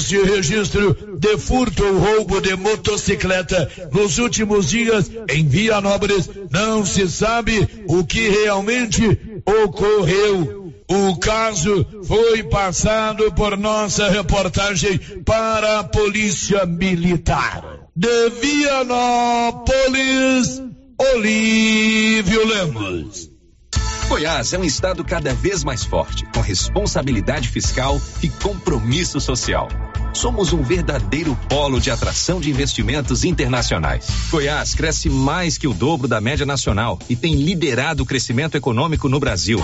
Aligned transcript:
de 0.00 0.22
registro 0.22 0.96
de 1.18 1.36
furto 1.38 1.84
ou 1.84 1.98
roubo 1.98 2.40
de 2.40 2.56
motocicleta 2.56 3.70
nos 3.92 4.18
últimos 4.18 4.70
dias 4.70 5.10
em 5.28 5.46
Vianópolis. 5.46 6.30
Não 6.50 6.84
se 6.84 7.08
sabe 7.08 7.68
o 7.86 8.04
que 8.04 8.28
realmente 8.28 9.18
ocorreu. 9.44 10.62
O 10.88 11.16
caso 11.16 11.86
foi 12.04 12.42
passado 12.44 13.32
por 13.32 13.56
nossa 13.56 14.08
reportagem 14.08 14.98
para 15.24 15.80
a 15.80 15.84
Polícia 15.84 16.66
Militar. 16.66 17.88
De 17.94 18.30
Vianópolis, 18.30 19.62
Olívio 20.98 22.46
Lemos. 22.46 23.31
Goiás 24.12 24.52
é 24.52 24.58
um 24.58 24.64
estado 24.64 25.02
cada 25.02 25.32
vez 25.32 25.64
mais 25.64 25.84
forte, 25.84 26.26
com 26.34 26.40
responsabilidade 26.42 27.48
fiscal 27.48 27.98
e 28.22 28.28
compromisso 28.28 29.18
social. 29.18 29.68
Somos 30.12 30.52
um 30.52 30.62
verdadeiro 30.62 31.34
polo 31.48 31.80
de 31.80 31.90
atração 31.90 32.38
de 32.38 32.50
investimentos 32.50 33.24
internacionais. 33.24 34.06
Goiás 34.30 34.74
cresce 34.74 35.08
mais 35.08 35.56
que 35.56 35.66
o 35.66 35.72
dobro 35.72 36.06
da 36.06 36.20
média 36.20 36.44
nacional 36.44 36.98
e 37.08 37.16
tem 37.16 37.36
liderado 37.36 38.02
o 38.02 38.06
crescimento 38.06 38.54
econômico 38.54 39.08
no 39.08 39.18
Brasil. 39.18 39.58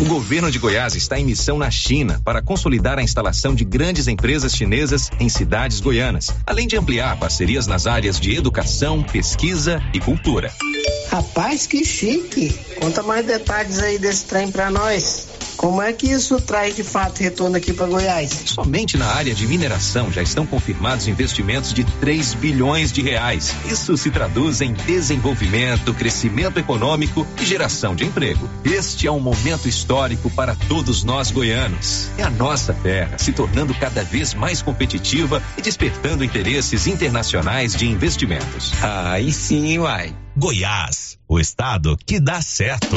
O 0.00 0.04
governo 0.06 0.50
de 0.50 0.58
Goiás 0.58 0.96
está 0.96 1.20
em 1.20 1.26
missão 1.26 1.58
na 1.58 1.70
China 1.70 2.18
para 2.24 2.40
consolidar 2.40 2.98
a 2.98 3.02
instalação 3.02 3.54
de 3.54 3.62
grandes 3.62 4.08
empresas 4.08 4.56
chinesas 4.56 5.10
em 5.20 5.28
cidades 5.28 5.80
goianas, 5.80 6.34
além 6.46 6.66
de 6.66 6.78
ampliar 6.78 7.18
parcerias 7.18 7.66
nas 7.66 7.86
áreas 7.86 8.18
de 8.18 8.34
educação, 8.34 9.02
pesquisa 9.02 9.82
e 9.92 10.00
cultura. 10.00 10.50
Rapaz, 11.12 11.66
que 11.66 11.84
chique! 11.84 12.64
Conta 12.80 13.02
mais 13.02 13.26
detalhes 13.26 13.78
aí 13.80 13.98
desse 13.98 14.24
trem 14.24 14.50
para 14.50 14.70
nós. 14.70 15.31
Como 15.56 15.80
é 15.80 15.92
que 15.92 16.06
isso 16.06 16.40
traz 16.40 16.74
de 16.76 16.82
fato 16.82 17.20
retorno 17.20 17.56
aqui 17.56 17.72
para 17.72 17.86
Goiás? 17.86 18.30
Somente 18.46 18.96
na 18.96 19.06
área 19.06 19.34
de 19.34 19.46
mineração 19.46 20.10
já 20.10 20.22
estão 20.22 20.46
confirmados 20.46 21.08
investimentos 21.08 21.72
de 21.72 21.84
3 21.84 22.34
bilhões 22.34 22.92
de 22.92 23.02
reais. 23.02 23.54
Isso 23.66 23.96
se 23.96 24.10
traduz 24.10 24.60
em 24.60 24.72
desenvolvimento, 24.72 25.94
crescimento 25.94 26.58
econômico 26.58 27.26
e 27.40 27.44
geração 27.44 27.94
de 27.94 28.04
emprego. 28.04 28.48
Este 28.64 29.06
é 29.06 29.12
um 29.12 29.20
momento 29.20 29.68
histórico 29.68 30.30
para 30.30 30.54
todos 30.68 31.04
nós 31.04 31.30
goianos. 31.30 32.10
É 32.18 32.22
a 32.22 32.30
nossa 32.30 32.72
terra 32.72 33.18
se 33.18 33.32
tornando 33.32 33.74
cada 33.74 34.02
vez 34.02 34.34
mais 34.34 34.62
competitiva 34.62 35.42
e 35.56 35.62
despertando 35.62 36.24
interesses 36.24 36.86
internacionais 36.86 37.74
de 37.74 37.86
investimentos. 37.86 38.72
Aí 38.82 39.32
sim, 39.32 39.78
uai. 39.78 40.14
Goiás, 40.36 41.18
o 41.28 41.38
estado 41.38 41.96
que 42.06 42.18
dá 42.18 42.40
certo. 42.40 42.96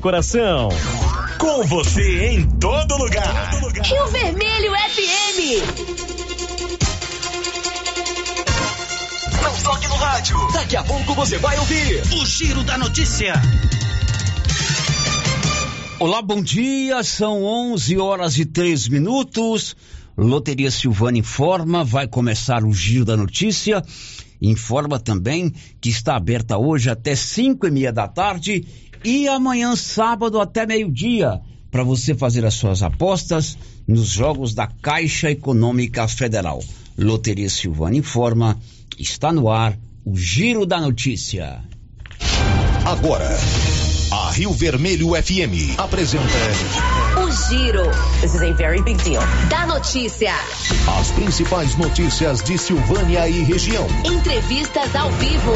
coração. 0.00 0.70
Com 1.38 1.62
você 1.64 2.30
em 2.30 2.48
todo 2.58 2.96
lugar. 2.96 3.50
Rio 3.82 4.06
Vermelho 4.08 4.72
FM. 4.72 5.60
Não 9.42 9.62
toque 9.62 9.86
no 9.86 9.94
rádio. 9.96 10.36
Daqui 10.54 10.76
a 10.76 10.82
pouco 10.82 11.14
você 11.14 11.36
vai 11.36 11.58
ouvir 11.58 12.02
o 12.14 12.24
Giro 12.24 12.64
da 12.64 12.78
Notícia. 12.78 13.34
Olá, 16.00 16.22
bom 16.22 16.42
dia. 16.42 17.04
São 17.04 17.44
11 17.44 17.98
horas 17.98 18.38
e 18.38 18.46
3 18.46 18.88
minutos. 18.88 19.76
Loteria 20.16 20.70
Silvana 20.70 21.18
informa, 21.18 21.84
vai 21.84 22.08
começar 22.08 22.64
o 22.64 22.72
Giro 22.72 23.04
da 23.04 23.16
Notícia. 23.18 23.82
Informa 24.40 24.98
também 24.98 25.52
que 25.80 25.90
está 25.90 26.16
aberta 26.16 26.58
hoje 26.58 26.90
até 26.90 27.14
5 27.14 27.66
e 27.66 27.70
meia 27.70 27.92
da 27.92 28.08
tarde 28.08 28.66
e 29.04 29.28
amanhã, 29.28 29.76
sábado, 29.76 30.40
até 30.40 30.64
meio-dia, 30.66 31.40
para 31.70 31.84
você 31.84 32.14
fazer 32.14 32.44
as 32.44 32.54
suas 32.54 32.82
apostas 32.82 33.58
nos 33.86 34.08
jogos 34.08 34.54
da 34.54 34.66
Caixa 34.66 35.30
Econômica 35.30 36.08
Federal. 36.08 36.62
Loteria 36.96 37.50
Silvana 37.50 37.96
informa, 37.96 38.58
está 38.98 39.32
no 39.32 39.50
ar 39.50 39.76
o 40.04 40.16
Giro 40.16 40.64
da 40.64 40.80
Notícia. 40.80 41.62
Agora, 42.86 43.28
a 44.12 44.30
Rio 44.30 44.52
Vermelho 44.52 45.10
FM 45.20 45.78
apresenta. 45.78 46.24
O 47.18 47.30
Giro. 47.48 47.90
This 48.20 48.34
is 48.34 48.42
a 48.42 48.52
very 48.52 48.82
big 48.82 49.02
deal. 49.02 49.22
Da 49.48 49.66
notícia. 49.66 50.32
As 51.00 51.10
principais 51.12 51.76
notícias 51.76 52.42
de 52.44 52.56
Silvânia 52.58 53.28
e 53.28 53.42
região. 53.42 53.86
Entrevistas 54.04 54.94
ao 54.94 55.10
vivo. 55.12 55.52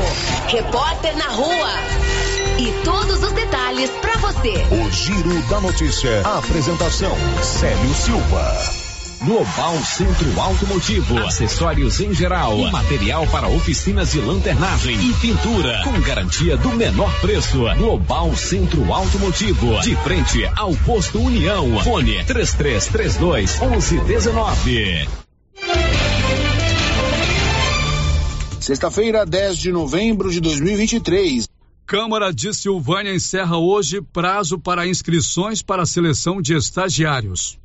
Repórter 0.48 1.16
na 1.16 1.28
rua. 1.28 2.37
E 2.58 2.72
todos 2.84 3.22
os 3.22 3.30
detalhes 3.30 3.88
para 4.00 4.16
você. 4.16 4.52
O 4.72 4.90
Giro 4.90 5.42
da 5.48 5.60
Notícia. 5.60 6.22
A 6.26 6.38
apresentação: 6.38 7.16
Célio 7.40 7.94
Silva. 7.94 8.88
Global 9.22 9.76
Centro 9.84 10.40
Automotivo, 10.40 11.18
acessórios 11.18 12.00
em 12.00 12.12
geral, 12.12 12.58
e 12.58 12.70
material 12.70 13.26
para 13.28 13.48
oficinas 13.48 14.10
de 14.10 14.20
lanternagem 14.20 14.96
e 14.96 15.12
pintura, 15.14 15.82
com 15.84 16.00
garantia 16.00 16.56
do 16.56 16.70
menor 16.70 17.12
preço. 17.20 17.58
Global 17.76 18.34
Centro 18.36 18.92
Automotivo, 18.92 19.80
de 19.80 19.94
frente 19.96 20.44
ao 20.56 20.74
posto 20.78 21.20
União. 21.20 21.78
Fone 21.84 22.24
3332 22.24 23.60
1119. 23.60 25.08
Sexta-feira, 28.60 29.24
10 29.24 29.58
de 29.58 29.70
novembro 29.72 30.30
de 30.30 30.40
2023. 30.40 31.48
Câmara 31.88 32.34
de 32.34 32.52
Silvânia 32.52 33.14
encerra 33.14 33.56
hoje 33.56 34.02
prazo 34.02 34.58
para 34.58 34.86
inscrições 34.86 35.62
para 35.62 35.84
a 35.84 35.86
seleção 35.86 36.42
de 36.42 36.54
estagiários. 36.54 37.58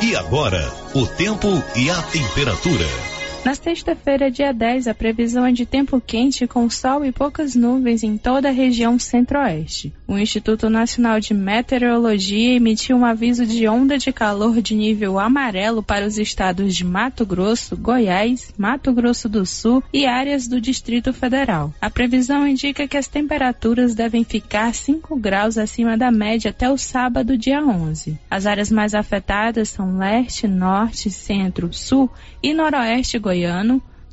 E 0.00 0.14
agora, 0.14 0.72
o 0.94 1.04
tempo 1.04 1.48
e 1.74 1.90
a 1.90 2.00
temperatura. 2.02 3.11
Na 3.44 3.56
sexta-feira, 3.56 4.30
dia 4.30 4.52
10, 4.52 4.86
a 4.86 4.94
previsão 4.94 5.44
é 5.44 5.50
de 5.50 5.66
tempo 5.66 6.00
quente 6.00 6.46
com 6.46 6.70
sol 6.70 7.04
e 7.04 7.10
poucas 7.10 7.56
nuvens 7.56 8.04
em 8.04 8.16
toda 8.16 8.48
a 8.48 8.52
região 8.52 9.00
centro-oeste. 9.00 9.92
O 10.06 10.16
Instituto 10.16 10.70
Nacional 10.70 11.18
de 11.18 11.34
Meteorologia 11.34 12.54
emitiu 12.54 12.96
um 12.96 13.04
aviso 13.04 13.44
de 13.44 13.66
onda 13.66 13.98
de 13.98 14.12
calor 14.12 14.62
de 14.62 14.76
nível 14.76 15.18
amarelo 15.18 15.82
para 15.82 16.06
os 16.06 16.18
estados 16.18 16.76
de 16.76 16.84
Mato 16.84 17.26
Grosso, 17.26 17.76
Goiás, 17.76 18.54
Mato 18.56 18.92
Grosso 18.92 19.28
do 19.28 19.44
Sul 19.44 19.82
e 19.92 20.06
áreas 20.06 20.46
do 20.46 20.60
Distrito 20.60 21.12
Federal. 21.12 21.74
A 21.80 21.90
previsão 21.90 22.46
indica 22.46 22.86
que 22.86 22.96
as 22.96 23.08
temperaturas 23.08 23.92
devem 23.92 24.22
ficar 24.22 24.72
5 24.72 25.16
graus 25.16 25.58
acima 25.58 25.98
da 25.98 26.12
média 26.12 26.50
até 26.52 26.70
o 26.70 26.78
sábado, 26.78 27.36
dia 27.36 27.60
11. 27.60 28.16
As 28.30 28.46
áreas 28.46 28.70
mais 28.70 28.94
afetadas 28.94 29.70
são 29.70 29.98
leste, 29.98 30.46
norte, 30.46 31.10
centro, 31.10 31.72
sul 31.72 32.08
e 32.40 32.54
noroeste 32.54 33.18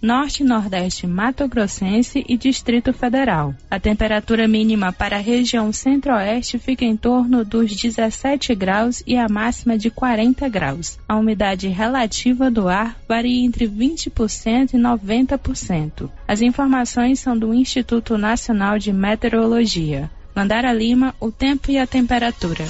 norte 0.01 0.43
e 0.43 0.45
nordeste 0.45 1.05
mato-grossense 1.05 2.23
e 2.27 2.37
Distrito 2.37 2.93
Federal. 2.93 3.53
A 3.69 3.79
temperatura 3.79 4.47
mínima 4.47 4.93
para 4.93 5.17
a 5.17 5.21
região 5.21 5.71
centro-oeste 5.71 6.57
fica 6.57 6.85
em 6.85 6.95
torno 6.95 7.43
dos 7.43 7.75
17 7.75 8.55
graus 8.55 9.03
e 9.05 9.17
a 9.17 9.27
máxima 9.27 9.77
de 9.77 9.89
40 9.89 10.47
graus. 10.49 10.97
A 11.07 11.15
umidade 11.17 11.67
relativa 11.67 12.49
do 12.49 12.67
ar 12.67 12.97
varia 13.07 13.45
entre 13.45 13.67
20% 13.67 14.73
e 14.73 14.77
90%. 14.77 16.09
As 16.27 16.41
informações 16.41 17.19
são 17.19 17.37
do 17.37 17.53
Instituto 17.53 18.17
Nacional 18.17 18.79
de 18.79 18.93
Meteorologia. 18.93 20.09
Mandara 20.35 20.71
Lima, 20.71 21.13
o 21.19 21.31
tempo 21.31 21.69
e 21.69 21.77
a 21.77 21.85
temperatura. 21.85 22.63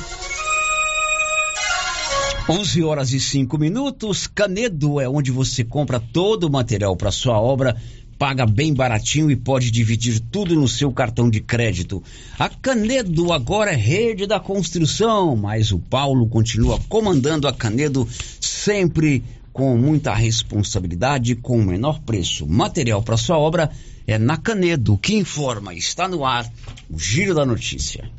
11 2.50 2.81
horas 2.81 3.13
e 3.13 3.19
5 3.19 3.60
minutos. 3.60 4.25
Canedo 4.25 5.00
é 5.00 5.07
onde 5.07 5.30
você 5.30 5.63
compra 5.63 6.00
todo 6.00 6.46
o 6.46 6.51
material 6.51 6.98
para 6.98 7.12
sua 7.12 7.40
obra, 7.40 7.78
paga 8.18 8.44
bem 8.44 8.74
baratinho 8.74 9.30
e 9.30 9.36
pode 9.36 9.69
dividir 9.69 10.19
tudo 10.19 10.56
no 10.56 10.68
seu 10.68 10.92
cartão 10.92 11.30
de 11.30 11.42
crédito. 11.42 12.01
A 12.40 12.50
Canedo 12.50 13.31
agora 13.31 13.69
é 13.72 13.75
rede 13.75 14.25
da 14.25 14.40
construção, 14.40 15.36
mas 15.36 15.72
o 15.72 15.78
Paulo 15.78 16.25
continua 16.28 16.80
comandando 16.90 17.48
a 17.48 17.54
Canedo 17.54 18.07
sempre 18.42 19.24
com 19.54 19.78
muita 19.78 20.16
responsabilidade, 20.16 21.36
com 21.36 21.60
o 21.60 21.63
menor 21.63 22.00
preço. 22.00 22.48
Material 22.48 23.04
para 23.04 23.16
sua 23.16 23.38
obra 23.38 23.69
é 24.07 24.18
na 24.18 24.38
Canedo, 24.38 24.98
que 24.98 25.13
informa, 25.13 25.75
está 25.75 26.07
no 26.07 26.25
ar, 26.25 26.51
o 26.90 26.98
Giro 26.98 27.36
da 27.36 27.46
Notícia. 27.46 28.10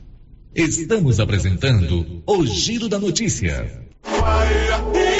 Estamos 0.55 1.19
apresentando 1.19 2.23
o 2.25 2.47
Giro 2.47 2.88
da 2.88 2.99
Notícia. 3.00 3.90
Why 4.02 5.19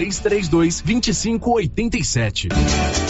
3332 0.00 0.82
2587. 0.82 3.09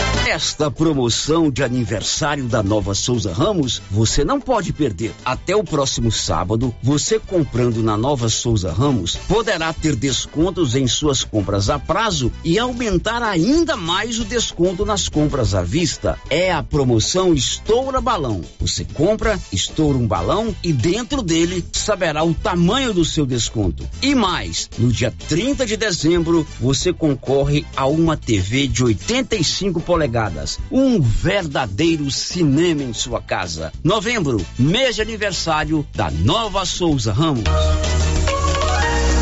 Esta 0.31 0.71
promoção 0.71 1.51
de 1.51 1.61
aniversário 1.61 2.45
da 2.45 2.63
Nova 2.63 2.95
Souza 2.95 3.33
Ramos 3.33 3.81
você 3.91 4.23
não 4.23 4.39
pode 4.39 4.71
perder. 4.71 5.13
Até 5.25 5.55
o 5.55 5.63
próximo 5.63 6.09
sábado, 6.09 6.73
você 6.81 7.19
comprando 7.19 7.83
na 7.83 7.97
Nova 7.97 8.29
Souza 8.29 8.71
Ramos 8.71 9.15
poderá 9.15 9.73
ter 9.73 9.93
descontos 9.93 10.73
em 10.73 10.87
suas 10.87 11.25
compras 11.25 11.69
a 11.69 11.77
prazo 11.77 12.31
e 12.45 12.57
aumentar 12.57 13.21
ainda 13.21 13.75
mais 13.75 14.19
o 14.19 14.23
desconto 14.23 14.85
nas 14.85 15.09
compras 15.09 15.53
à 15.53 15.63
vista. 15.63 16.17
É 16.29 16.49
a 16.49 16.63
promoção 16.63 17.33
Estoura 17.33 17.99
Balão. 17.99 18.41
Você 18.61 18.85
compra, 18.85 19.37
estoura 19.51 19.97
um 19.97 20.07
balão 20.07 20.55
e 20.63 20.71
dentro 20.71 21.21
dele 21.21 21.65
saberá 21.73 22.23
o 22.23 22.33
tamanho 22.33 22.93
do 22.93 23.03
seu 23.03 23.25
desconto. 23.25 23.85
E 24.01 24.15
mais, 24.15 24.69
no 24.77 24.91
dia 24.91 25.13
30 25.27 25.65
de 25.65 25.75
dezembro, 25.75 26.47
você 26.57 26.93
concorre 26.93 27.65
a 27.75 27.85
uma 27.85 28.15
TV 28.15 28.67
de 28.67 28.81
85 28.83 29.81
polegadas 29.91 30.57
um 30.71 31.01
verdadeiro 31.01 32.09
cinema 32.09 32.81
em 32.81 32.93
sua 32.93 33.21
casa. 33.21 33.73
Novembro, 33.83 34.39
mês 34.57 34.95
de 34.95 35.01
aniversário 35.01 35.85
da 35.93 36.09
Nova 36.09 36.65
Souza 36.65 37.11
Ramos. 37.11 37.43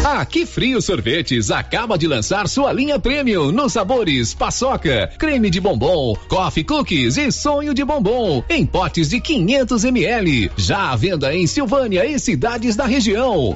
A 0.06 0.24
Que 0.26 0.46
Frio 0.46 0.80
Sorvetes 0.80 1.50
acaba 1.50 1.98
de 1.98 2.06
lançar 2.06 2.48
sua 2.48 2.72
linha 2.72 3.00
premium 3.00 3.52
nos 3.52 3.74
sabores 3.74 4.36
paçoca, 4.36 5.12
creme 5.18 5.50
de 5.50 5.60
bombom, 5.60 6.16
coffee 6.28 6.64
cookies 6.64 7.18
e 7.18 7.32
sonho 7.32 7.74
de 7.74 7.84
bombom 7.84 8.44
em 8.48 8.64
potes 8.64 9.10
de 9.10 9.20
500 9.20 9.84
ml. 9.86 10.52
Já 10.56 10.92
à 10.92 10.96
venda 10.96 11.34
em 11.34 11.48
Silvânia 11.48 12.06
e 12.06 12.20
cidades 12.20 12.76
da 12.76 12.86
região. 12.86 13.56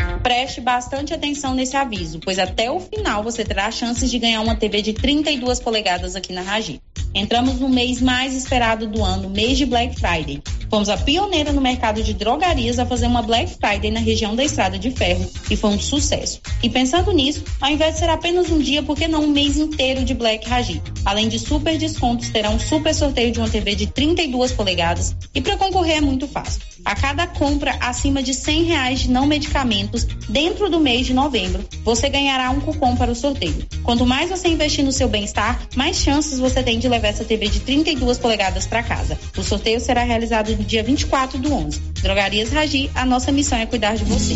Preste 0.31 0.61
bastante 0.61 1.13
atenção 1.13 1.53
nesse 1.53 1.75
aviso, 1.75 2.17
pois 2.23 2.39
até 2.39 2.71
o 2.71 2.79
final 2.79 3.21
você 3.21 3.43
terá 3.43 3.69
chances 3.69 4.09
de 4.09 4.17
ganhar 4.17 4.39
uma 4.39 4.55
TV 4.55 4.81
de 4.81 4.93
32 4.93 5.59
polegadas 5.59 6.15
aqui 6.15 6.31
na 6.31 6.41
Ragi. 6.41 6.81
Entramos 7.13 7.59
no 7.59 7.67
mês 7.67 8.01
mais 8.01 8.33
esperado 8.33 8.87
do 8.87 9.03
ano, 9.03 9.29
mês 9.29 9.57
de 9.57 9.65
Black 9.65 9.93
Friday. 9.99 10.41
Fomos 10.69 10.87
a 10.87 10.95
pioneira 10.95 11.51
no 11.51 11.59
mercado 11.59 12.01
de 12.01 12.13
drogarias 12.13 12.79
a 12.79 12.85
fazer 12.85 13.07
uma 13.07 13.21
Black 13.21 13.57
Friday 13.57 13.91
na 13.91 13.99
região 13.99 14.33
da 14.33 14.41
Estrada 14.41 14.79
de 14.79 14.89
Ferro 14.91 15.29
e 15.49 15.57
foi 15.57 15.71
um 15.71 15.79
sucesso. 15.79 16.39
E 16.63 16.69
pensando 16.69 17.11
nisso, 17.11 17.43
ao 17.59 17.69
invés 17.69 17.95
de 17.95 17.99
ser 17.99 18.09
apenas 18.09 18.49
um 18.49 18.59
dia, 18.59 18.81
por 18.81 18.95
que 18.95 19.09
não 19.09 19.25
um 19.25 19.27
mês 19.27 19.57
inteiro 19.57 20.01
de 20.05 20.13
Black 20.13 20.47
Ragi? 20.47 20.81
Além 21.03 21.27
de 21.27 21.39
super 21.39 21.77
descontos, 21.77 22.29
terá 22.29 22.49
um 22.49 22.57
super 22.57 22.95
sorteio 22.95 23.33
de 23.33 23.39
uma 23.39 23.49
TV 23.49 23.75
de 23.75 23.87
32 23.87 24.53
polegadas 24.53 25.13
e 25.35 25.41
para 25.41 25.57
concorrer 25.57 25.97
é 25.97 26.01
muito 26.01 26.25
fácil. 26.25 26.61
A 26.83 26.95
cada 26.95 27.27
compra 27.27 27.77
acima 27.79 28.23
de 28.23 28.33
100 28.33 28.63
reais 28.63 28.99
de 29.01 29.11
não 29.11 29.25
medicamentos 29.25 30.03
dentro 30.27 30.69
do 30.69 30.79
mês 30.79 31.05
de 31.05 31.13
novembro, 31.13 31.63
você 31.83 32.09
ganhará 32.09 32.49
um 32.49 32.59
cupom 32.59 32.95
para 32.95 33.11
o 33.11 33.15
sorteio. 33.15 33.65
Quanto 33.83 34.05
mais 34.05 34.29
você 34.29 34.47
investir 34.47 34.83
no 34.83 34.91
seu 34.91 35.07
bem-estar, 35.07 35.67
mais 35.75 35.97
chances 35.97 36.39
você 36.39 36.63
tem 36.63 36.79
de 36.79 36.87
levar 36.87 37.09
essa 37.09 37.23
TV 37.23 37.47
de 37.47 37.59
32 37.61 38.17
polegadas 38.17 38.65
para 38.65 38.83
casa. 38.83 39.19
O 39.37 39.43
sorteio 39.43 39.79
será 39.79 40.03
realizado 40.03 40.55
no 40.55 40.63
dia 40.63 40.83
24 40.83 41.37
do 41.37 41.53
11. 41.53 41.79
Drogarias 42.01 42.51
Ragi, 42.51 42.89
a 42.95 43.05
nossa 43.05 43.31
missão 43.31 43.57
é 43.57 43.65
cuidar 43.65 43.95
de 43.95 44.03
você. 44.03 44.35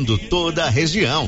toda 0.17 0.65
a 0.65 0.69
região. 0.69 1.27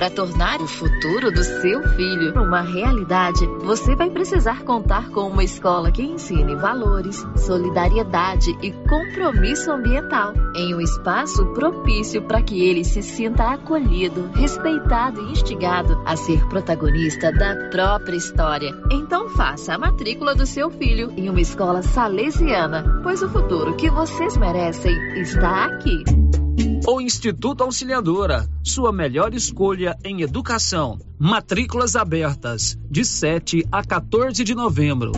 Para 0.00 0.08
tornar 0.08 0.62
o 0.62 0.66
futuro 0.66 1.30
do 1.30 1.44
seu 1.44 1.82
filho 1.90 2.32
uma 2.42 2.62
realidade, 2.62 3.46
você 3.62 3.94
vai 3.94 4.08
precisar 4.08 4.62
contar 4.62 5.10
com 5.10 5.28
uma 5.28 5.44
escola 5.44 5.92
que 5.92 6.02
ensine 6.02 6.54
valores, 6.54 7.22
solidariedade 7.36 8.56
e 8.62 8.72
compromisso 8.88 9.70
ambiental, 9.70 10.32
em 10.56 10.74
um 10.74 10.80
espaço 10.80 11.44
propício 11.52 12.22
para 12.22 12.40
que 12.40 12.66
ele 12.66 12.82
se 12.82 13.02
sinta 13.02 13.50
acolhido, 13.50 14.30
respeitado 14.32 15.20
e 15.20 15.32
instigado 15.32 16.02
a 16.06 16.16
ser 16.16 16.48
protagonista 16.48 17.30
da 17.30 17.68
própria 17.68 18.16
história. 18.16 18.74
Então 18.90 19.28
faça 19.28 19.74
a 19.74 19.78
matrícula 19.78 20.34
do 20.34 20.46
seu 20.46 20.70
filho 20.70 21.12
em 21.14 21.28
uma 21.28 21.42
escola 21.42 21.82
salesiana, 21.82 23.02
pois 23.02 23.22
o 23.22 23.28
futuro 23.28 23.76
que 23.76 23.90
vocês 23.90 24.34
merecem 24.38 24.96
está 25.20 25.66
aqui. 25.66 26.39
O 26.86 27.00
Instituto 27.00 27.62
Auxiliadora, 27.62 28.48
sua 28.62 28.92
melhor 28.92 29.34
escolha 29.34 29.96
em 30.04 30.22
educação. 30.22 30.98
Matrículas 31.18 31.96
abertas, 31.96 32.78
de 32.90 33.04
7 33.04 33.66
a 33.70 33.84
14 33.84 34.42
de 34.42 34.54
novembro. 34.54 35.12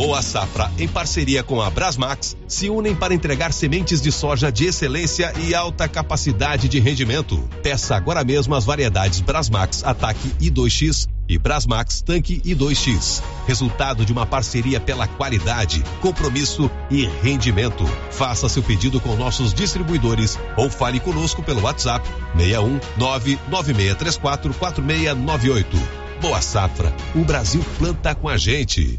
Boa 0.00 0.22
Safra, 0.22 0.72
em 0.78 0.88
parceria 0.88 1.42
com 1.42 1.60
a 1.60 1.68
Brasmax, 1.68 2.34
se 2.48 2.70
unem 2.70 2.94
para 2.94 3.12
entregar 3.12 3.52
sementes 3.52 4.00
de 4.00 4.10
soja 4.10 4.50
de 4.50 4.64
excelência 4.64 5.30
e 5.46 5.54
alta 5.54 5.86
capacidade 5.86 6.70
de 6.70 6.80
rendimento. 6.80 7.38
Peça 7.62 7.96
agora 7.96 8.24
mesmo 8.24 8.54
as 8.54 8.64
variedades 8.64 9.20
Brasmax 9.20 9.84
Ataque 9.84 10.30
I2X 10.40 11.06
e 11.28 11.36
Brasmax 11.36 12.00
Tanque 12.00 12.40
I2X. 12.40 13.22
Resultado 13.46 14.02
de 14.06 14.10
uma 14.10 14.24
parceria 14.24 14.80
pela 14.80 15.06
qualidade, 15.06 15.84
compromisso 16.00 16.70
e 16.90 17.04
rendimento. 17.22 17.84
Faça 18.10 18.48
seu 18.48 18.62
pedido 18.62 19.02
com 19.02 19.14
nossos 19.16 19.52
distribuidores 19.52 20.38
ou 20.56 20.70
fale 20.70 20.98
conosco 20.98 21.42
pelo 21.42 21.60
WhatsApp 21.60 22.08
61 22.38 22.80
99634 22.96 24.54
4698. 24.54 25.76
Boa 26.22 26.40
Safra, 26.40 26.90
o 27.14 27.22
Brasil 27.22 27.62
planta 27.78 28.14
com 28.14 28.30
a 28.30 28.38
gente. 28.38 28.98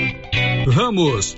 Ramos, 0.67 1.37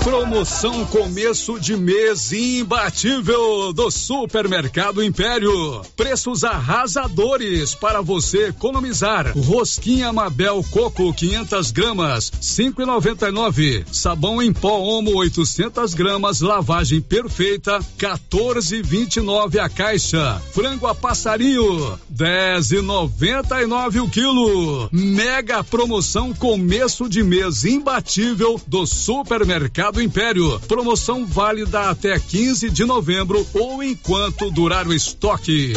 Promoção 0.03 0.83
começo 0.85 1.59
de 1.59 1.77
mês 1.77 2.31
imbatível 2.31 3.71
do 3.71 3.91
Supermercado 3.91 5.03
Império. 5.03 5.83
Preços 5.95 6.43
arrasadores 6.43 7.75
para 7.75 8.01
você 8.01 8.50
economizar. 8.51 9.33
Rosquinha 9.35 10.13
Mabel 10.13 10.63
Coco 10.69 11.11
500 11.13 11.71
gramas, 11.71 12.31
5,99. 12.41 13.85
Sabão 13.91 14.41
em 14.41 14.53
pó 14.53 14.79
Omo 14.79 15.15
800 15.15 15.93
gramas, 15.93 16.41
lavagem 16.41 17.01
perfeita, 17.01 17.79
14,29 17.97 19.57
a 19.57 19.67
caixa. 19.67 20.41
Frango 20.53 20.85
a 20.87 20.93
passarinho, 20.93 21.99
10,99 22.13 24.03
o 24.03 24.09
quilo. 24.09 24.89
Mega 24.91 25.63
promoção 25.63 26.33
começo 26.33 27.09
de 27.09 27.23
mês 27.23 27.65
imbatível 27.65 28.61
do 28.67 28.85
Supermercado 28.85 30.01
Império. 30.01 30.59
Promoção 30.67 31.25
válida 31.25 31.89
até 31.89 32.19
15 32.19 32.69
de 32.69 32.85
novembro 32.85 33.45
ou 33.53 33.81
enquanto 33.81 34.51
durar 34.51 34.87
o 34.87 34.93
estoque. 34.93 35.73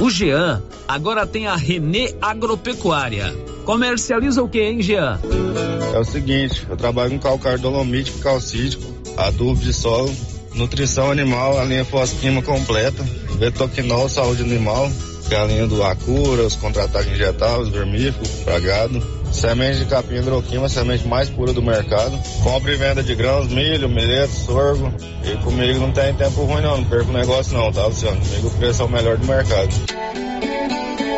O 0.00 0.10
Jean 0.10 0.62
agora 0.86 1.26
tem 1.26 1.46
a 1.46 1.56
Renê 1.56 2.14
Agropecuária. 2.20 3.34
Comercializa 3.64 4.42
o 4.42 4.48
que, 4.48 4.60
hein, 4.60 4.82
Jean? 4.82 5.18
É 5.94 5.98
o 5.98 6.04
seguinte, 6.04 6.66
eu 6.68 6.76
trabalho 6.76 7.12
com 7.12 7.18
calcário 7.18 7.58
dolomítico, 7.58 8.18
calcítico, 8.18 8.84
adubo 9.16 9.58
de 9.60 9.72
solo, 9.72 10.14
nutrição 10.54 11.10
animal, 11.10 11.58
a 11.58 11.64
linha 11.64 11.84
fosquima 11.84 12.42
completa, 12.42 13.02
betoquinol, 13.38 14.08
saúde 14.08 14.42
animal, 14.42 14.90
Tem 15.28 15.38
a 15.38 15.44
linha 15.44 15.66
do 15.66 15.82
Acura, 15.82 16.42
os 16.44 16.54
contra-ataques 16.54 17.12
injetáveis, 17.12 17.68
vermífugo, 17.70 18.28
pra 18.44 18.60
gado. 18.60 19.02
Semente 19.36 19.80
de 19.80 19.84
capim 19.84 20.16
hidroquima, 20.16 20.66
semente 20.66 21.06
mais 21.06 21.28
pura 21.28 21.52
do 21.52 21.62
mercado. 21.62 22.18
Compra 22.42 22.72
e 22.72 22.76
venda 22.76 23.02
de 23.02 23.14
grãos, 23.14 23.48
milho, 23.48 23.86
milheto, 23.86 24.32
sorgo. 24.32 24.90
E 25.22 25.36
comigo 25.44 25.78
não 25.78 25.92
tem 25.92 26.14
tempo 26.14 26.42
ruim 26.44 26.62
não, 26.62 26.78
não 26.78 26.84
perco 26.84 27.12
negócio 27.12 27.52
não, 27.52 27.70
tá, 27.70 27.84
Luciano? 27.84 28.18
Comigo 28.18 28.48
o 28.48 28.50
preço 28.52 28.80
é 28.80 28.84
o 28.86 28.88
melhor 28.88 29.18
do 29.18 29.26
mercado. 29.26 29.74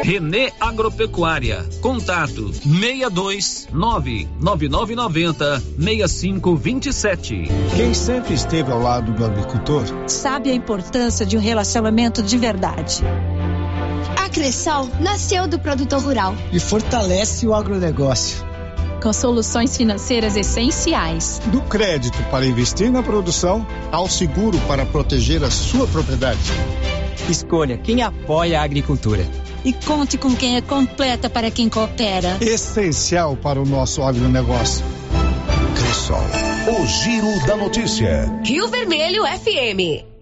Renê 0.02 0.52
Agropecuária. 0.58 1.64
Contato 1.80 2.52
62 2.54 3.68
99990 3.72 5.60
6527. 5.78 7.44
Quem 7.76 7.94
sempre 7.94 8.34
esteve 8.34 8.72
ao 8.72 8.80
lado 8.80 9.12
do 9.12 9.24
agricultor 9.24 9.84
sabe 10.08 10.50
a 10.50 10.54
importância 10.54 11.24
de 11.24 11.36
um 11.36 11.40
relacionamento 11.40 12.20
de 12.20 12.36
verdade. 12.36 13.04
Cressol 14.38 14.88
nasceu 15.00 15.48
do 15.48 15.58
produtor 15.58 16.00
rural 16.00 16.32
e 16.52 16.60
fortalece 16.60 17.44
o 17.44 17.52
agronegócio. 17.52 18.46
Com 19.02 19.12
soluções 19.12 19.76
financeiras 19.76 20.36
essenciais. 20.36 21.40
Do 21.46 21.60
crédito 21.62 22.16
para 22.30 22.46
investir 22.46 22.88
na 22.88 23.02
produção 23.02 23.66
ao 23.90 24.08
seguro 24.08 24.56
para 24.68 24.86
proteger 24.86 25.42
a 25.42 25.50
sua 25.50 25.88
propriedade. 25.88 26.38
Escolha 27.28 27.78
quem 27.78 28.00
apoia 28.00 28.60
a 28.60 28.62
agricultura 28.62 29.26
e 29.64 29.72
conte 29.72 30.16
com 30.16 30.32
quem 30.36 30.56
é 30.56 30.60
completa 30.60 31.28
para 31.28 31.50
quem 31.50 31.68
coopera. 31.68 32.38
Essencial 32.40 33.36
para 33.36 33.60
o 33.60 33.66
nosso 33.66 34.04
agronegócio. 34.04 34.86
Cressol, 35.74 36.22
o 36.80 36.86
giro 36.86 37.44
da 37.44 37.56
notícia. 37.56 38.40
Rio 38.44 38.68
Vermelho 38.68 39.24
FM. 39.24 40.17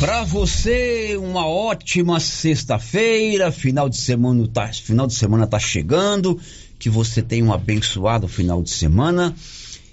Para 0.00 0.22
você, 0.22 1.16
uma 1.16 1.44
ótima 1.44 2.20
sexta-feira, 2.20 3.50
final 3.50 3.88
de 3.88 3.96
semana 3.96 4.46
tá, 4.46 4.72
final 4.72 5.08
de 5.08 5.14
semana 5.14 5.44
tá 5.44 5.58
chegando, 5.58 6.38
que 6.78 6.88
você 6.88 7.20
tenha 7.20 7.44
um 7.44 7.52
abençoado 7.52 8.28
final 8.28 8.62
de 8.62 8.70
semana. 8.70 9.34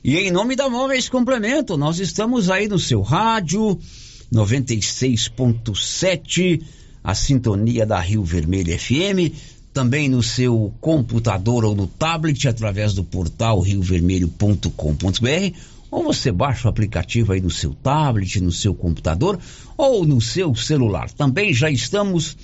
E 0.03 0.15
em 0.17 0.29
nome 0.29 0.55
da 0.55 0.69
Móveis 0.69 1.09
Complemento, 1.09 1.75
nós 1.75 1.99
estamos 1.99 2.51
aí 2.51 2.67
no 2.67 2.77
seu 2.77 3.01
rádio 3.01 3.79
96.7 4.31 6.61
a 7.03 7.15
sintonia 7.15 7.83
da 7.83 7.99
Rio 7.99 8.23
Vermelho 8.23 8.77
FM, 8.77 9.33
também 9.73 10.07
no 10.07 10.21
seu 10.21 10.71
computador 10.79 11.65
ou 11.65 11.75
no 11.75 11.87
tablet 11.87 12.47
através 12.47 12.93
do 12.93 13.03
portal 13.03 13.59
riovermelho.com.br, 13.59 15.55
ou 15.95 16.03
você 16.03 16.29
baixa 16.29 16.67
o 16.67 16.69
aplicativo 16.69 17.31
aí 17.31 17.39
no 17.39 17.49
seu 17.49 17.73
tablet, 17.73 18.41
no 18.41 18.51
seu 18.51 18.75
computador 18.75 19.39
ou 19.77 20.05
no 20.05 20.19
seu 20.19 20.53
celular. 20.53 21.09
Também 21.09 21.53
já 21.53 21.71
estamos 21.71 22.35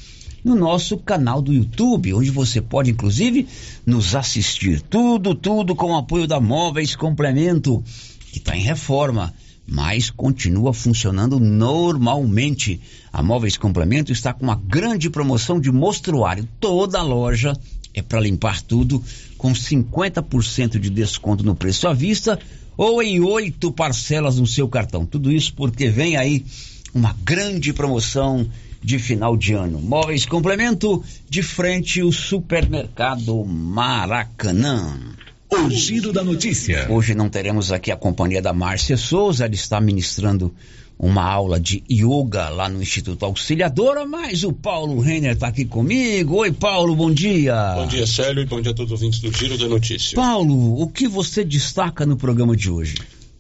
no 0.42 0.56
nosso 0.56 0.98
canal 0.98 1.42
do 1.42 1.52
YouTube, 1.52 2.14
onde 2.14 2.32
você 2.32 2.62
pode 2.62 2.92
inclusive 2.92 3.46
nos 3.86 4.16
assistir. 4.16 4.80
Tudo, 4.80 5.36
tudo 5.36 5.76
com 5.76 5.92
o 5.92 5.98
apoio 5.98 6.26
da 6.26 6.40
Móveis 6.40 6.96
Complemento, 6.96 7.84
que 8.32 8.38
está 8.38 8.56
em 8.56 8.62
reforma 8.62 9.34
mas 9.68 10.10
continua 10.10 10.74
funcionando 10.74 11.40
normalmente. 11.40 12.82
A 13.14 13.22
Móveis 13.22 13.56
Complemento 13.56 14.12
está 14.12 14.34
com 14.34 14.44
uma 14.44 14.56
grande 14.56 15.10
promoção 15.10 15.62
de 15.62 15.72
mostruário. 15.72 16.48
Toda 16.60 17.00
a 17.00 17.04
loja 17.04 17.54
é 17.94 18.02
para 18.02 18.20
limpar 18.20 18.62
tudo 18.62 19.02
com 19.38 19.54
50% 19.54 20.78
de 20.78 20.90
desconto 20.90 21.44
no 21.44 21.56
preço 21.56 21.88
à 21.88 21.94
vista 21.94 22.38
ou 22.78 23.02
em 23.02 23.20
oito 23.20 23.72
parcelas 23.72 24.38
no 24.38 24.48
seu 24.48 24.68
cartão. 24.68 25.06
Tudo 25.06 25.32
isso 25.32 25.54
porque 25.54 25.90
vem 25.90 26.18
aí 26.18 26.46
uma 26.94 27.16
grande 27.24 27.74
promoção 27.74 28.48
de 28.84 28.98
final 28.98 29.38
de 29.38 29.54
ano. 29.54 29.80
Móveis 29.80 30.26
Complemento 30.26 31.04
de 31.30 31.44
frente 31.44 32.02
o 32.02 32.12
supermercado 32.12 33.46
Maracanã. 33.46 35.21
O 35.54 35.70
giro 35.70 36.14
da 36.14 36.24
notícia. 36.24 36.88
Hoje 36.90 37.14
não 37.14 37.28
teremos 37.28 37.74
aqui 37.74 37.92
a 37.92 37.98
companhia 37.98 38.42
da 38.42 38.54
Márcia 38.54 38.96
Souza, 38.96 39.44
ela 39.44 39.54
está 39.54 39.82
ministrando 39.82 40.54
uma 40.98 41.24
aula 41.24 41.60
de 41.60 41.84
yoga 41.92 42.48
lá 42.48 42.70
no 42.70 42.82
Instituto 42.82 43.26
Auxiliadora, 43.26 44.06
mas 44.06 44.46
o 44.46 44.54
Paulo 44.54 45.02
Renner 45.02 45.34
está 45.34 45.50
aqui 45.50 45.66
comigo. 45.66 46.38
Oi, 46.38 46.54
Paulo, 46.54 46.96
bom 46.96 47.12
dia. 47.12 47.74
Bom 47.76 47.88
dia, 47.88 48.08
Célio, 48.08 48.44
e 48.44 48.46
bom 48.46 48.62
dia 48.62 48.72
a 48.72 48.74
todos 48.74 48.94
os 48.94 49.02
ouvintes 49.02 49.20
do 49.20 49.38
Giro 49.38 49.58
da 49.58 49.68
Notícia. 49.68 50.16
Paulo, 50.16 50.82
o 50.82 50.88
que 50.88 51.06
você 51.06 51.44
destaca 51.44 52.06
no 52.06 52.16
programa 52.16 52.56
de 52.56 52.72
hoje? 52.72 52.96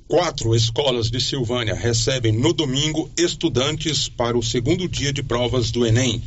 Quatro 0.05 0.53
escolas 0.53 1.09
de 1.09 1.21
Silvânia 1.21 1.73
recebem 1.73 2.33
no 2.33 2.51
domingo 2.51 3.09
estudantes 3.15 4.09
para 4.09 4.38
o 4.38 4.43
segundo 4.43 4.86
dia 4.86 5.13
de 5.13 5.23
provas 5.23 5.71
do 5.71 5.86
Enem. 5.86 6.21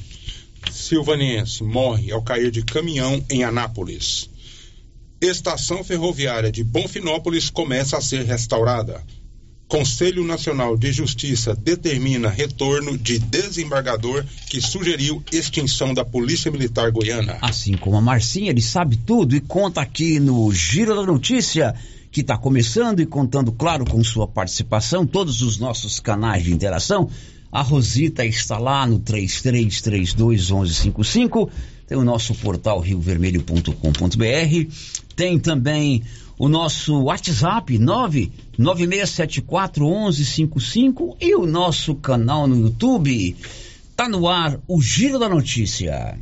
Silvaniense 0.73 1.63
morre 1.63 2.11
ao 2.11 2.23
cair 2.23 2.51
de 2.51 2.65
caminhão 2.65 3.23
em 3.29 3.45
Anápolis. 3.45 4.31
Estação 5.21 5.83
ferroviária 5.83 6.53
de 6.53 6.63
Bonfinópolis 6.63 7.49
começa 7.49 7.97
a 7.97 8.01
ser 8.01 8.25
restaurada. 8.25 9.03
Conselho 9.67 10.25
Nacional 10.25 10.77
de 10.77 10.93
Justiça 10.93 11.57
determina 11.57 12.29
retorno 12.29 12.99
de 12.99 13.19
desembargador 13.19 14.25
que 14.49 14.61
sugeriu 14.61 15.23
extinção 15.33 15.95
da 15.95 16.05
Polícia 16.05 16.51
Militar 16.51 16.91
Goiana. 16.91 17.39
Assim 17.41 17.77
como 17.77 17.97
a 17.97 18.01
Marcinha, 18.01 18.51
ele 18.51 18.61
sabe 18.61 18.97
tudo 18.97 19.35
e 19.35 19.41
conta 19.41 19.81
aqui 19.81 20.21
no 20.21 20.53
Giro 20.53 20.95
da 20.95 21.05
Notícia, 21.05 21.75
que 22.11 22.21
está 22.21 22.37
começando 22.37 23.01
e 23.01 23.07
contando, 23.07 23.51
claro, 23.51 23.85
com 23.85 24.05
sua 24.05 24.29
participação, 24.29 25.07
todos 25.07 25.43
os 25.43 25.59
nossos 25.59 25.99
canais 25.99 26.45
de 26.45 26.53
interação. 26.53 27.09
A 27.51 27.63
Rosita 27.63 28.25
está 28.25 28.59
lá 28.59 28.87
no 28.87 29.01
33321155 29.01 31.51
tem 31.87 31.99
o 31.99 32.05
nosso 32.05 32.35
portal 32.35 32.81
riovermelho.com.br, 32.81 34.73
tem 35.15 35.39
também 35.39 36.03
o 36.39 36.49
nosso 36.49 37.03
WhatsApp 37.03 37.79
996741155 38.59 41.17
e 41.21 41.35
o 41.35 41.45
nosso 41.47 41.95
canal 41.95 42.47
no 42.47 42.57
YouTube. 42.57 43.37
Tá 43.97 44.09
no 44.09 44.29
ar 44.29 44.59
o 44.67 44.83
Giro 44.83 45.19
da 45.19 45.29
Notícia. 45.29 46.19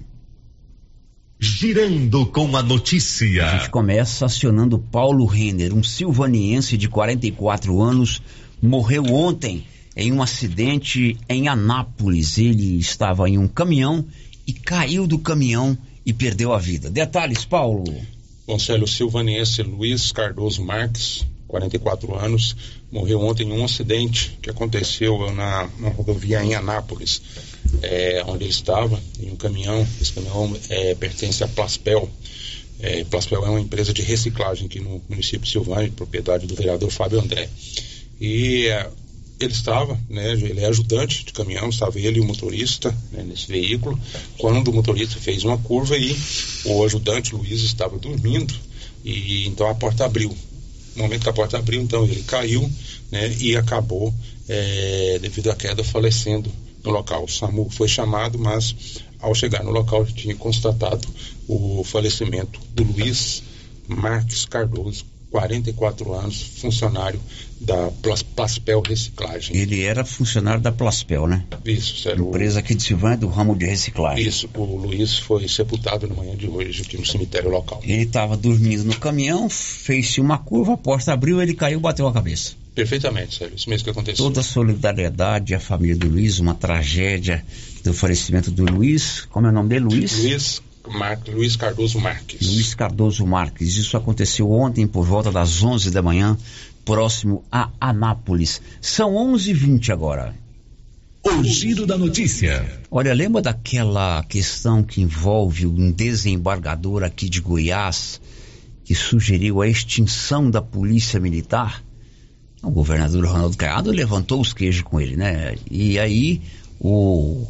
Girando 1.41 2.27
com 2.27 2.55
a 2.57 2.63
notícia. 2.63 3.47
A 3.47 3.57
gente 3.57 3.71
começa 3.71 4.27
acionando 4.27 4.79
Paulo 4.79 5.25
Renner, 5.25 5.75
um 5.75 5.83
silvaniense 5.83 6.77
de 6.77 6.89
44 6.89 7.81
anos, 7.81 8.23
morreu 8.63 9.07
ontem 9.07 9.65
em 9.97 10.13
um 10.13 10.23
acidente 10.23 11.17
em 11.29 11.49
Anápolis. 11.49 12.39
Ele 12.39 12.79
estava 12.79 13.29
em 13.29 13.39
um 13.39 13.49
caminhão 13.49 14.07
e 14.47 14.53
caiu 14.53 15.07
do 15.07 15.19
caminhão 15.19 15.77
e 16.05 16.13
perdeu 16.13 16.53
a 16.53 16.59
vida. 16.59 16.91
Detalhes, 16.91 17.45
Paulo. 17.45 17.85
Conselho 18.47 18.87
Silvaniense 18.87 19.63
Luiz 19.63 20.11
Cardoso 20.11 20.65
Marques, 20.65 21.25
44 21.47 22.15
anos, 22.17 22.57
morreu 22.91 23.21
ontem 23.21 23.47
em 23.47 23.53
um 23.53 23.65
acidente 23.65 24.37
que 24.43 24.51
aconteceu 24.51 25.33
na, 25.33 25.69
na 25.79 25.89
rodovia 25.91 26.43
em 26.43 26.55
Anápolis, 26.55 27.23
é, 27.83 28.23
onde 28.27 28.45
ele 28.45 28.51
estava, 28.51 29.01
em 29.21 29.31
um 29.31 29.37
caminhão. 29.37 29.87
Esse 30.01 30.13
caminhão 30.13 30.57
é, 30.69 30.95
pertence 30.95 31.45
à 31.45 31.49
Plaspel. 31.49 32.11
É, 32.81 33.05
Plaspel 33.05 33.45
é 33.45 33.49
uma 33.51 33.61
empresa 33.61 33.93
de 33.93 34.03
reciclagem 34.03 34.67
aqui 34.67 34.81
no 34.81 35.01
município 35.09 35.43
de 35.43 35.51
Silvânia, 35.51 35.93
propriedade 35.95 36.47
do 36.47 36.55
vereador 36.55 36.91
Fábio 36.91 37.21
André. 37.21 37.49
E 38.21 38.69
ele 39.45 39.53
estava, 39.53 39.99
né, 40.09 40.33
ele 40.33 40.61
é 40.61 40.67
ajudante 40.67 41.25
de 41.25 41.33
caminhão, 41.33 41.69
estava 41.69 41.99
ele 41.99 42.19
e 42.19 42.21
o 42.21 42.25
motorista 42.25 42.91
né, 43.11 43.23
nesse 43.23 43.47
veículo, 43.47 43.99
quando 44.39 44.69
o 44.69 44.73
motorista 44.73 45.19
fez 45.19 45.45
uma 45.45 45.59
curva 45.59 45.97
e 45.97 46.17
o 46.65 46.85
ajudante 46.85 47.35
Luiz 47.35 47.63
estava 47.63 47.99
dormindo 47.99 48.55
e 49.05 49.47
então 49.47 49.69
a 49.69 49.75
porta 49.75 50.05
abriu. 50.05 50.35
No 50.95 51.05
momento 51.05 51.23
que 51.23 51.29
a 51.29 51.33
porta 51.33 51.59
abriu, 51.59 51.81
então 51.81 52.05
ele 52.05 52.23
caiu 52.23 52.71
né, 53.11 53.35
e 53.41 53.57
acabou, 53.57 54.13
é, 54.49 55.19
devido 55.21 55.51
à 55.51 55.57
queda, 55.57 55.83
falecendo 55.83 56.51
no 56.85 56.91
local. 56.91 57.25
O 57.25 57.29
SAMU 57.29 57.71
foi 57.71 57.89
chamado, 57.89 58.39
mas 58.39 58.75
ao 59.21 59.35
chegar 59.35 59.65
no 59.65 59.71
local 59.71 60.05
tinha 60.05 60.35
constatado 60.35 61.07
o 61.49 61.83
falecimento 61.85 62.61
do 62.75 62.83
Luiz 62.83 63.43
Marques 63.87 64.45
Cardoso, 64.45 65.05
44 65.33 66.13
anos, 66.13 66.43
funcionário 66.61 67.19
da 67.59 67.91
Plaspel 68.37 68.83
Reciclagem. 68.83 69.57
Ele 69.57 69.83
era 69.83 70.05
funcionário 70.05 70.61
da 70.61 70.71
Plaspel, 70.71 71.27
né? 71.27 71.45
Isso, 71.65 72.03
sério. 72.03 72.29
Empresa 72.29 72.59
aqui 72.61 72.75
de 72.75 72.83
Silvânia 72.83 73.17
do 73.17 73.29
ramo 73.29 73.57
de 73.57 73.65
reciclagem. 73.65 74.27
Isso, 74.27 74.49
o 74.55 74.77
Luiz 74.77 75.19
foi 75.19 75.49
sepultado 75.49 76.07
na 76.07 76.15
manhã 76.15 76.37
de 76.37 76.47
hoje 76.47 76.83
aqui 76.83 76.99
no 76.99 77.07
cemitério 77.07 77.51
local. 77.51 77.81
Ele 77.83 78.03
estava 78.03 78.37
dormindo 78.37 78.85
no 78.85 78.97
caminhão, 78.99 79.49
fez-se 79.49 80.21
uma 80.21 80.37
curva, 80.37 80.75
a 80.75 80.77
porta 80.77 81.13
abriu, 81.15 81.41
ele 81.41 81.55
caiu 81.55 81.79
e 81.79 81.83
bateu 81.83 82.07
a 82.07 82.13
cabeça. 82.13 82.53
Perfeitamente, 82.75 83.39
sério, 83.39 83.55
isso 83.55 83.71
mesmo 83.71 83.85
que 83.85 83.91
aconteceu. 83.91 84.25
Toda 84.25 84.41
a 84.41 84.45
solidariedade 84.45 85.55
à 85.55 85.61
família 85.61 85.97
do 85.97 86.09
Luiz, 86.09 86.39
uma 86.39 86.55
tragédia 86.55 87.45
do 87.83 87.95
falecimento 87.95 88.51
do 88.51 88.65
Luiz. 88.65 89.23
Como 89.31 89.47
é 89.47 89.51
o 89.51 89.53
nome 89.53 89.71
dele, 89.71 89.85
Luiz? 89.87 90.19
Luiz 90.19 90.63
Mar... 90.89 91.21
Luiz 91.29 91.57
Cardoso 91.57 92.01
Marques. 92.01 92.47
Luiz 92.47 92.75
Cardoso 92.75 93.27
Marques. 93.27 93.77
Isso 93.77 93.97
aconteceu 93.97 94.51
ontem 94.51 94.87
por 94.87 95.05
volta 95.05 95.31
das 95.31 95.63
11 95.63 95.91
da 95.91 96.03
manhã, 96.03 96.37
próximo 96.85 97.45
a 97.51 97.71
Anápolis. 97.81 98.61
São 98.81 99.15
11h20 99.15 99.91
agora. 99.91 100.35
O 101.25 101.45
giro 101.45 101.87
da 101.87 101.97
notícia. 101.97 102.67
Olha, 102.91 103.15
lembra 103.15 103.41
daquela 103.41 104.25
questão 104.25 104.83
que 104.83 105.01
envolve 105.01 105.67
um 105.67 105.93
desembargador 105.93 107.05
aqui 107.05 107.29
de 107.29 107.41
Goiás 107.41 108.21
que 108.85 108.95
sugeriu 108.95 109.63
a 109.63 109.69
extinção 109.69 110.51
da 110.51 110.61
polícia 110.61 111.21
militar? 111.21 111.83
O 112.63 112.71
governador 112.71 113.25
Ronaldo 113.25 113.57
Caiado 113.57 113.91
levantou 113.91 114.41
os 114.41 114.53
queijos 114.53 114.83
com 114.83 115.01
ele, 115.01 115.17
né? 115.17 115.57
E 115.71 115.99
aí 115.99 116.43
o 116.81 117.47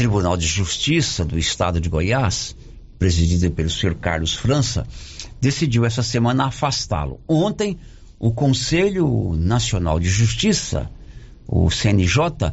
Tribunal 0.00 0.34
de 0.34 0.46
Justiça 0.46 1.26
do 1.26 1.38
Estado 1.38 1.78
de 1.78 1.90
Goiás, 1.90 2.56
presidido 2.98 3.50
pelo 3.50 3.68
senhor 3.68 3.94
Carlos 3.96 4.34
França, 4.34 4.86
decidiu 5.38 5.84
essa 5.84 6.02
semana 6.02 6.46
afastá-lo. 6.46 7.20
Ontem, 7.28 7.78
o 8.18 8.32
Conselho 8.32 9.36
Nacional 9.36 10.00
de 10.00 10.08
Justiça, 10.08 10.90
o 11.46 11.70
CNJ, 11.70 12.50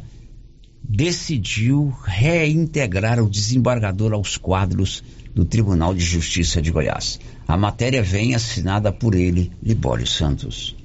decidiu 0.84 1.96
reintegrar 2.04 3.24
o 3.24 3.30
desembargador 3.30 4.12
aos 4.12 4.36
quadros 4.36 5.02
do 5.34 5.46
Tribunal 5.46 5.94
de 5.94 6.04
Justiça 6.04 6.62
de 6.62 6.70
Goiás. 6.70 7.18
A 7.48 7.56
matéria 7.56 8.04
vem 8.04 8.36
assinada 8.36 8.92
por 8.92 9.16
ele, 9.16 9.54
Libório 9.64 10.06
Santos. 10.06 10.76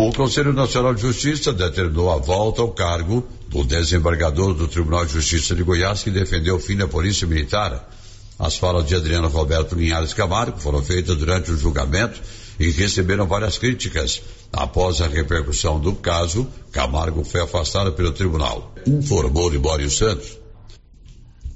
O 0.00 0.12
Conselho 0.12 0.52
Nacional 0.52 0.94
de 0.94 1.02
Justiça 1.02 1.52
determinou 1.52 2.08
a 2.08 2.18
volta 2.18 2.62
ao 2.62 2.70
cargo 2.70 3.26
do 3.48 3.64
desembargador 3.64 4.54
do 4.54 4.68
Tribunal 4.68 5.04
de 5.04 5.12
Justiça 5.12 5.56
de 5.56 5.64
Goiás 5.64 6.04
que 6.04 6.10
defendeu 6.10 6.54
o 6.54 6.60
fim 6.60 6.76
da 6.76 6.86
Polícia 6.86 7.26
Militar. 7.26 7.90
As 8.38 8.56
falas 8.56 8.86
de 8.86 8.94
Adriano 8.94 9.26
Roberto 9.26 9.74
Linhares 9.74 10.14
Camargo 10.14 10.60
foram 10.60 10.80
feitas 10.84 11.16
durante 11.16 11.50
o 11.50 11.56
julgamento 11.56 12.22
e 12.60 12.70
receberam 12.70 13.26
várias 13.26 13.58
críticas. 13.58 14.22
Após 14.52 15.00
a 15.00 15.08
repercussão 15.08 15.80
do 15.80 15.92
caso, 15.94 16.46
Camargo 16.70 17.24
foi 17.24 17.40
afastado 17.40 17.92
pelo 17.92 18.12
tribunal, 18.12 18.72
informou 18.86 19.50
Libório 19.50 19.90
Santos. 19.90 20.38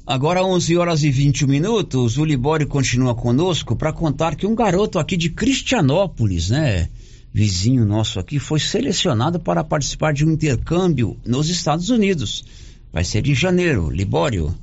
Agora 0.05 0.45
11 0.45 0.77
horas 0.77 1.05
e 1.05 1.13
20 1.13 1.47
minutos, 1.47 2.19
o 2.19 2.25
Libório 2.25 2.67
continua 2.67 3.15
conosco 3.15 3.77
para 3.77 3.93
contar 3.93 4.35
que 4.35 4.49
um 4.49 4.55
garoto 4.57 4.99
aqui 4.99 5.17
de 5.17 5.31
Cristianópolis, 5.31 6.51
né, 6.51 6.89
vizinho 7.33 7.85
nosso 7.87 8.21
aqui, 8.21 8.39
foi 8.39 8.61
selecionado 8.61 9.41
para 9.41 9.65
participar 9.65 10.13
de 10.13 10.25
um 10.25 10.33
intercâmbio 10.33 11.17
nos 11.25 11.49
Estados 11.49 11.89
Unidos. 11.89 12.45
Vai 12.93 13.05
ser 13.05 13.27
em 13.27 13.35
janeiro, 13.35 13.89
Libório. 13.91 14.55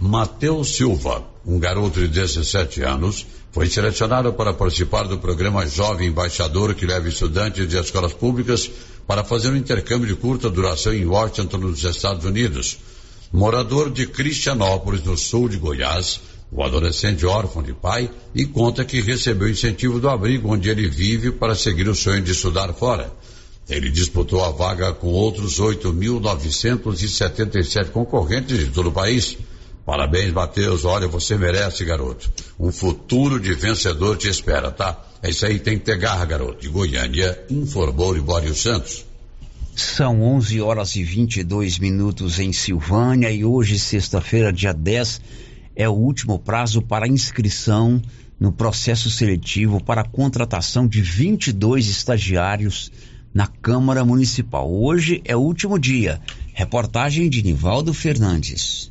Matheus 0.00 0.74
Silva, 0.74 1.24
um 1.46 1.58
garoto 1.58 2.00
de 2.00 2.08
17 2.08 2.82
anos, 2.82 3.26
foi 3.52 3.68
selecionado 3.68 4.32
para 4.32 4.52
participar 4.52 5.04
do 5.04 5.18
programa 5.18 5.66
Jovem 5.66 6.08
Embaixador 6.08 6.74
que 6.74 6.86
leva 6.86 7.08
estudantes 7.08 7.68
de 7.68 7.76
escolas 7.76 8.12
públicas 8.12 8.70
para 9.06 9.24
fazer 9.24 9.50
um 9.50 9.56
intercâmbio 9.56 10.06
de 10.06 10.14
curta 10.14 10.50
duração 10.50 10.92
em 10.92 11.06
Washington, 11.06 11.58
nos 11.58 11.82
Estados 11.82 12.24
Unidos. 12.24 12.78
Morador 13.32 13.90
de 13.90 14.06
Cristianópolis, 14.06 15.02
no 15.02 15.16
sul 15.16 15.48
de 15.48 15.56
Goiás, 15.56 16.20
o 16.50 16.62
adolescente 16.62 17.26
órfão 17.26 17.62
de 17.62 17.72
pai 17.72 18.10
e 18.34 18.46
conta 18.46 18.84
que 18.84 19.00
recebeu 19.00 19.48
incentivo 19.48 20.00
do 20.00 20.08
abrigo 20.08 20.52
onde 20.52 20.70
ele 20.70 20.88
vive 20.88 21.30
para 21.30 21.54
seguir 21.54 21.88
o 21.88 21.94
sonho 21.94 22.22
de 22.22 22.32
estudar 22.32 22.72
fora. 22.72 23.12
Ele 23.68 23.90
disputou 23.90 24.42
a 24.42 24.50
vaga 24.50 24.94
com 24.94 25.08
outros 25.08 25.60
8.977 25.60 27.90
concorrentes 27.90 28.58
de 28.58 28.68
todo 28.68 28.88
o 28.88 28.92
país. 28.92 29.36
Parabéns, 29.84 30.32
Matheus. 30.32 30.86
Olha, 30.86 31.06
você 31.06 31.36
merece, 31.36 31.84
garoto. 31.84 32.32
Um 32.58 32.72
futuro 32.72 33.38
de 33.38 33.52
vencedor 33.52 34.16
te 34.16 34.28
espera, 34.28 34.70
tá? 34.70 35.04
É 35.22 35.28
isso 35.30 35.44
aí, 35.44 35.58
tem 35.58 35.78
que 35.78 35.84
ter 35.84 35.98
garra, 35.98 36.24
garoto. 36.24 36.62
De 36.62 36.68
Goiânia, 36.68 37.38
informou 37.50 38.14
Libório 38.14 38.54
Santos. 38.54 39.04
São 39.76 40.22
11 40.22 40.60
horas 40.60 40.96
e 40.96 41.04
22 41.04 41.78
minutos 41.78 42.38
em 42.38 42.52
Silvânia 42.52 43.30
e 43.30 43.44
hoje, 43.44 43.78
sexta-feira, 43.78 44.52
dia 44.52 44.72
10, 44.72 45.20
é 45.78 45.88
o 45.88 45.92
último 45.92 46.40
prazo 46.40 46.82
para 46.82 47.06
inscrição 47.06 48.02
no 48.38 48.50
processo 48.50 49.08
seletivo 49.08 49.80
para 49.80 50.02
contratação 50.02 50.88
de 50.88 51.00
22 51.00 51.88
estagiários 51.88 52.90
na 53.32 53.46
Câmara 53.46 54.04
Municipal. 54.04 54.68
Hoje 54.68 55.22
é 55.24 55.36
o 55.36 55.40
último 55.40 55.78
dia. 55.78 56.20
Reportagem 56.52 57.30
de 57.30 57.44
Nivaldo 57.44 57.94
Fernandes. 57.94 58.90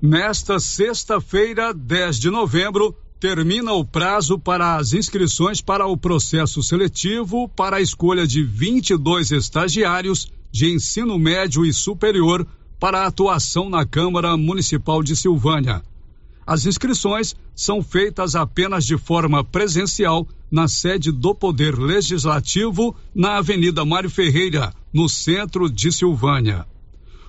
Nesta 0.00 0.60
sexta-feira, 0.60 1.74
10 1.74 2.20
de 2.20 2.30
novembro, 2.30 2.94
termina 3.18 3.72
o 3.72 3.84
prazo 3.84 4.38
para 4.38 4.76
as 4.76 4.92
inscrições 4.92 5.60
para 5.60 5.88
o 5.88 5.96
processo 5.96 6.62
seletivo 6.62 7.48
para 7.48 7.78
a 7.78 7.80
escolha 7.80 8.28
de 8.28 8.44
22 8.44 9.32
estagiários 9.32 10.30
de 10.52 10.72
ensino 10.72 11.18
médio 11.18 11.66
e 11.66 11.72
superior 11.72 12.46
para 12.78 13.06
atuação 13.06 13.68
na 13.68 13.84
Câmara 13.84 14.36
Municipal 14.36 15.02
de 15.02 15.16
Silvânia. 15.16 15.82
As 16.46 16.66
inscrições 16.66 17.34
são 17.54 17.82
feitas 17.82 18.34
apenas 18.34 18.84
de 18.84 18.98
forma 18.98 19.44
presencial 19.44 20.26
na 20.50 20.68
sede 20.68 21.12
do 21.12 21.34
Poder 21.34 21.78
Legislativo, 21.78 22.94
na 23.14 23.38
Avenida 23.38 23.84
Mário 23.84 24.10
Ferreira, 24.10 24.72
no 24.92 25.08
centro 25.08 25.70
de 25.70 25.92
Silvânia. 25.92 26.66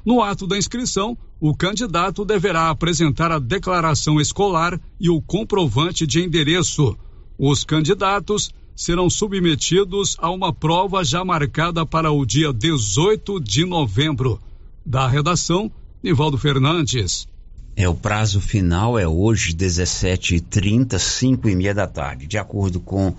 No 0.05 0.21
ato 0.21 0.45
da 0.45 0.57
inscrição, 0.57 1.17
o 1.39 1.55
candidato 1.55 2.25
deverá 2.25 2.69
apresentar 2.69 3.31
a 3.31 3.39
declaração 3.39 4.19
escolar 4.19 4.79
e 4.99 5.09
o 5.09 5.21
comprovante 5.21 6.05
de 6.05 6.21
endereço. 6.21 6.97
Os 7.37 7.63
candidatos 7.63 8.51
serão 8.75 9.09
submetidos 9.09 10.17
a 10.19 10.29
uma 10.29 10.51
prova 10.51 11.03
já 11.03 11.23
marcada 11.23 11.85
para 11.85 12.11
o 12.11 12.25
dia 12.25 12.51
18 12.51 13.39
de 13.39 13.65
novembro. 13.65 14.41
Da 14.85 15.07
redação, 15.07 15.71
Nivaldo 16.01 16.37
Fernandes. 16.37 17.27
É, 17.75 17.89
o 17.89 17.95
prazo 17.95 18.39
final 18.39 18.99
é 18.99 19.07
hoje, 19.07 19.53
17h30, 19.53 20.99
5 20.99 21.49
e 21.49 21.55
meia 21.55 21.73
da 21.73 21.87
tarde. 21.87 22.27
De 22.27 22.37
acordo 22.37 22.79
com 22.79 23.15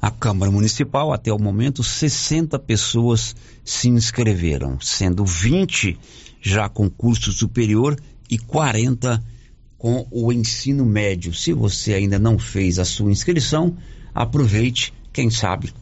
a 0.00 0.10
Câmara 0.10 0.52
Municipal, 0.52 1.12
até 1.12 1.32
o 1.32 1.38
momento, 1.38 1.82
60 1.82 2.58
pessoas 2.58 3.34
se 3.64 3.88
inscreveram, 3.88 4.78
sendo 4.80 5.24
20 5.24 5.98
já 6.42 6.68
com 6.68 6.90
curso 6.90 7.32
superior 7.32 7.98
e 8.30 8.38
40 8.38 9.22
com 9.78 10.06
o 10.10 10.32
ensino 10.32 10.84
médio. 10.84 11.32
Se 11.32 11.52
você 11.52 11.94
ainda 11.94 12.18
não 12.18 12.38
fez 12.38 12.78
a 12.78 12.84
sua 12.84 13.10
inscrição, 13.10 13.76
aproveite, 14.14 14.92
quem 15.12 15.30
sabe 15.30 15.72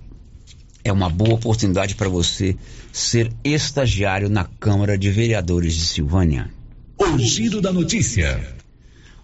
é 0.84 0.92
uma 0.92 1.08
boa 1.08 1.34
oportunidade 1.34 1.94
para 1.94 2.08
você 2.08 2.56
ser 2.92 3.32
estagiário 3.42 4.28
na 4.28 4.44
Câmara 4.44 4.96
de 4.96 5.10
Vereadores 5.10 5.74
de 5.74 5.84
Silvânia. 5.84 6.50
O 6.98 7.18
giro 7.18 7.60
da 7.60 7.72
notícia. 7.72 8.54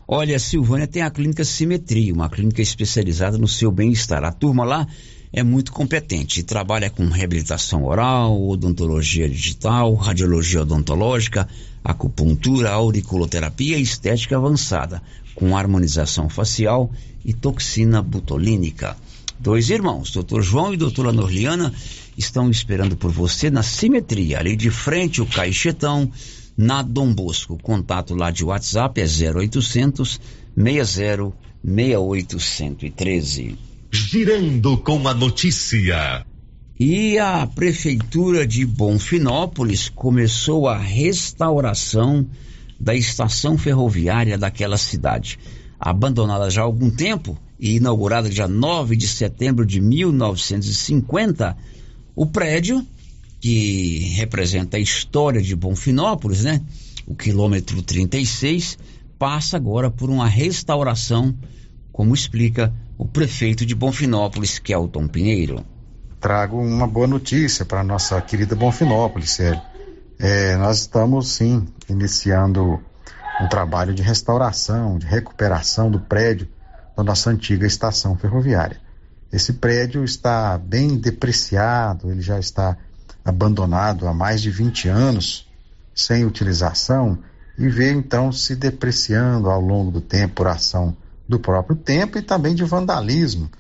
Olha, 0.06 0.38
Silvânia 0.40 0.88
tem 0.88 1.02
a 1.02 1.11
clínica 1.11 1.44
Simetria, 1.44 2.12
uma 2.12 2.28
clínica 2.28 2.61
especializada 2.61 3.38
no 3.38 3.46
seu 3.46 3.70
bem-estar. 3.70 4.24
A 4.24 4.33
turma 4.33 4.64
lá 4.64 4.87
é 5.33 5.42
muito 5.44 5.70
competente, 5.70 6.42
trabalha 6.42 6.90
com 6.90 7.06
reabilitação 7.09 7.85
oral, 7.85 8.40
odontologia 8.48 9.28
digital, 9.28 9.94
radiologia 9.94 10.62
odontológica, 10.62 11.48
acupuntura, 11.85 12.70
auriculoterapia 12.70 13.78
e 13.78 13.83
estética 13.83 14.37
avançada, 14.37 15.00
com 15.35 15.56
harmonização 15.56 16.28
facial 16.28 16.90
e 17.24 17.33
toxina 17.33 18.02
butolínica. 18.02 18.96
Dois 19.38 19.70
irmãos, 19.70 20.11
Dr. 20.11 20.42
João 20.42 20.74
e 20.74 20.76
doutora 20.76 21.12
Norliana, 21.12 21.72
estão 22.18 22.50
esperando 22.50 22.96
por 22.96 23.12
você 23.12 23.48
na 23.48 23.62
Simetria, 23.62 24.40
ali 24.40 24.56
de 24.56 24.70
frente 24.70 25.22
o 25.22 25.26
Caixetão, 25.26 26.11
na 26.61 26.83
Dom 26.83 27.14
Bosco. 27.14 27.55
O 27.55 27.59
contato 27.59 28.14
lá 28.14 28.31
de 28.31 28.44
WhatsApp 28.44 29.01
é 29.01 29.07
0800 29.07 30.20
60 30.55 31.33
113. 32.38 33.59
Girando 33.90 34.77
com 34.77 35.09
a 35.09 35.14
notícia. 35.14 36.27
E 36.79 37.18
a 37.18 37.46
Prefeitura 37.46 38.46
de 38.46 38.66
Bonfinópolis 38.66 39.88
começou 39.88 40.68
a 40.68 40.77
restauração 40.77 42.27
da 42.79 42.94
estação 42.94 43.57
ferroviária 43.57 44.37
daquela 44.37 44.77
cidade. 44.77 45.38
Abandonada 45.79 46.51
já 46.51 46.61
há 46.61 46.64
algum 46.64 46.90
tempo 46.90 47.38
e 47.59 47.77
inaugurada 47.77 48.29
dia 48.29 48.46
9 48.46 48.96
de 48.96 49.09
setembro 49.09 49.64
de 49.64 49.81
1950, 49.81 51.57
o 52.14 52.27
prédio 52.27 52.87
que 53.40 54.12
representa 54.16 54.76
a 54.76 54.81
história 54.81 55.40
de 55.40 55.57
Bonfinópolis, 55.57 56.44
né? 56.44 56.61
O 57.07 57.14
quilômetro 57.14 57.83
36 57.83 58.79
passa 59.18 59.57
agora 59.57 59.90
por 59.90 60.11
uma 60.11 60.29
restauração, 60.29 61.35
como 61.90 62.14
explica 62.14 62.72
o 62.98 63.07
prefeito 63.07 63.64
de 63.64 63.74
Bonfinópolis, 63.74 64.59
Kelton 64.59 65.09
Pinheiro. 65.09 65.64
Trago 66.20 66.61
uma 66.61 66.87
boa 66.87 67.07
notícia 67.07 67.64
para 67.64 67.83
nossa 67.83 68.20
querida 68.20 68.55
Bonfinópolis, 68.55 69.31
Sérgio. 69.31 69.62
É, 70.18 70.55
nós 70.59 70.81
estamos 70.81 71.33
sim 71.33 71.66
iniciando 71.88 72.79
um 73.40 73.48
trabalho 73.48 73.94
de 73.94 74.03
restauração, 74.03 74.98
de 74.98 75.07
recuperação 75.07 75.90
do 75.90 75.98
prédio 75.98 76.46
da 76.94 77.03
nossa 77.03 77.31
antiga 77.31 77.66
estação 77.66 78.14
ferroviária. 78.16 78.79
Esse 79.33 79.55
prédio 79.55 80.05
está 80.05 80.59
bem 80.59 80.98
depreciado, 80.98 82.11
ele 82.11 82.20
já 82.20 82.38
está 82.38 82.76
abandonado 83.31 84.07
há 84.07 84.12
mais 84.12 84.43
de 84.43 84.51
20 84.51 84.88
anos 84.88 85.49
sem 85.95 86.25
utilização 86.25 87.19
e 87.59 87.69
veio 87.69 87.99
então 87.99 88.31
se 88.31 88.55
depreciando 88.55 89.49
ao 89.51 89.61
longo 89.61 89.90
do 89.90 90.01
tempo 90.01 90.35
por 90.35 90.47
ação 90.47 90.97
do 91.29 91.38
próprio 91.38 91.77
tempo 91.77 92.19
e 92.19 92.23
também 92.23 92.55
de 92.55 92.64
vandalismo, 92.64 93.51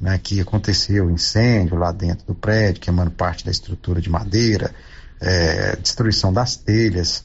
né, 0.00 0.18
que 0.18 0.40
aconteceu 0.40 1.10
incêndio 1.10 1.76
lá 1.76 1.90
dentro 1.90 2.26
do 2.26 2.34
prédio, 2.34 2.80
queimando 2.80 3.10
parte 3.10 3.44
da 3.44 3.50
estrutura 3.50 4.00
de 4.00 4.08
madeira, 4.08 4.72
é, 5.20 5.76
destruição 5.76 6.32
das 6.32 6.56
telhas, 6.56 7.24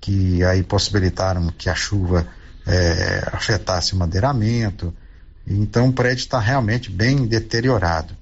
que 0.00 0.42
aí 0.44 0.62
possibilitaram 0.62 1.48
que 1.48 1.68
a 1.68 1.74
chuva 1.74 2.26
é, 2.66 3.28
afetasse 3.32 3.92
o 3.92 3.96
madeiramento. 3.96 4.94
Então 5.46 5.88
o 5.88 5.92
prédio 5.92 6.22
está 6.22 6.38
realmente 6.38 6.90
bem 6.90 7.26
deteriorado. 7.26 8.16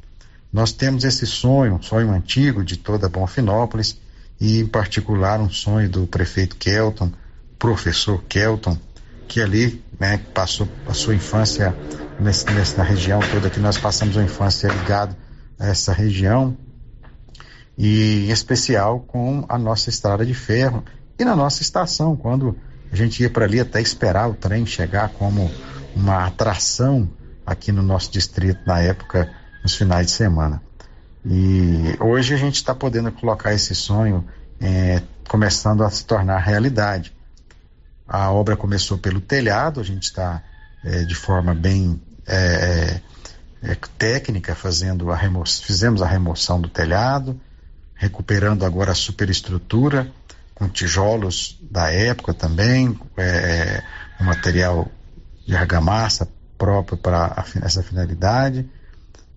Nós 0.54 0.70
temos 0.70 1.02
esse 1.02 1.26
sonho, 1.26 1.74
um 1.74 1.82
sonho 1.82 2.12
antigo 2.12 2.62
de 2.62 2.76
toda 2.76 3.08
Bonfinópolis, 3.08 3.98
e 4.40 4.60
em 4.60 4.66
particular 4.68 5.40
um 5.40 5.50
sonho 5.50 5.90
do 5.90 6.06
prefeito 6.06 6.54
Kelton, 6.54 7.10
professor 7.58 8.22
Kelton, 8.28 8.78
que 9.26 9.40
ali 9.40 9.82
né, 9.98 10.20
passou 10.32 10.68
a 10.86 10.94
sua 10.94 11.12
infância 11.12 11.74
nesse, 12.20 12.44
nessa 12.52 12.84
região 12.84 13.18
toda 13.32 13.50
que 13.50 13.58
nós 13.58 13.78
passamos 13.78 14.16
a 14.16 14.22
infância 14.22 14.68
ligado 14.68 15.16
a 15.58 15.66
essa 15.66 15.92
região 15.92 16.56
e 17.76 18.28
em 18.28 18.30
especial 18.30 19.00
com 19.00 19.44
a 19.48 19.58
nossa 19.58 19.90
estrada 19.90 20.24
de 20.24 20.34
ferro 20.34 20.84
e 21.18 21.24
na 21.24 21.34
nossa 21.34 21.62
estação 21.62 22.14
quando 22.14 22.56
a 22.92 22.94
gente 22.94 23.20
ia 23.24 23.30
para 23.30 23.44
ali 23.44 23.58
até 23.58 23.80
esperar 23.80 24.30
o 24.30 24.34
trem 24.34 24.64
chegar 24.64 25.08
como 25.08 25.50
uma 25.96 26.26
atração 26.26 27.10
aqui 27.44 27.72
no 27.72 27.82
nosso 27.82 28.12
distrito 28.12 28.60
na 28.64 28.80
época 28.80 29.28
nos 29.64 29.74
finais 29.74 30.06
de 30.06 30.12
semana 30.12 30.62
e 31.24 31.96
hoje 31.98 32.34
a 32.34 32.36
gente 32.36 32.56
está 32.56 32.74
podendo 32.74 33.10
colocar 33.10 33.52
esse 33.52 33.74
sonho 33.74 34.24
é, 34.60 35.02
começando 35.28 35.82
a 35.82 35.90
se 35.90 36.04
tornar 36.04 36.38
realidade 36.38 37.12
a 38.06 38.30
obra 38.30 38.56
começou 38.56 38.98
pelo 38.98 39.20
telhado, 39.20 39.80
a 39.80 39.82
gente 39.82 40.04
está 40.04 40.42
é, 40.84 41.04
de 41.04 41.14
forma 41.14 41.54
bem 41.54 42.00
é, 42.26 43.00
é, 43.62 43.70
é 43.70 43.76
técnica 43.98 44.54
fazendo 44.54 45.10
a 45.10 45.16
remoção, 45.16 45.64
fizemos 45.64 46.02
a 46.02 46.06
remoção 46.06 46.60
do 46.60 46.68
telhado, 46.68 47.40
recuperando 47.94 48.64
agora 48.64 48.92
a 48.92 48.94
superestrutura 48.94 50.10
com 50.54 50.68
tijolos 50.68 51.58
da 51.62 51.90
época 51.90 52.34
também, 52.34 52.98
é, 53.16 53.82
um 54.20 54.24
material 54.24 54.88
de 55.46 55.56
argamassa 55.56 56.28
próprio 56.56 56.96
para 56.96 57.44
essa 57.62 57.82
finalidade. 57.82 58.68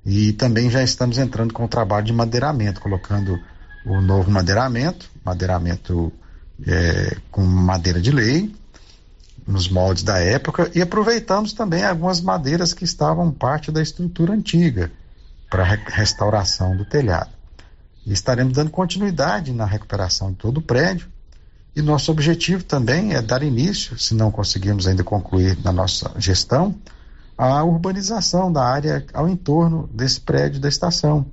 E 0.07 0.31
também 0.31 0.69
já 0.69 0.81
estamos 0.81 1.17
entrando 1.17 1.53
com 1.53 1.65
o 1.65 1.67
trabalho 1.67 2.05
de 2.05 2.13
madeiramento, 2.13 2.79
colocando 2.79 3.37
o 3.85 3.99
novo 3.99 4.31
madeiramento, 4.31 5.11
madeiramento 5.21 6.13
é, 6.65 7.17
com 7.29 7.43
madeira 7.43 7.99
de 7.99 8.09
lei, 8.09 8.55
nos 9.45 9.67
moldes 9.67 10.03
da 10.03 10.17
época, 10.17 10.71
e 10.73 10.81
aproveitamos 10.81 11.51
também 11.51 11.83
algumas 11.83 12.21
madeiras 12.21 12.71
que 12.71 12.85
estavam 12.85 13.29
parte 13.33 13.69
da 13.69 13.81
estrutura 13.81 14.31
antiga 14.31 14.89
para 15.49 15.65
restauração 15.65 16.77
do 16.77 16.85
telhado. 16.85 17.31
E 18.05 18.13
estaremos 18.13 18.53
dando 18.53 18.71
continuidade 18.71 19.51
na 19.51 19.65
recuperação 19.65 20.31
de 20.31 20.37
todo 20.37 20.59
o 20.59 20.61
prédio. 20.61 21.09
E 21.75 21.81
nosso 21.81 22.13
objetivo 22.13 22.63
também 22.63 23.13
é 23.13 23.21
dar 23.21 23.43
início, 23.43 23.99
se 23.99 24.15
não 24.15 24.31
conseguirmos 24.31 24.87
ainda 24.87 25.03
concluir 25.03 25.57
na 25.65 25.73
nossa 25.73 26.13
gestão, 26.17 26.73
a 27.37 27.63
urbanização 27.63 28.51
da 28.51 28.63
área 28.63 29.05
ao 29.13 29.29
entorno 29.29 29.87
desse 29.93 30.19
prédio 30.19 30.59
da 30.59 30.67
estação, 30.67 31.25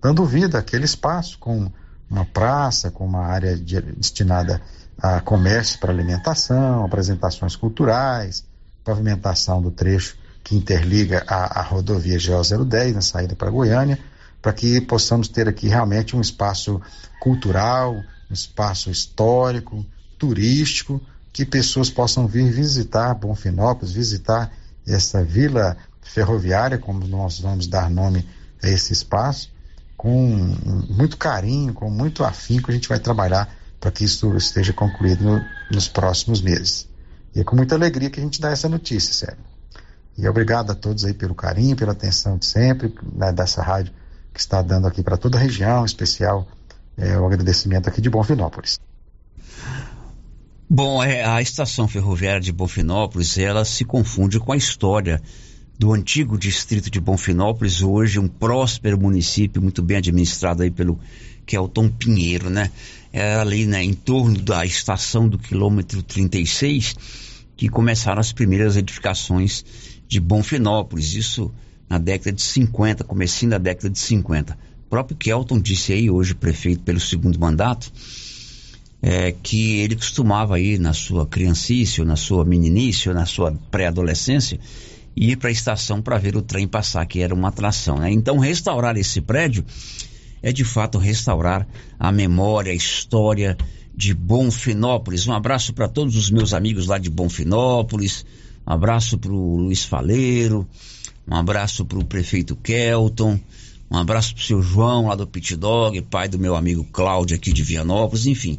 dando 0.00 0.24
vida 0.24 0.58
àquele 0.58 0.84
espaço 0.84 1.38
com 1.38 1.70
uma 2.10 2.24
praça, 2.24 2.90
com 2.90 3.04
uma 3.04 3.26
área 3.26 3.56
de, 3.56 3.80
destinada 3.80 4.60
a 4.98 5.20
comércio 5.20 5.78
para 5.78 5.92
alimentação, 5.92 6.84
apresentações 6.84 7.56
culturais, 7.56 8.44
pavimentação 8.84 9.60
do 9.60 9.70
trecho 9.70 10.16
que 10.42 10.56
interliga 10.56 11.24
a, 11.26 11.60
a 11.60 11.62
rodovia 11.62 12.18
GO 12.18 12.64
010 12.64 12.94
na 12.94 13.02
saída 13.02 13.36
para 13.36 13.50
Goiânia, 13.50 13.98
para 14.40 14.52
que 14.52 14.80
possamos 14.80 15.28
ter 15.28 15.46
aqui 15.48 15.68
realmente 15.68 16.16
um 16.16 16.20
espaço 16.20 16.80
cultural, 17.20 17.94
um 17.94 18.32
espaço 18.32 18.90
histórico, 18.90 19.84
turístico, 20.18 21.00
que 21.32 21.44
pessoas 21.44 21.90
possam 21.90 22.26
vir 22.26 22.50
visitar 22.50 23.14
Bonfinópolis, 23.14 23.92
visitar 23.92 24.50
essa 24.92 25.24
vila 25.24 25.76
ferroviária, 26.02 26.78
como 26.78 27.06
nós 27.06 27.40
vamos 27.40 27.66
dar 27.66 27.90
nome 27.90 28.26
a 28.62 28.68
esse 28.68 28.92
espaço, 28.92 29.52
com 29.96 30.10
muito 30.88 31.16
carinho, 31.16 31.72
com 31.74 31.90
muito 31.90 32.24
afinco, 32.24 32.70
a 32.70 32.74
gente 32.74 32.88
vai 32.88 32.98
trabalhar 32.98 33.54
para 33.78 33.90
que 33.90 34.04
isso 34.04 34.34
esteja 34.36 34.72
concluído 34.72 35.22
no, 35.24 35.44
nos 35.70 35.88
próximos 35.88 36.40
meses. 36.40 36.88
E 37.34 37.40
é 37.40 37.44
com 37.44 37.56
muita 37.56 37.74
alegria 37.74 38.10
que 38.10 38.18
a 38.18 38.22
gente 38.22 38.40
dá 38.40 38.50
essa 38.50 38.68
notícia, 38.68 39.12
sério. 39.12 39.42
E 40.18 40.28
obrigado 40.28 40.70
a 40.70 40.74
todos 40.74 41.04
aí 41.04 41.14
pelo 41.14 41.34
carinho, 41.34 41.76
pela 41.76 41.92
atenção 41.92 42.36
de 42.36 42.46
sempre, 42.46 42.94
né, 43.12 43.32
dessa 43.32 43.62
rádio 43.62 43.92
que 44.32 44.40
está 44.40 44.60
dando 44.62 44.86
aqui 44.86 45.02
para 45.02 45.16
toda 45.16 45.38
a 45.38 45.40
região, 45.40 45.82
em 45.82 45.86
especial 45.86 46.46
é, 46.96 47.18
o 47.18 47.26
agradecimento 47.26 47.88
aqui 47.88 48.00
de 48.00 48.10
Bonfinópolis. 48.10 48.78
Bom, 50.72 51.02
é, 51.02 51.24
a 51.24 51.42
estação 51.42 51.88
ferroviária 51.88 52.40
de 52.40 52.52
Bonfinópolis, 52.52 53.36
ela 53.36 53.64
se 53.64 53.84
confunde 53.84 54.38
com 54.38 54.52
a 54.52 54.56
história 54.56 55.20
do 55.76 55.92
antigo 55.92 56.38
distrito 56.38 56.88
de 56.88 57.00
Bonfinópolis, 57.00 57.82
hoje 57.82 58.20
um 58.20 58.28
próspero 58.28 58.96
município, 58.96 59.60
muito 59.60 59.82
bem 59.82 59.96
administrado 59.96 60.62
aí 60.62 60.70
pelo 60.70 60.96
Kelton 61.44 61.88
Pinheiro, 61.88 62.48
né? 62.48 62.70
É 63.12 63.34
ali 63.34 63.66
né, 63.66 63.82
em 63.82 63.92
torno 63.92 64.40
da 64.40 64.64
estação 64.64 65.28
do 65.28 65.40
quilômetro 65.40 66.04
36 66.04 66.94
que 67.56 67.68
começaram 67.68 68.20
as 68.20 68.32
primeiras 68.32 68.76
edificações 68.76 69.64
de 70.06 70.20
Bonfinópolis, 70.20 71.14
isso 71.14 71.52
na 71.88 71.98
década 71.98 72.30
de 72.30 72.42
50, 72.42 73.02
comecinho 73.02 73.50
da 73.50 73.58
década 73.58 73.90
de 73.90 73.98
50. 73.98 74.56
O 74.86 74.88
próprio 74.88 75.16
Kelton 75.16 75.58
disse 75.58 75.92
aí, 75.92 76.08
hoje 76.08 76.32
prefeito 76.32 76.84
pelo 76.84 77.00
segundo 77.00 77.40
mandato, 77.40 77.92
é, 79.02 79.32
que 79.32 79.80
ele 79.80 79.96
costumava 79.96 80.60
ir 80.60 80.78
na 80.78 80.92
sua 80.92 81.26
criancice, 81.26 82.04
na 82.04 82.16
sua 82.16 82.44
meninice, 82.44 83.08
ou 83.08 83.14
na 83.14 83.26
sua 83.26 83.52
pré-adolescência, 83.70 84.60
ir 85.16 85.36
para 85.36 85.48
a 85.48 85.52
estação 85.52 86.02
para 86.02 86.18
ver 86.18 86.36
o 86.36 86.42
trem 86.42 86.68
passar, 86.68 87.06
que 87.06 87.20
era 87.20 87.34
uma 87.34 87.48
atração. 87.48 87.98
Né? 87.98 88.10
Então, 88.10 88.38
restaurar 88.38 88.96
esse 88.96 89.20
prédio 89.20 89.64
é 90.42 90.52
de 90.52 90.64
fato 90.64 90.98
restaurar 90.98 91.66
a 91.98 92.10
memória, 92.12 92.72
a 92.72 92.74
história 92.74 93.56
de 93.94 94.14
Bonfinópolis. 94.14 95.26
Um 95.26 95.32
abraço 95.32 95.72
para 95.74 95.88
todos 95.88 96.16
os 96.16 96.30
meus 96.30 96.54
amigos 96.54 96.86
lá 96.86 96.98
de 96.98 97.10
Bonfinópolis, 97.10 98.24
um 98.66 98.72
abraço 98.72 99.18
para 99.18 99.32
o 99.32 99.56
Luiz 99.56 99.84
Faleiro, 99.84 100.66
um 101.28 101.34
abraço 101.34 101.84
para 101.84 101.98
o 101.98 102.04
prefeito 102.04 102.56
Kelton, 102.56 103.38
um 103.90 103.96
abraço 103.96 104.34
para 104.34 104.42
o 104.42 104.44
seu 104.44 104.62
João 104.62 105.08
lá 105.08 105.16
do 105.16 105.26
Pit 105.26 105.56
Dog, 105.56 106.00
pai 106.02 106.28
do 106.28 106.38
meu 106.38 106.54
amigo 106.54 106.84
Cláudio 106.92 107.36
aqui 107.36 107.52
de 107.52 107.62
Vianópolis, 107.62 108.26
enfim, 108.26 108.58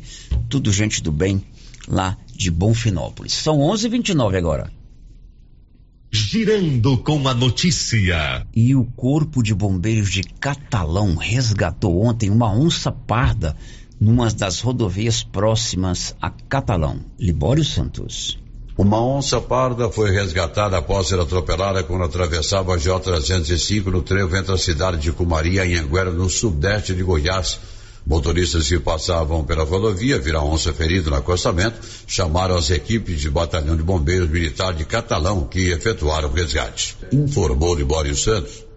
tudo 0.49 0.73
gente 0.73 1.01
do 1.01 1.11
bem 1.11 1.41
lá 1.87 2.17
de 2.35 2.51
Bonfinópolis. 2.51 3.33
São 3.33 3.59
11:29 3.59 4.37
agora. 4.37 4.71
Girando 6.11 6.97
com 6.97 7.25
a 7.29 7.33
notícia. 7.33 8.45
E 8.53 8.75
o 8.75 8.83
Corpo 8.83 9.41
de 9.41 9.55
Bombeiros 9.55 10.11
de 10.11 10.21
Catalão 10.21 11.15
resgatou 11.15 12.03
ontem 12.03 12.29
uma 12.29 12.51
onça 12.51 12.91
parda 12.91 13.55
numa 13.97 14.29
das 14.29 14.59
rodovias 14.59 15.23
próximas 15.23 16.13
a 16.21 16.29
Catalão. 16.29 16.99
Libório 17.17 17.63
Santos. 17.63 18.40
Uma 18.81 18.99
onça 18.99 19.39
parda 19.39 19.91
foi 19.91 20.09
resgatada 20.09 20.75
após 20.75 21.05
ser 21.05 21.19
atropelada 21.19 21.83
quando 21.83 22.03
atravessava 22.03 22.73
a 22.73 22.77
J-305 22.77 23.85
no 23.91 24.01
trevo 24.01 24.35
entre 24.35 24.51
a 24.55 24.57
cidade 24.57 24.97
de 24.97 25.11
Cumaria 25.11 25.63
e 25.63 25.77
Anguera, 25.77 26.09
no 26.09 26.27
sudeste 26.27 26.95
de 26.95 27.03
Goiás. 27.03 27.59
Motoristas 28.03 28.67
que 28.67 28.79
passavam 28.79 29.43
pela 29.43 29.63
rodovia 29.63 30.17
viram 30.17 30.51
onça 30.51 30.73
ferido 30.73 31.11
no 31.11 31.15
acostamento, 31.15 31.79
chamaram 32.07 32.57
as 32.57 32.71
equipes 32.71 33.21
de 33.21 33.29
batalhão 33.29 33.77
de 33.77 33.83
bombeiros 33.83 34.31
militar 34.31 34.73
de 34.73 34.83
Catalão 34.83 35.43
que 35.43 35.69
efetuaram 35.69 36.29
o 36.29 36.33
resgate. 36.33 36.97
Informou 37.11 37.75
Libório 37.75 38.15
Santos. 38.15 38.70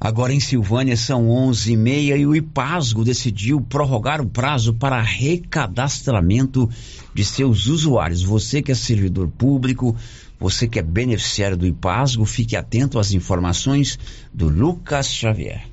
Agora 0.00 0.32
em 0.32 0.38
Silvânia 0.38 0.96
são 0.96 1.28
onze 1.28 1.72
e 1.72 1.76
meia 1.76 2.16
e 2.16 2.24
o 2.24 2.36
IPASGO 2.36 3.04
decidiu 3.04 3.60
prorrogar 3.60 4.20
o 4.20 4.28
prazo 4.28 4.72
para 4.72 5.02
recadastramento 5.02 6.70
de 7.12 7.24
seus 7.24 7.66
usuários. 7.66 8.22
Você 8.22 8.62
que 8.62 8.70
é 8.70 8.76
servidor 8.76 9.28
público, 9.28 9.96
você 10.38 10.68
que 10.68 10.78
é 10.78 10.82
beneficiário 10.82 11.56
do 11.56 11.66
IPASGO, 11.66 12.24
fique 12.24 12.54
atento 12.54 12.96
às 12.96 13.12
informações 13.12 13.98
do 14.32 14.48
Lucas 14.48 15.12
Xavier. 15.12 15.66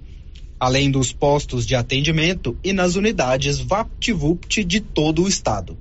Além 0.61 0.91
dos 0.91 1.13
postos 1.13 1.67
de 1.67 1.75
atendimento 1.75 2.57
e 2.65 2.73
nas 2.73 2.97
unidades 2.97 3.61
VaptVupt 3.61 4.65
de 4.65 4.81
todo 4.81 5.23
o 5.23 5.29
estado. 5.29 5.79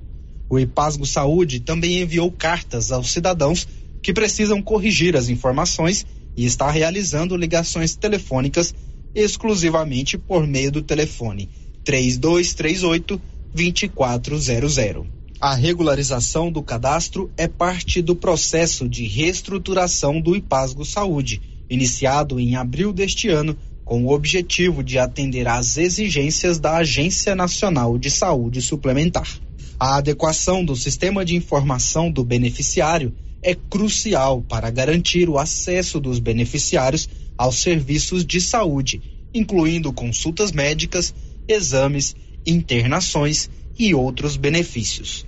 O 0.49 0.59
Ipasgo 0.59 1.05
Saúde 1.05 1.59
também 1.59 2.01
enviou 2.01 2.31
cartas 2.31 2.91
aos 2.91 3.11
cidadãos 3.11 3.67
que 4.01 4.13
precisam 4.13 4.61
corrigir 4.61 5.17
as 5.17 5.29
informações 5.29 6.05
e 6.35 6.45
está 6.45 6.69
realizando 6.69 7.35
ligações 7.35 7.95
telefônicas 7.95 8.73
exclusivamente 9.13 10.17
por 10.17 10.45
meio 10.45 10.71
do 10.71 10.81
telefone 10.81 11.49
3238 11.83 13.19
2400. 13.53 15.07
A 15.39 15.53
regularização 15.53 16.51
do 16.51 16.61
cadastro 16.63 17.31
é 17.37 17.47
parte 17.47 18.01
do 18.01 18.15
processo 18.15 18.87
de 18.87 19.05
reestruturação 19.07 20.19
do 20.21 20.35
Ipasgo 20.35 20.85
Saúde, 20.85 21.41
iniciado 21.69 22.39
em 22.39 22.55
abril 22.55 22.91
deste 22.93 23.29
ano, 23.29 23.57
com 23.87 24.03
o 24.03 24.11
objetivo 24.13 24.83
de 24.83 24.99
atender 24.99 25.47
às 25.47 25.77
exigências 25.77 26.59
da 26.59 26.75
Agência 26.75 27.33
Nacional 27.33 27.97
de 27.97 28.11
Saúde 28.11 28.61
Suplementar. 28.61 29.39
A 29.79 29.95
adequação 29.95 30.63
do 30.65 30.75
sistema 30.75 31.23
de 31.23 31.35
informação 31.35 32.11
do 32.11 32.21
beneficiário 32.21 33.13
é 33.41 33.55
crucial 33.55 34.41
para 34.41 34.69
garantir 34.69 35.29
o 35.29 35.39
acesso 35.39 36.01
dos 36.01 36.19
beneficiários 36.19 37.07
aos 37.37 37.61
serviços 37.61 38.25
de 38.25 38.41
saúde, 38.41 39.01
incluindo 39.33 39.93
consultas 39.93 40.51
médicas, 40.51 41.15
exames, 41.47 42.13
internações 42.45 43.49
e 43.79 43.95
outros 43.95 44.35
benefícios. 44.35 45.25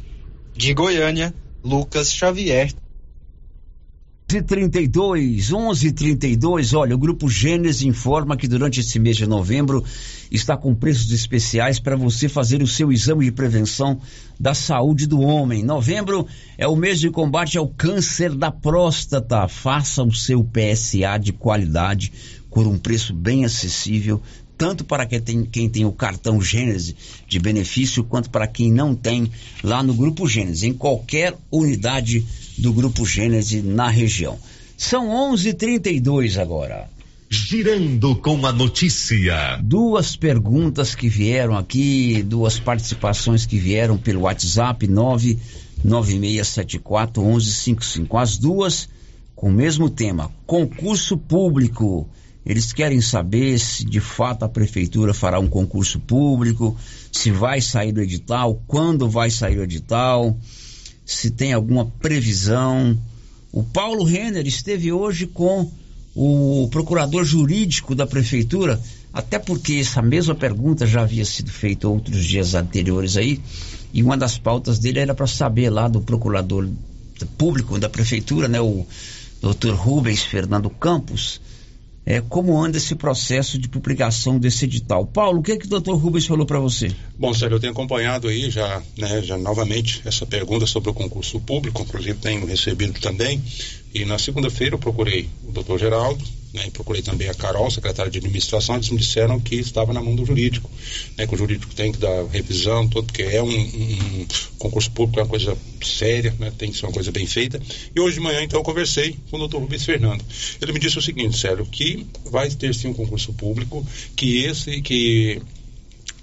De 0.54 0.74
Goiânia, 0.74 1.34
Lucas 1.64 2.12
Xavier. 2.14 2.74
1132, 4.32 5.50
1132, 5.50 6.74
olha, 6.76 6.94
o 6.94 7.00
Grupo 7.00 7.28
Gênesis 7.28 7.82
informa 7.82 8.38
que 8.38 8.48
durante 8.48 8.80
esse 8.80 9.00
mês 9.00 9.18
de 9.18 9.26
novembro 9.26 9.84
está 10.30 10.56
com 10.56 10.76
preços 10.76 11.12
especiais 11.12 11.80
para 11.80 11.96
você 11.96 12.30
fazer 12.30 12.62
o 12.62 12.68
seu 12.68 12.92
exame 12.92 13.26
de 13.26 13.32
prevenção 13.32 14.00
da 14.40 14.54
saúde 14.54 15.08
do 15.08 15.20
homem. 15.20 15.64
Novembro 15.64 16.28
é 16.60 16.68
o 16.68 16.76
mês 16.76 17.00
de 17.00 17.10
combate 17.10 17.58
ao 17.58 17.68
câncer 17.70 18.36
da 18.36 18.52
próstata. 18.52 19.48
Faça 19.48 20.04
o 20.04 20.14
seu 20.14 20.44
PSA 20.44 21.18
de 21.20 21.34
qualidade 21.34 22.14
por 22.52 22.68
um 22.68 22.78
preço 22.78 23.16
bem 23.16 23.46
acessível 23.46 24.22
tanto 24.60 24.84
para 24.84 25.06
quem 25.06 25.22
tem, 25.22 25.46
quem 25.46 25.70
tem 25.70 25.86
o 25.86 25.94
cartão 25.94 26.42
Gênese 26.42 26.94
de 27.26 27.40
benefício, 27.40 28.04
quanto 28.04 28.30
para 28.30 28.46
quem 28.46 28.70
não 28.70 28.94
tem 28.94 29.32
lá 29.64 29.82
no 29.82 29.94
Grupo 29.94 30.28
Gênese, 30.28 30.68
em 30.68 30.74
qualquer 30.74 31.34
unidade 31.50 32.26
do 32.58 32.74
Grupo 32.74 33.06
Gênese 33.06 33.62
na 33.62 33.88
região. 33.88 34.38
São 34.76 35.08
11:32 35.32 36.38
agora. 36.38 36.90
Girando 37.30 38.18
com 38.18 38.46
a 38.46 38.52
notícia. 38.52 39.62
Duas 39.64 40.18
perguntas 40.18 40.94
que 40.94 41.08
vieram 41.08 41.56
aqui, 41.56 42.22
duas 42.22 42.60
participações 42.60 43.46
que 43.46 43.58
vieram 43.58 43.98
pelo 43.98 44.24
WhatsApp 44.24 44.86
99674 44.88 47.24
1155. 47.24 48.18
As 48.18 48.38
duas 48.38 48.90
com 49.34 49.48
o 49.48 49.54
mesmo 49.54 49.90
tema: 49.90 50.30
concurso 50.46 51.18
público 51.18 52.10
eles 52.46 52.72
querem 52.74 53.02
saber 53.02 53.60
se 53.60 53.84
de 53.84 54.00
fato 54.00 54.44
a 54.44 54.50
prefeitura 54.50 55.14
fará 55.14 55.40
um 55.40 55.48
concurso 55.48 56.00
público, 56.00 56.76
se 57.12 57.32
vai 57.32 57.62
sair 57.62 57.96
o 57.96 58.02
edital, 58.02 58.62
quando 58.68 59.10
vai 59.10 59.30
sair 59.30 59.60
o 59.60 59.64
edital, 59.64 60.38
se 61.06 61.32
tem 61.32 61.54
alguma 61.54 61.86
previsão. 61.86 62.98
O 63.52 63.64
Paulo 63.64 64.04
Renner 64.04 64.48
esteve 64.48 64.92
hoje 64.92 65.28
com 65.28 65.70
o 66.16 66.68
procurador 66.72 67.24
jurídico 67.24 67.94
da 67.94 68.08
prefeitura, 68.08 68.82
até 69.14 69.40
porque 69.40 69.76
essa 69.76 70.02
mesma 70.02 70.36
pergunta 70.36 70.86
já 70.86 71.02
havia 71.02 71.26
sido 71.26 71.52
feita 71.52 71.88
outros 71.88 72.24
dias 72.24 72.54
anteriores 72.56 73.18
aí, 73.18 73.42
e 73.94 74.04
uma 74.04 74.18
das 74.18 74.38
pautas 74.38 74.80
dele 74.80 75.00
era 75.00 75.16
para 75.16 75.28
saber 75.28 75.70
lá 75.70 75.88
do 75.88 76.02
procurador 76.02 76.68
público 77.38 77.78
da 77.80 77.90
prefeitura, 77.90 78.48
né, 78.48 78.62
o 78.62 78.86
Dr. 79.42 79.74
Rubens 79.74 80.24
Fernando 80.24 80.70
Campos, 80.70 81.42
é, 82.10 82.20
como 82.20 82.60
anda 82.60 82.76
esse 82.76 82.96
processo 82.96 83.60
de 83.60 83.70
publicação 83.70 84.40
desse 84.40 84.66
edital. 84.66 85.06
Paulo, 85.06 85.40
o 85.40 85.44
que, 85.44 85.52
é 85.52 85.58
que 85.58 85.68
o 85.68 85.70
doutor 85.70 85.96
Rubens 85.96 86.26
falou 86.26 86.44
para 86.44 86.60
você? 86.60 86.92
Bom, 87.16 87.32
Sérgio, 87.36 87.58
eu 87.58 87.60
tenho 87.60 87.72
acompanhado 87.72 88.28
aí 88.28 88.50
já, 88.50 88.82
né, 88.98 89.22
já 89.22 89.38
novamente 89.38 90.02
essa 90.04 90.26
pergunta 90.26 90.66
sobre 90.66 90.90
o 90.90 90.94
concurso 90.94 91.40
público, 91.40 91.84
inclusive 91.84 92.18
tenho 92.18 92.48
recebido 92.48 93.00
também, 93.00 93.40
e 93.94 94.06
na 94.06 94.18
segunda-feira 94.18 94.74
eu 94.74 94.80
procurei 94.80 95.30
o 95.48 95.52
doutor 95.52 95.78
Geraldo, 95.78 96.26
né, 96.54 96.70
procurei 96.72 97.02
também 97.02 97.30
a 97.30 97.34
Carol, 97.34 97.70
secretária 97.70 98.12
de 98.12 98.18
administração, 98.18 98.76
eles 98.76 98.90
me 98.90 98.98
disseram 98.98 99.40
que 99.40 99.56
estava 99.56 99.94
na 99.94 100.02
mão 100.02 100.16
do 100.16 100.26
jurídico, 100.26 100.70
né, 101.18 101.28
que 101.28 101.36
o 101.36 101.38
jurídico 101.38 101.74
tem 101.76 101.92
que 101.92 102.00
dar 102.00 102.26
revisão, 102.26 102.88
todo, 102.88 103.06
porque 103.06 103.24
é 103.24 103.42
um, 103.42 103.50
um, 103.50 104.28
concurso 104.58 104.92
público, 104.92 105.20
é 105.20 105.24
uma 105.24 105.30
coisa 105.30 105.58
séria, 105.82 106.36
né, 106.40 106.52
tem 106.58 106.72
que 106.72 106.78
ser 106.78 106.86
uma 106.86 106.92
coisa 106.92 107.12
bem 107.12 107.28
feita. 107.28 107.62
E 107.96 108.00
hoje 108.00 108.16
de 108.16 108.22
manhã, 108.22 108.42
então, 108.42 108.60
eu 108.60 108.64
conversei 108.64 109.16
com 109.30 109.38
o 109.38 109.40
doutor 109.40 109.62
Rubens 109.62 109.86
Fernando. 109.86 110.24
Ele 110.62 110.72
me 110.72 110.80
disse 110.80 110.98
o 110.98 111.02
seguinte, 111.02 111.38
Sérgio, 111.38 111.66
que 111.66 112.06
vai 112.26 112.50
ter 112.50 112.74
sim 112.74 112.88
um 112.88 112.94
concurso 112.94 113.32
público, 113.34 113.86
que 114.16 114.44
esse, 114.44 114.82
que 114.82 115.42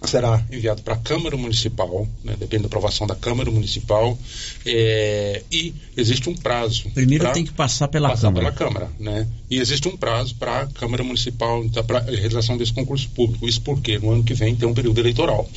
será 0.05 0.45
enviado 0.51 0.83
para 0.83 0.95
a 0.95 0.99
Câmara 0.99 1.37
Municipal, 1.37 2.07
né, 2.23 2.35
depende 2.39 2.63
da 2.63 2.67
aprovação 2.67 3.07
da 3.07 3.15
Câmara 3.15 3.51
Municipal, 3.51 4.19
é, 4.65 5.43
e 5.51 5.75
existe 5.97 6.29
um 6.29 6.35
prazo. 6.35 6.91
Primeiro 6.91 7.33
tem 7.33 7.45
que 7.45 7.53
passar 7.53 7.89
pela 7.89 8.11
passar 8.11 8.29
Câmara. 8.29 8.53
Pela 8.53 8.57
Câmara, 8.57 8.91
né? 8.99 9.27
E 9.51 9.59
existe 9.59 9.89
um 9.89 9.97
prazo 9.97 10.35
para 10.35 10.63
a 10.63 10.67
Câmara 10.67 11.03
Municipal, 11.03 11.65
então, 11.65 11.85
para 11.85 11.99
a 11.99 12.03
realização 12.03 12.57
desse 12.57 12.73
concurso 12.73 13.09
público. 13.11 13.49
Isso 13.49 13.61
porque 13.63 13.99
no 13.99 14.11
ano 14.11 14.25
que 14.25 14.35
vem 14.35 14.55
tem 14.55 14.69
um 14.69 14.75
período 14.75 15.01
eleitoral. 15.01 15.49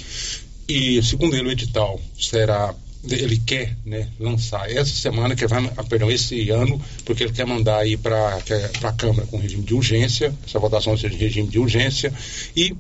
E, 0.68 1.02
segundo 1.04 1.36
ele, 1.36 1.50
o 1.50 1.52
edital 1.52 2.00
será 2.20 2.76
ele 3.08 3.38
quer 3.38 3.78
né, 3.86 4.10
lançar 4.20 4.70
essa 4.70 4.94
semana, 4.94 5.36
que 5.36 5.48
vai, 5.48 5.72
ah, 5.78 5.84
perdão, 5.84 6.12
esse 6.12 6.50
ano, 6.50 6.82
porque 7.06 7.24
ele 7.24 7.32
quer 7.32 7.46
mandar 7.46 7.78
aí 7.78 7.96
para 7.96 8.38
a 8.84 8.92
Câmara 8.92 9.26
com 9.28 9.38
regime 9.38 9.64
de 9.64 9.74
urgência, 9.74 10.34
essa 10.46 10.60
votação 10.60 10.98
seja 10.98 11.16
de 11.16 11.24
regime 11.24 11.48
de 11.48 11.60
urgência, 11.60 12.14
e 12.56 12.76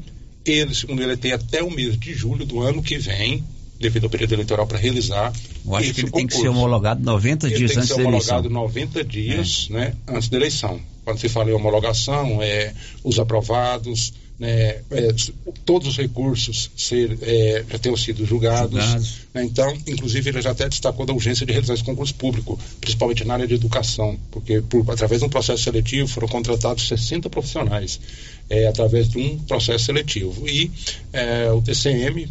ele, 0.46 0.74
segundo 0.74 1.02
ele, 1.02 1.18
tem 1.18 1.32
até 1.32 1.64
o 1.64 1.72
mês 1.72 1.98
de 1.98 2.14
julho 2.14 2.46
do 2.46 2.62
ano 2.62 2.82
que 2.82 2.98
vem, 2.98 3.44
devido 3.80 4.06
ao 4.06 4.10
período 4.10 4.34
eleitoral, 4.34 4.68
para 4.68 4.78
realizar. 4.78 5.34
Eu 5.66 5.76
acho 5.76 5.94
que 5.94 6.02
ele 6.02 6.10
concurso. 6.10 6.28
tem 6.28 6.28
que 6.28 6.36
ser 6.36 6.50
homologado 6.50 7.04
90 7.04 7.48
ele 7.48 7.56
dias 7.56 7.78
antes 7.78 7.90
da 7.90 7.96
eleição. 7.96 8.12
Tem 8.12 8.20
que 8.20 8.26
ser 8.26 8.32
homologado 8.32 8.50
90 8.50 9.04
dias 9.04 9.68
é. 9.70 9.74
né, 9.74 9.94
antes 10.08 10.30
da 10.30 10.38
eleição. 10.38 10.80
Quando 11.06 11.20
se 11.20 11.30
fala 11.30 11.50
em 11.50 11.54
homologação, 11.54 12.42
é, 12.42 12.74
os 13.04 13.20
aprovados, 13.20 14.14
né, 14.40 14.82
é, 14.92 15.14
todos 15.66 15.90
os 15.90 15.98
recursos 15.98 16.72
ser, 16.78 17.18
é, 17.22 17.66
já 17.70 17.80
tenham 17.80 17.98
sido 17.98 18.26
julgados. 18.26 19.18
Né, 19.34 19.44
então, 19.44 19.76
inclusive, 19.88 20.30
ele 20.30 20.42
já 20.42 20.52
até 20.52 20.68
destacou 20.70 21.06
da 21.06 21.14
urgência 21.14 21.46
de 21.46 21.52
realizar 21.52 21.74
esse 21.74 21.84
concurso 21.84 22.16
público, 22.16 22.60
principalmente 22.80 23.26
na 23.26 23.34
área 23.34 23.48
de 23.48 23.56
educação, 23.56 24.18
porque 24.32 24.62
por, 24.62 24.90
através 24.92 25.22
de 25.22 25.28
um 25.28 25.30
processo 25.30 25.64
seletivo 25.64 26.08
foram 26.08 26.28
contratados 26.28 26.88
60 26.88 27.30
profissionais 27.30 28.00
é, 28.50 28.68
através 28.68 29.08
de 29.08 29.18
um 29.18 29.38
processo 29.40 29.86
seletivo. 29.86 30.48
E 30.48 30.72
é, 31.14 31.52
o 31.52 31.62
TCM 31.62 32.28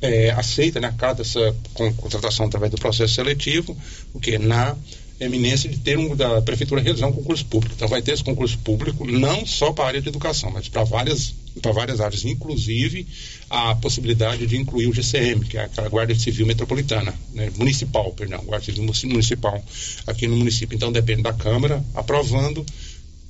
é, 0.00 0.30
aceita, 0.30 0.80
né, 0.80 0.88
acata 0.88 1.22
essa 1.22 1.54
contratação 1.74 2.46
através 2.46 2.70
do 2.70 2.78
processo 2.78 3.14
seletivo, 3.14 3.76
porque 4.12 4.38
na 4.38 4.76
eminência 5.20 5.68
de 5.68 5.78
ter 5.78 5.98
um, 5.98 6.14
da 6.14 6.40
prefeitura 6.42 6.80
realizar 6.80 7.08
um 7.08 7.12
concurso 7.12 7.44
público. 7.46 7.74
Então 7.74 7.88
vai 7.88 8.00
ter 8.00 8.12
esse 8.12 8.22
concurso 8.22 8.56
público 8.58 9.04
não 9.04 9.44
só 9.44 9.72
para 9.72 9.84
a 9.84 9.86
área 9.88 10.00
de 10.00 10.08
educação, 10.08 10.50
mas 10.50 10.68
para 10.68 10.84
várias 10.84 11.34
para 11.60 11.72
várias 11.72 12.00
áreas, 12.00 12.24
inclusive 12.24 13.04
a 13.50 13.74
possibilidade 13.74 14.46
de 14.46 14.56
incluir 14.56 14.86
o 14.86 14.94
GCM, 14.94 15.44
que 15.44 15.58
é 15.58 15.68
a 15.76 15.88
Guarda 15.88 16.14
Civil 16.14 16.46
Metropolitana, 16.46 17.12
né, 17.34 17.50
municipal, 17.56 18.12
perdão, 18.12 18.44
Guarda 18.44 18.64
Civil 18.64 18.84
Municipal 18.84 19.64
aqui 20.06 20.28
no 20.28 20.36
município. 20.36 20.76
Então 20.76 20.92
depende 20.92 21.22
da 21.22 21.32
Câmara 21.32 21.82
aprovando 21.94 22.64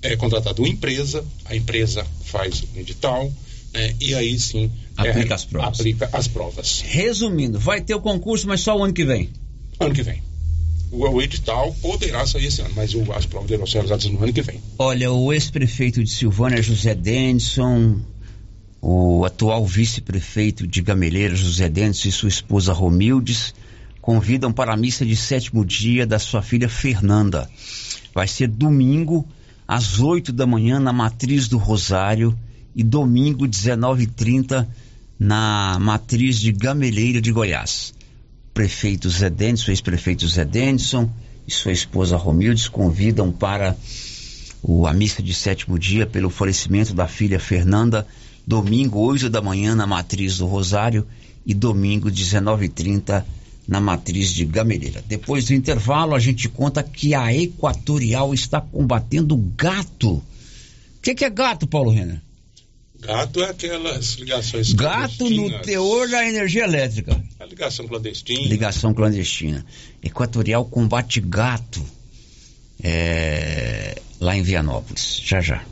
é 0.03 0.17
contratada 0.17 0.61
uma 0.61 0.69
empresa, 0.69 1.25
a 1.45 1.57
empresa 1.57 2.07
faz 2.25 2.63
o 2.63 2.79
edital, 2.79 3.33
né, 3.73 3.95
e 4.01 4.15
aí 4.15 4.39
sim 4.39 4.71
aplica 4.97 5.33
é, 5.33 5.35
as 5.35 5.45
provas. 5.45 5.81
Aplica 5.81 6.11
as 6.13 6.29
provas. 6.29 6.85
Resumindo, 6.87 7.59
vai 7.59 7.81
ter 7.81 7.95
o 7.95 8.01
concurso, 8.01 8.47
mas 8.47 8.61
só 8.61 8.77
o 8.77 8.85
ano 8.85 8.93
que 8.93 9.05
vem. 9.05 9.31
Ano 9.81 9.95
que 9.95 10.03
vem. 10.03 10.23
O, 10.91 11.07
o 11.07 11.23
edital 11.23 11.75
poderá 11.83 12.27
sair 12.27 12.47
esse 12.47 12.61
ano, 12.63 12.73
mas 12.75 12.95
o, 12.95 13.13
as 13.13 13.27
provas 13.27 13.49
deverão 13.49 13.67
ser 13.67 13.75
realizadas 13.75 14.07
no 14.07 14.23
ano 14.23 14.33
que 14.33 14.43
vem. 14.43 14.61
Olha, 14.79 15.13
o 15.13 15.33
ex-prefeito 15.33 16.03
de 16.03 16.11
Silvânia, 16.11 16.63
José 16.63 16.95
Denson, 16.95 18.01
o 18.81 19.25
atual 19.25 19.67
vice-prefeito 19.67 20.67
de 20.67 20.81
Gameleira, 20.81 21.35
José 21.35 21.69
Denson, 21.69 22.09
e 22.09 22.13
sua 22.13 22.29
esposa 22.29 22.73
Romildes, 22.73 23.55
convidam 24.01 24.53
para 24.53 24.73
a 24.73 24.77
missa 24.77 25.05
de 25.05 25.15
sétimo 25.17 25.65
dia 25.65 26.07
da 26.07 26.19
sua 26.19 26.41
filha 26.41 26.69
Fernanda. 26.69 27.51
Vai 28.15 28.27
ser 28.27 28.49
domingo, 28.49 29.29
às 29.69 30.01
8 30.01 30.33
da 30.33 30.47
manhã, 30.47 30.81
na 30.81 30.95
Matriz 30.95 31.47
do 31.47 31.59
Rosário, 31.59 32.35
e 32.75 32.83
domingo, 32.83 33.47
19h30, 33.47 34.67
na 35.19 35.77
Matriz 35.79 36.41
de 36.41 36.51
Gameleira 36.53 37.21
de 37.21 37.31
Goiás. 37.31 37.93
Prefeito 38.55 39.11
Zé 39.11 39.29
Denison, 39.29 39.71
ex-prefeito 39.71 40.27
Zé 40.27 40.45
Denison 40.45 41.11
e 41.47 41.53
sua 41.53 41.73
esposa 41.73 42.17
Romildes 42.17 42.67
convidam 42.67 43.31
para 43.31 43.77
o, 44.63 44.87
a 44.87 44.93
missa 44.95 45.23
de 45.23 45.35
sétimo 45.35 45.79
dia 45.79 46.07
pelo 46.07 46.31
falecimento 46.31 46.95
da 46.95 47.07
filha 47.07 47.39
Fernanda, 47.39 48.07
domingo, 48.47 48.99
8 49.01 49.29
da 49.29 49.43
manhã, 49.43 49.75
na 49.75 49.87
Matriz 49.87 50.39
do 50.39 50.47
Rosário, 50.47 51.07
e 51.45 51.53
domingo, 51.53 52.11
19h30, 52.11 53.23
na 53.69 53.83
matriz 53.83 54.33
de 54.33 54.47
Gameleira. 54.47 55.05
Depois 55.07 55.45
do 55.45 55.53
intervalo, 55.53 56.15
a 56.15 56.19
gente 56.19 56.49
conta 56.49 56.83
que 56.83 57.15
a 57.15 57.35
Equatorial 57.35 58.33
está 58.33 58.63
combatendo 58.63 59.37
gato. 59.55 60.15
O 60.15 60.23
que, 61.03 61.15
que, 61.15 61.25
é 61.25 61.29
gato, 61.29 61.67
Paulo 61.67 61.91
Renner? 61.91 62.23
Gato 62.99 63.41
é 63.41 63.51
aquelas 63.51 64.15
ligações 64.15 64.73
Gato 64.73 65.31
no 65.31 65.61
teor 65.61 66.09
da 66.09 66.27
energia 66.27 66.65
elétrica. 66.65 67.23
A 67.39 67.45
ligação 67.45 67.87
clandestina. 67.87 68.49
Ligação 68.49 68.95
clandestina. 68.95 69.65
Equatorial 70.03 70.65
combate 70.65 71.21
gato 71.21 71.85
é, 72.83 74.01
lá 74.19 74.35
em 74.35 74.43
Vianópolis. 74.43 75.21
Já 75.23 75.41
já. 75.41 75.63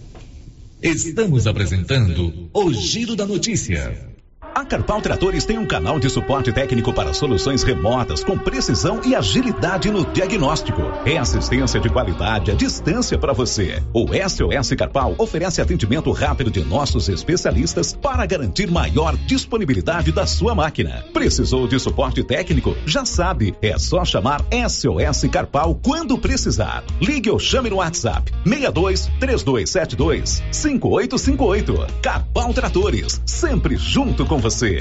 Estamos 0.83 1.47
apresentando 1.47 2.49
o 2.53 2.73
Giro 2.73 3.17
da 3.17 3.27
Notícia. 3.27 4.16
A 4.57 4.65
Carpal 4.65 5.03
Tratores 5.03 5.45
tem 5.45 5.59
um 5.59 5.67
canal 5.67 6.01
de 6.01 6.09
suporte 6.09 6.51
técnico 6.51 6.91
para 6.91 7.13
soluções 7.13 7.63
remotas 7.63 8.25
com 8.25 8.39
precisão 8.39 9.03
e 9.05 9.15
agilidade 9.15 9.91
no 9.91 10.07
diagnóstico. 10.07 10.81
É 11.05 11.19
assistência 11.19 11.79
de 11.79 11.91
qualidade 11.91 12.51
à 12.51 12.55
distância 12.55 13.19
para 13.19 13.35
você. 13.35 13.83
O 13.93 14.07
SOS 14.07 14.71
Carpal 14.75 15.15
oferece 15.19 15.61
atendimento 15.61 16.11
rápido 16.11 16.51
de 16.51 16.65
nossos 16.65 17.11
especialistas 17.11 17.93
para 17.93 18.25
garantir 18.25 18.71
maior 18.71 19.15
disponibilidade 19.27 20.11
da 20.11 20.25
sua 20.25 20.55
máquina. 20.55 21.05
Precisou 21.13 21.69
de 21.69 21.79
suporte 21.79 22.25
técnico? 22.25 22.75
Já 22.87 23.05
sabe, 23.05 23.55
é 23.61 23.79
só 23.79 24.07
chamar 24.07 24.41
SOS 24.71 25.31
Carpal 25.31 25.79
quando 25.85 26.17
precisar. 26.17 26.83
Ligue 26.99 27.29
ou 27.29 27.39
chame 27.39 27.69
no 27.69 27.77
WhatsApp 27.77 28.33
62 28.43 29.11
3272 29.21 30.43
5858. 30.51 32.01
Carpal 32.01 32.55
Tratores, 32.55 33.21
sempre 33.27 33.77
junto 33.77 34.25
com 34.25 34.39
você 34.39 34.46
você. 34.51 34.81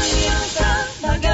Aliança 0.00 0.88
Magazine. 1.00 1.33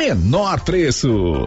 menor 0.00 0.64
preço. 0.64 1.46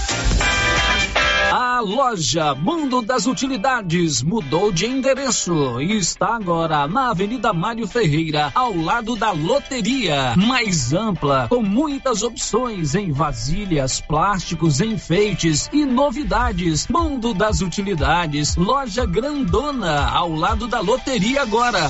loja 1.81 2.55
Mundo 2.55 3.01
das 3.01 3.25
Utilidades 3.25 4.21
mudou 4.21 4.71
de 4.71 4.85
endereço 4.85 5.81
e 5.81 5.97
está 5.97 6.35
agora 6.35 6.87
na 6.87 7.09
Avenida 7.09 7.51
Mário 7.51 7.87
Ferreira, 7.87 8.51
ao 8.53 8.75
lado 8.75 9.15
da 9.15 9.31
loteria. 9.31 10.35
Mais 10.37 10.93
ampla, 10.93 11.47
com 11.49 11.61
muitas 11.61 12.23
opções 12.23 12.95
em 12.95 13.11
vasilhas, 13.11 13.99
plásticos, 13.99 14.79
enfeites 14.79 15.69
e 15.73 15.85
novidades. 15.85 16.87
Mundo 16.87 17.33
das 17.33 17.61
Utilidades, 17.61 18.55
loja 18.55 19.05
grandona, 19.05 20.09
ao 20.09 20.33
lado 20.33 20.67
da 20.67 20.79
loteria 20.79 21.41
agora. 21.41 21.89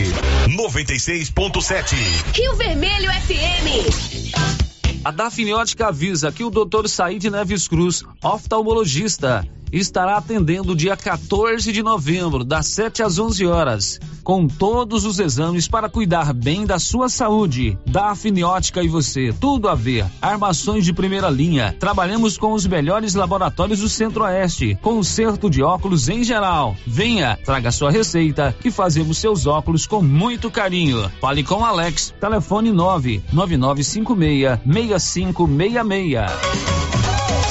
96.7 0.46 1.94
Rio 2.34 2.54
Vermelho 2.56 3.10
FM. 3.10 4.61
A 5.04 5.10
Dafniótica 5.10 5.88
avisa 5.88 6.30
que 6.30 6.44
o 6.44 6.50
Dr. 6.50 6.86
Said 6.86 7.28
Neves 7.28 7.66
Cruz, 7.66 8.04
oftalmologista, 8.22 9.44
estará 9.72 10.18
atendendo 10.18 10.76
dia 10.76 10.94
14 10.96 11.72
de 11.72 11.82
novembro, 11.82 12.44
das 12.44 12.68
7 12.68 13.02
às 13.02 13.18
11 13.18 13.46
horas, 13.46 13.98
com 14.22 14.46
todos 14.46 15.06
os 15.06 15.18
exames 15.18 15.66
para 15.66 15.88
cuidar 15.88 16.34
bem 16.34 16.66
da 16.66 16.78
sua 16.78 17.08
saúde. 17.08 17.78
Dafniótica 17.86 18.82
e 18.82 18.88
você, 18.88 19.34
tudo 19.40 19.66
a 19.68 19.74
ver. 19.74 20.04
Armações 20.20 20.84
de 20.84 20.92
primeira 20.92 21.30
linha. 21.30 21.74
Trabalhamos 21.80 22.36
com 22.36 22.52
os 22.52 22.66
melhores 22.66 23.14
laboratórios 23.14 23.80
do 23.80 23.88
Centro-Oeste. 23.88 24.78
Conserto 24.82 25.48
de 25.48 25.62
óculos 25.62 26.10
em 26.10 26.22
geral. 26.22 26.76
Venha, 26.86 27.38
traga 27.42 27.72
sua 27.72 27.90
receita 27.90 28.54
que 28.60 28.70
fazemos 28.70 29.16
seus 29.18 29.46
óculos 29.46 29.86
com 29.86 30.02
muito 30.02 30.50
carinho. 30.50 31.10
Fale 31.20 31.42
com 31.42 31.64
Alex. 31.64 32.12
Telefone 32.20 32.70
99956 32.70 34.60
6566. 34.98 37.01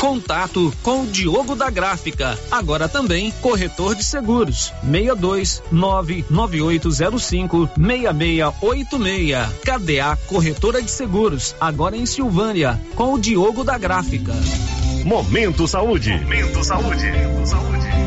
Contato 0.00 0.72
com 0.80 1.02
o 1.02 1.06
Diogo 1.08 1.56
da 1.56 1.68
Gráfica, 1.70 2.38
agora 2.52 2.88
também 2.88 3.32
corretor 3.42 3.96
de 3.96 4.04
seguros. 4.04 4.72
62 4.80 5.62
99805 5.72 7.70
6686. 7.76 9.48
KDA 9.64 10.16
Corretora 10.28 10.80
de 10.80 10.90
Seguros, 10.90 11.56
agora 11.60 11.96
em 11.96 12.06
Silvânia, 12.06 12.80
com 12.94 13.14
o 13.14 13.18
Diogo 13.18 13.64
da 13.64 13.76
Gráfica. 13.76 14.32
Momento 15.04 15.66
Saúde. 15.66 16.12
Momento 16.12 16.62
Saúde. 16.62 17.06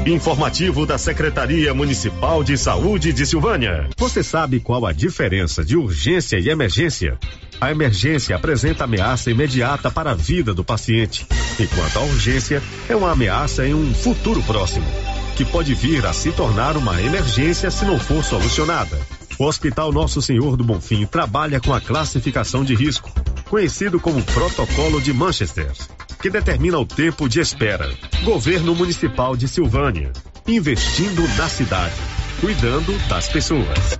Informativo 0.05 0.85
da 0.85 0.97
Secretaria 0.97 1.73
Municipal 1.73 2.41
de 2.41 2.57
Saúde 2.57 3.11
de 3.11 3.25
Silvânia. 3.25 3.89
Você 3.97 4.23
sabe 4.23 4.61
qual 4.61 4.85
a 4.85 4.93
diferença 4.93 5.63
de 5.63 5.75
urgência 5.75 6.39
e 6.39 6.49
emergência? 6.49 7.19
A 7.61 7.69
emergência 7.69 8.35
apresenta 8.35 8.85
ameaça 8.85 9.29
imediata 9.29 9.91
para 9.91 10.11
a 10.11 10.15
vida 10.15 10.51
do 10.51 10.63
paciente, 10.63 11.27
enquanto 11.59 11.97
a 11.97 12.01
urgência 12.01 12.59
é 12.89 12.95
uma 12.95 13.11
ameaça 13.11 13.67
em 13.67 13.75
um 13.75 13.93
futuro 13.93 14.41
próximo, 14.41 14.87
que 15.35 15.45
pode 15.45 15.75
vir 15.75 16.03
a 16.07 16.11
se 16.11 16.31
tornar 16.31 16.75
uma 16.75 16.99
emergência 16.99 17.69
se 17.69 17.85
não 17.85 17.99
for 17.99 18.23
solucionada. 18.23 18.97
O 19.37 19.45
Hospital 19.45 19.91
Nosso 19.91 20.23
Senhor 20.23 20.57
do 20.57 20.63
Bonfim 20.63 21.05
trabalha 21.05 21.59
com 21.59 21.71
a 21.71 21.79
classificação 21.79 22.63
de 22.63 22.73
risco, 22.73 23.11
conhecido 23.47 23.99
como 23.99 24.23
Protocolo 24.23 24.99
de 24.99 25.13
Manchester, 25.13 25.71
que 26.19 26.31
determina 26.31 26.79
o 26.79 26.85
tempo 26.85 27.29
de 27.29 27.39
espera. 27.39 27.93
Governo 28.23 28.73
Municipal 28.73 29.37
de 29.37 29.47
Silvânia, 29.47 30.11
investindo 30.47 31.21
na 31.37 31.47
cidade, 31.47 31.93
cuidando 32.39 32.97
das 33.07 33.29
pessoas. 33.29 33.99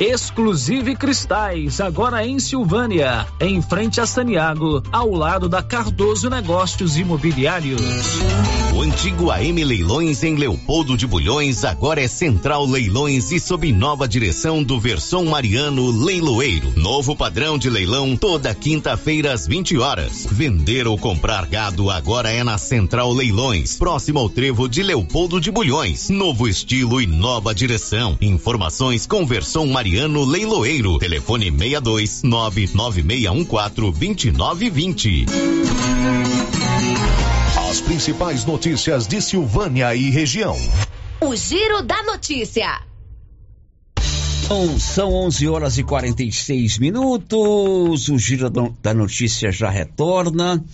Exclusive 0.00 0.96
Cristais, 0.96 1.80
agora 1.80 2.26
em 2.26 2.40
Silvânia, 2.40 3.28
em 3.40 3.62
frente 3.62 4.00
a 4.00 4.06
Saniago, 4.06 4.82
ao 4.90 5.12
lado 5.12 5.48
da 5.48 5.62
Cardoso 5.62 6.28
Negócios 6.28 6.96
Imobiliários. 6.96 7.80
O 8.74 8.82
antigo 8.82 9.30
AM 9.30 9.62
Leilões 9.62 10.24
em 10.24 10.34
Leopoldo 10.34 10.96
de 10.96 11.06
Bulhões 11.06 11.62
agora 11.64 12.02
é 12.02 12.08
Central 12.08 12.66
Leilões 12.66 13.30
e 13.30 13.38
sob 13.38 13.70
nova 13.72 14.08
direção 14.08 14.64
do 14.64 14.80
Versão 14.80 15.26
Mariano 15.26 15.88
Leiloeiro. 15.92 16.72
Novo 16.74 17.14
padrão 17.14 17.56
de 17.56 17.70
leilão 17.70 18.16
toda 18.16 18.52
quinta-feira 18.52 19.32
às 19.32 19.46
20 19.46 19.78
horas. 19.78 20.26
Vender 20.28 20.88
ou 20.88 20.98
comprar 20.98 21.46
gado 21.46 21.88
agora 21.88 22.32
é 22.32 22.42
na 22.42 22.58
Central 22.58 23.12
Leilões, 23.12 23.76
próximo 23.76 24.18
ao 24.18 24.28
trevo 24.28 24.68
de 24.68 24.82
Leopoldo 24.82 25.40
de 25.40 25.52
Bulhões. 25.52 26.08
Novo 26.08 26.48
estilo 26.48 27.00
e 27.00 27.06
nova 27.06 27.54
direção. 27.54 28.18
Informações 28.20 29.06
com 29.06 29.24
Versão 29.24 29.68
Mariano 29.68 29.83
Leiloeiro. 29.84 30.98
Telefone 30.98 31.50
62 31.50 32.22
99614 32.22 33.98
2920. 33.98 35.26
As 37.68 37.80
principais 37.80 38.44
notícias 38.44 39.06
de 39.06 39.20
Silvânia 39.20 39.94
e 39.94 40.10
região. 40.10 40.56
O 41.20 41.36
Giro 41.36 41.82
da 41.82 42.02
Notícia. 42.02 42.80
Bom, 44.48 44.78
são 44.78 45.12
11 45.12 45.48
horas 45.48 45.78
e 45.78 45.82
46 45.82 46.78
minutos. 46.78 48.08
O 48.08 48.18
Giro 48.18 48.50
da 48.50 48.94
Notícia 48.94 49.50
já 49.50 49.68
retorna 49.68 50.64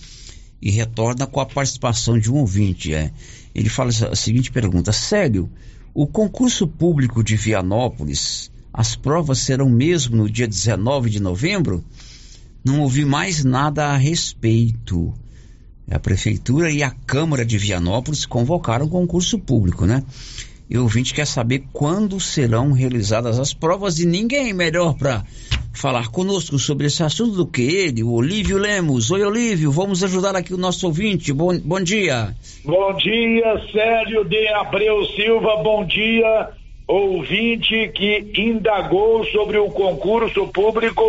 e 0.61 0.69
retorna 0.69 1.25
com 1.25 1.39
a 1.39 1.45
participação 1.45 2.19
de 2.19 2.31
um 2.31 2.35
ouvinte. 2.35 2.93
É. 2.93 3.11
Ele 3.53 3.69
fala 3.69 3.89
a 3.89 4.15
seguinte 4.15 4.51
pergunta: 4.51 4.91
Sério, 4.91 5.49
o 5.93 6.07
concurso 6.07 6.67
público 6.67 7.23
de 7.23 7.35
Vianópolis, 7.35 8.51
as 8.73 8.95
provas 8.95 9.39
serão 9.39 9.69
mesmo 9.69 10.15
no 10.15 10.29
dia 10.29 10.47
19 10.47 11.09
de 11.09 11.21
novembro? 11.21 11.83
Não 12.63 12.81
ouvi 12.81 13.03
mais 13.03 13.43
nada 13.43 13.87
a 13.87 13.97
respeito. 13.97 15.13
A 15.89 15.99
prefeitura 15.99 16.71
e 16.71 16.81
a 16.81 16.91
Câmara 16.91 17.45
de 17.45 17.57
Vianópolis 17.57 18.25
convocaram 18.25 18.87
concurso 18.87 19.37
público, 19.37 19.85
né? 19.85 20.03
E 20.69 20.77
o 20.77 20.83
ouvinte 20.83 21.13
quer 21.13 21.27
saber 21.27 21.65
quando 21.73 22.17
serão 22.17 22.71
realizadas 22.71 23.39
as 23.39 23.53
provas 23.53 23.99
e 23.99 24.05
ninguém 24.05 24.53
melhor 24.53 24.93
para 24.93 25.25
falar 25.73 26.07
conosco 26.09 26.57
sobre 26.57 26.87
esse 26.87 27.03
assunto 27.03 27.35
do 27.35 27.45
que 27.45 27.61
ele, 27.61 28.03
o 28.03 28.11
Olívio 28.11 28.57
Lemos. 28.57 29.11
Oi, 29.11 29.21
Olívio, 29.21 29.69
vamos 29.69 30.01
ajudar 30.01 30.33
aqui 30.33 30.53
o 30.53 30.57
nosso 30.57 30.87
ouvinte. 30.87 31.33
Bom, 31.33 31.59
bom 31.59 31.81
dia. 31.81 32.33
Bom 32.63 32.93
dia, 32.95 33.61
Célio 33.69 34.23
de 34.23 34.47
Abreu 34.47 35.05
Silva. 35.07 35.57
Bom 35.61 35.85
dia, 35.85 36.51
ouvinte 36.91 37.89
que 37.95 38.31
indagou 38.37 39.25
sobre 39.27 39.57
o 39.57 39.69
concurso 39.69 40.45
público 40.47 41.03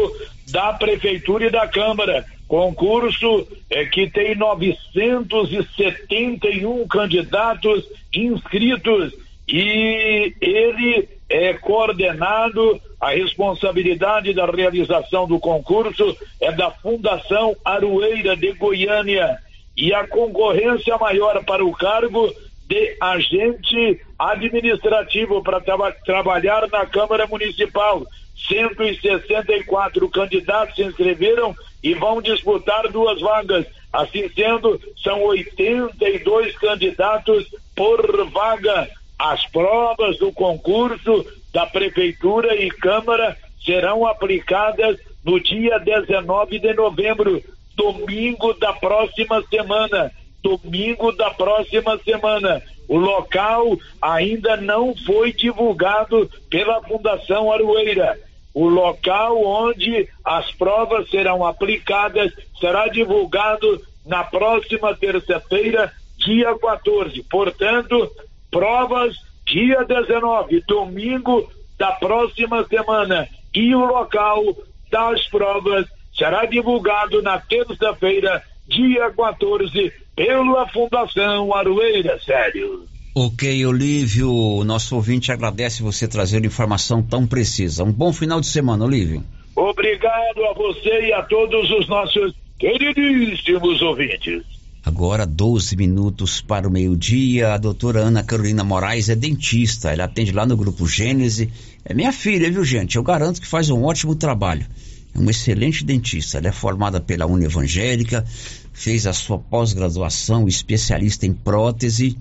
da 0.50 0.72
Prefeitura 0.74 1.46
e 1.46 1.50
da 1.50 1.66
Câmara. 1.66 2.24
Concurso 2.46 3.48
é, 3.68 3.84
que 3.86 4.08
tem 4.08 4.36
971 4.36 6.86
candidatos 6.86 7.84
inscritos 8.14 9.12
e 9.48 10.32
ele 10.40 11.08
é 11.28 11.54
coordenado, 11.54 12.80
a 13.00 13.10
responsabilidade 13.10 14.32
da 14.32 14.46
realização 14.46 15.26
do 15.26 15.40
concurso 15.40 16.16
é 16.40 16.52
da 16.52 16.70
Fundação 16.70 17.56
Aroeira 17.64 18.36
de 18.36 18.52
Goiânia 18.52 19.36
e 19.76 19.92
a 19.92 20.06
concorrência 20.06 20.96
maior 20.98 21.44
para 21.44 21.64
o 21.64 21.72
cargo 21.72 22.32
de 22.68 22.96
agente 23.00 24.00
administrativo 24.30 25.42
para 25.42 25.60
tra 25.60 25.92
trabalhar 26.04 26.68
na 26.68 26.86
Câmara 26.86 27.26
Municipal. 27.26 28.04
164 28.48 30.08
candidatos 30.08 30.74
se 30.74 30.82
inscreveram 30.82 31.54
e 31.82 31.94
vão 31.94 32.20
disputar 32.20 32.88
duas 32.88 33.20
vagas. 33.20 33.66
Assim 33.92 34.28
sendo, 34.30 34.80
são 35.02 35.22
82 35.24 36.56
candidatos 36.58 37.46
por 37.74 38.30
vaga. 38.30 38.88
As 39.18 39.46
provas 39.46 40.18
do 40.18 40.32
concurso 40.32 41.24
da 41.52 41.66
Prefeitura 41.66 42.56
e 42.56 42.70
Câmara 42.70 43.36
serão 43.64 44.06
aplicadas 44.06 44.98
no 45.24 45.38
dia 45.38 45.78
19 45.78 46.58
de 46.58 46.74
novembro, 46.74 47.42
domingo 47.76 48.54
da 48.54 48.72
próxima 48.72 49.42
semana. 49.48 50.10
Domingo 50.42 51.12
da 51.12 51.30
próxima 51.30 51.98
semana. 51.98 52.62
O 52.88 52.98
local 52.98 53.78
ainda 54.00 54.56
não 54.56 54.94
foi 55.06 55.32
divulgado 55.32 56.28
pela 56.50 56.82
Fundação 56.82 57.52
Aroeira. 57.52 58.18
O 58.54 58.68
local 58.68 59.42
onde 59.42 60.08
as 60.24 60.52
provas 60.52 61.08
serão 61.08 61.46
aplicadas 61.46 62.32
será 62.60 62.88
divulgado 62.88 63.80
na 64.04 64.24
próxima 64.24 64.94
terça-feira, 64.94 65.92
dia 66.18 66.56
14. 66.58 67.22
Portanto, 67.24 68.10
provas 68.50 69.16
dia 69.46 69.84
19, 69.84 70.60
domingo 70.66 71.50
da 71.78 71.92
próxima 71.92 72.64
semana. 72.64 73.28
E 73.54 73.74
o 73.74 73.84
local 73.84 74.42
das 74.90 75.26
provas 75.28 75.86
será 76.14 76.44
divulgado 76.44 77.22
na 77.22 77.38
terça-feira, 77.38 78.42
dia 78.68 79.10
14, 79.10 79.92
pela 80.16 80.68
Fundação 80.68 81.54
Aroeira, 81.54 82.18
sério. 82.24 82.86
Ok, 83.14 83.66
Olívio, 83.66 84.64
nosso 84.64 84.96
ouvinte 84.96 85.30
agradece 85.30 85.82
você 85.82 86.08
trazer 86.08 86.44
informação 86.44 87.02
tão 87.02 87.26
precisa. 87.26 87.84
Um 87.84 87.92
bom 87.92 88.12
final 88.12 88.40
de 88.40 88.46
semana, 88.46 88.84
Olívio. 88.84 89.22
Obrigado 89.54 90.44
a 90.50 90.54
você 90.54 91.08
e 91.08 91.12
a 91.12 91.22
todos 91.22 91.70
os 91.70 91.88
nossos 91.88 92.34
queridíssimos 92.58 93.82
ouvintes. 93.82 94.42
Agora, 94.84 95.26
12 95.26 95.76
minutos 95.76 96.40
para 96.40 96.66
o 96.66 96.70
meio-dia. 96.70 97.52
A 97.52 97.58
doutora 97.58 98.00
Ana 98.00 98.24
Carolina 98.24 98.64
Moraes 98.64 99.08
é 99.08 99.14
dentista. 99.14 99.92
Ela 99.92 100.04
atende 100.04 100.32
lá 100.32 100.44
no 100.44 100.56
Grupo 100.56 100.86
Gênese. 100.88 101.52
É 101.84 101.94
minha 101.94 102.12
filha, 102.12 102.50
viu, 102.50 102.64
gente? 102.64 102.96
Eu 102.96 103.02
garanto 103.02 103.40
que 103.40 103.46
faz 103.46 103.70
um 103.70 103.84
ótimo 103.84 104.16
trabalho. 104.16 104.66
É 105.14 105.18
uma 105.18 105.30
excelente 105.30 105.84
dentista. 105.84 106.38
Ela 106.38 106.48
é 106.48 106.52
formada 106.52 107.00
pela 107.00 107.26
Uni 107.26 107.44
Evangélica, 107.44 108.24
fez 108.72 109.06
a 109.06 109.12
sua 109.12 109.38
pós-graduação, 109.38 110.48
especialista 110.48 111.26
em 111.26 111.32
prótese 111.32 112.16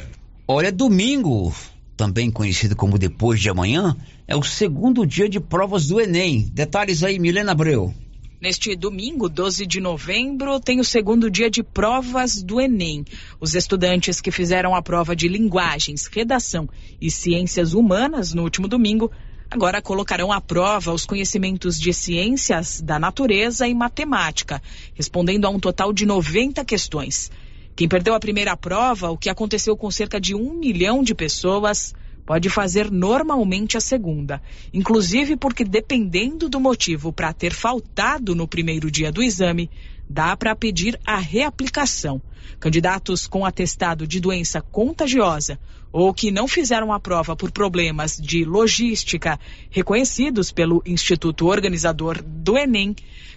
Olha, 0.48 0.72
domingo, 0.72 1.52
também 1.98 2.30
conhecido 2.30 2.76
como 2.76 2.98
depois 2.98 3.40
de 3.40 3.50
amanhã, 3.50 3.96
é 4.28 4.36
o 4.36 4.44
segundo 4.44 5.06
dia 5.06 5.30
de 5.30 5.40
provas 5.40 5.88
do 5.88 6.00
Enem. 6.00 6.50
Detalhes 6.54 7.04
aí, 7.04 7.20
Milena 7.20 7.52
Abreu. 7.52 7.94
Neste 8.42 8.76
domingo, 8.76 9.30
12 9.30 9.66
de 9.66 9.80
novembro, 9.80 10.60
tem 10.60 10.80
o 10.80 10.84
segundo 10.84 11.32
dia 11.32 11.50
de 11.50 11.64
provas 11.64 12.44
do 12.44 12.62
Enem. 12.62 13.04
Os 13.40 13.56
estudantes 13.56 14.22
que 14.22 14.30
fizeram 14.30 14.76
a 14.76 14.82
prova 14.82 15.16
de 15.16 15.28
linguagens, 15.28 16.06
redação 16.06 16.70
e 17.02 17.10
ciências 17.10 17.74
humanas 17.74 18.34
no 18.34 18.44
último 18.44 18.68
domingo 18.68 19.10
agora 19.56 19.82
colocarão 19.82 20.34
à 20.34 20.42
prova 20.42 20.92
os 20.92 21.06
conhecimentos 21.06 21.80
de 21.80 21.94
ciências 21.94 22.82
da 22.82 23.00
natureza 23.00 23.66
e 23.66 23.74
matemática, 23.74 24.62
respondendo 24.94 25.46
a 25.46 25.50
um 25.50 25.62
total 25.62 25.94
de 25.94 26.06
90 26.06 26.66
questões. 26.66 27.32
Quem 27.74 27.88
perdeu 27.88 28.14
a 28.14 28.20
primeira 28.20 28.58
prova, 28.58 29.10
o 29.10 29.18
que 29.18 29.30
aconteceu 29.30 29.78
com 29.78 29.90
cerca 29.90 30.20
de 30.20 30.36
um 30.36 30.56
milhão 30.56 31.02
de 31.02 31.16
pessoas, 31.16 31.94
pode 32.26 32.50
fazer 32.50 32.92
normalmente 32.92 33.78
a 33.78 33.80
segunda, 33.80 34.42
inclusive 34.74 35.38
porque, 35.38 35.64
dependendo 35.64 36.50
do 36.50 36.60
motivo 36.60 37.14
para 37.14 37.32
ter 37.32 37.54
faltado 37.54 38.36
no 38.36 38.50
primeiro 38.50 38.92
dia 38.92 39.10
do 39.10 39.24
exame, 39.24 39.72
dá 40.10 40.36
para 40.36 40.54
pedir 40.54 41.00
a 41.06 41.16
reaplicação. 41.16 42.22
Candidatos 42.60 43.26
com 43.26 43.46
atestado 43.46 44.06
de 44.06 44.20
doença 44.20 44.62
contagiosa 44.62 45.58
ou 45.98 46.14
que 46.14 46.30
não 46.30 46.46
fizeram 46.46 46.92
a 46.92 47.00
prova 47.00 47.38
por 47.38 47.52
problemas 47.52 48.18
de 48.18 48.44
logística 48.44 49.40
reconhecidos 49.70 50.52
pelo 50.52 50.84
Instituto 50.86 51.48
Organizador 51.48 52.22
do 52.22 52.58
Enem 52.58 52.94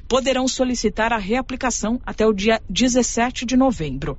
poderão 0.08 0.48
solicitar 0.48 1.12
a 1.12 1.18
reaplicação 1.18 2.00
até 2.04 2.26
o 2.26 2.32
dia 2.32 2.60
17 2.68 3.46
de 3.46 3.56
novembro. 3.56 4.18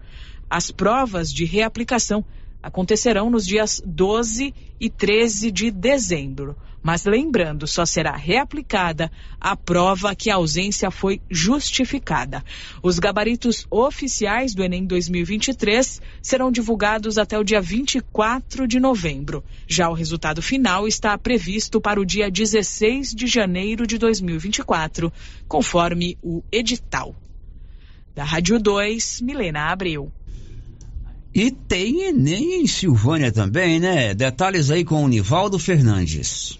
As 0.49 0.71
provas 0.71 1.33
de 1.33 1.43
reaplicação 1.43 2.23
acontecerão 2.63 3.29
nos 3.29 3.45
dias 3.45 3.81
12 3.85 4.53
e 4.79 4.89
13 4.89 5.51
de 5.51 5.69
dezembro. 5.69 6.55
Mas 6.81 7.03
lembrando, 7.03 7.67
só 7.67 7.85
será 7.85 8.15
reaplicada 8.15 9.11
a 9.39 9.55
prova 9.55 10.15
que 10.15 10.29
a 10.29 10.35
ausência 10.35 10.89
foi 10.89 11.21
justificada. 11.29 12.43
Os 12.81 12.99
gabaritos 12.99 13.67
oficiais 13.69 14.53
do 14.53 14.63
Enem 14.63 14.85
2023 14.85 16.01
serão 16.21 16.51
divulgados 16.51 17.17
até 17.17 17.37
o 17.37 17.43
dia 17.43 17.59
24 17.59 18.67
de 18.67 18.79
novembro. 18.79 19.43
Já 19.67 19.89
o 19.89 19.93
resultado 19.93 20.41
final 20.41 20.87
está 20.87 21.17
previsto 21.17 21.81
para 21.81 21.99
o 21.99 22.05
dia 22.05 22.31
16 22.31 23.13
de 23.13 23.27
janeiro 23.27 23.85
de 23.85 23.97
2024, 23.97 25.11
conforme 25.47 26.17
o 26.21 26.41
edital. 26.51 27.13
Da 28.15 28.23
Rádio 28.23 28.59
2, 28.59 29.21
Milena 29.21 29.71
Abreu. 29.71 30.11
E 31.33 31.51
tem 31.51 32.03
Enem 32.07 32.61
em 32.61 32.67
Silvânia 32.67 33.31
também, 33.31 33.79
né? 33.79 34.13
Detalhes 34.13 34.71
aí 34.71 34.83
com 34.83 35.03
o 35.03 35.07
Nivaldo 35.07 35.59
Fernandes. 35.59 36.58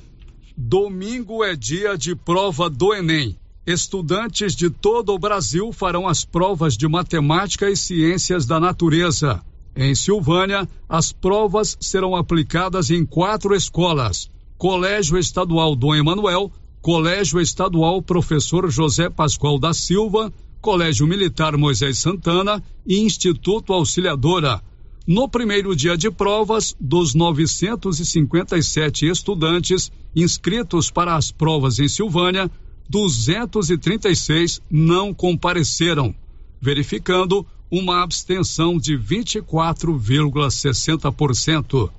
Domingo 0.62 1.42
é 1.42 1.56
dia 1.56 1.98
de 1.98 2.14
prova 2.14 2.70
do 2.70 2.94
Enem. 2.94 3.38
Estudantes 3.66 4.54
de 4.54 4.70
todo 4.70 5.14
o 5.14 5.18
Brasil 5.18 5.72
farão 5.72 6.06
as 6.06 6.26
provas 6.26 6.76
de 6.76 6.86
matemática 6.86 7.70
e 7.70 7.78
ciências 7.78 8.46
da 8.46 8.60
natureza. 8.60 9.42
Em 9.74 9.96
Silvânia, 9.96 10.68
as 10.88 11.14
provas 11.14 11.78
serão 11.80 12.14
aplicadas 12.14 12.90
em 12.90 13.06
quatro 13.06 13.56
escolas: 13.56 14.30
Colégio 14.58 15.18
Estadual 15.18 15.78
Dom 15.78 15.96
Emanuel, 15.96 16.52
Colégio 16.82 17.40
Estadual 17.40 18.02
Professor 18.02 18.70
José 18.70 19.10
Pascoal 19.10 19.58
da 19.58 19.74
Silva, 19.74 20.30
Colégio 20.60 21.08
Militar 21.08 21.56
Moisés 21.56 22.00
Santana 22.00 22.62
e 22.86 23.00
Instituto 23.00 23.72
Auxiliadora. 23.72 24.62
No 25.10 25.28
primeiro 25.28 25.76
dia 25.76 25.98
de 25.98 26.10
provas, 26.12 26.76
dos 26.80 27.16
957 27.16 29.08
estudantes 29.08 29.92
inscritos 30.16 30.92
para 30.92 31.16
as 31.16 31.32
provas 31.32 31.80
em 31.80 31.88
Silvânia, 31.88 32.48
236 32.88 34.62
não 34.70 35.12
compareceram, 35.12 36.14
verificando 36.62 37.44
uma 37.72 38.04
abstenção 38.04 38.78
de 38.78 38.96
24,60%. 39.00 41.90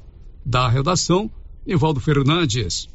Da 0.46 0.68
redação, 0.68 1.28
Nivaldo 1.66 1.98
Fernandes. 1.98 2.88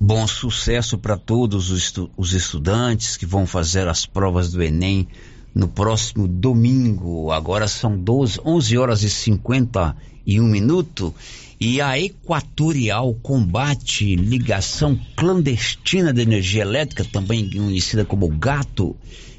Bom 0.00 0.26
sucesso 0.26 0.98
para 0.98 1.16
todos 1.16 1.70
os, 1.70 1.84
estu 1.84 2.10
os 2.16 2.32
estudantes 2.32 3.16
que 3.16 3.24
vão 3.24 3.46
fazer 3.46 3.86
as 3.86 4.06
provas 4.06 4.50
do 4.50 4.60
Enem 4.60 5.06
no 5.54 5.68
próximo 5.68 6.26
domingo. 6.26 7.30
Agora 7.30 7.68
são 7.68 7.96
12, 7.96 8.40
11 8.44 8.78
horas 8.78 9.02
e 9.02 9.10
51 9.10 10.42
minutos. 10.44 11.12
E 11.60 11.80
a 11.80 11.98
Equatorial 11.98 13.14
combate 13.22 14.16
ligação 14.16 14.98
clandestina 15.16 16.12
de 16.12 16.20
energia 16.22 16.62
elétrica, 16.62 17.04
também 17.04 17.48
conhecida 17.48 18.04
como 18.04 18.28
GATO, 18.28 18.96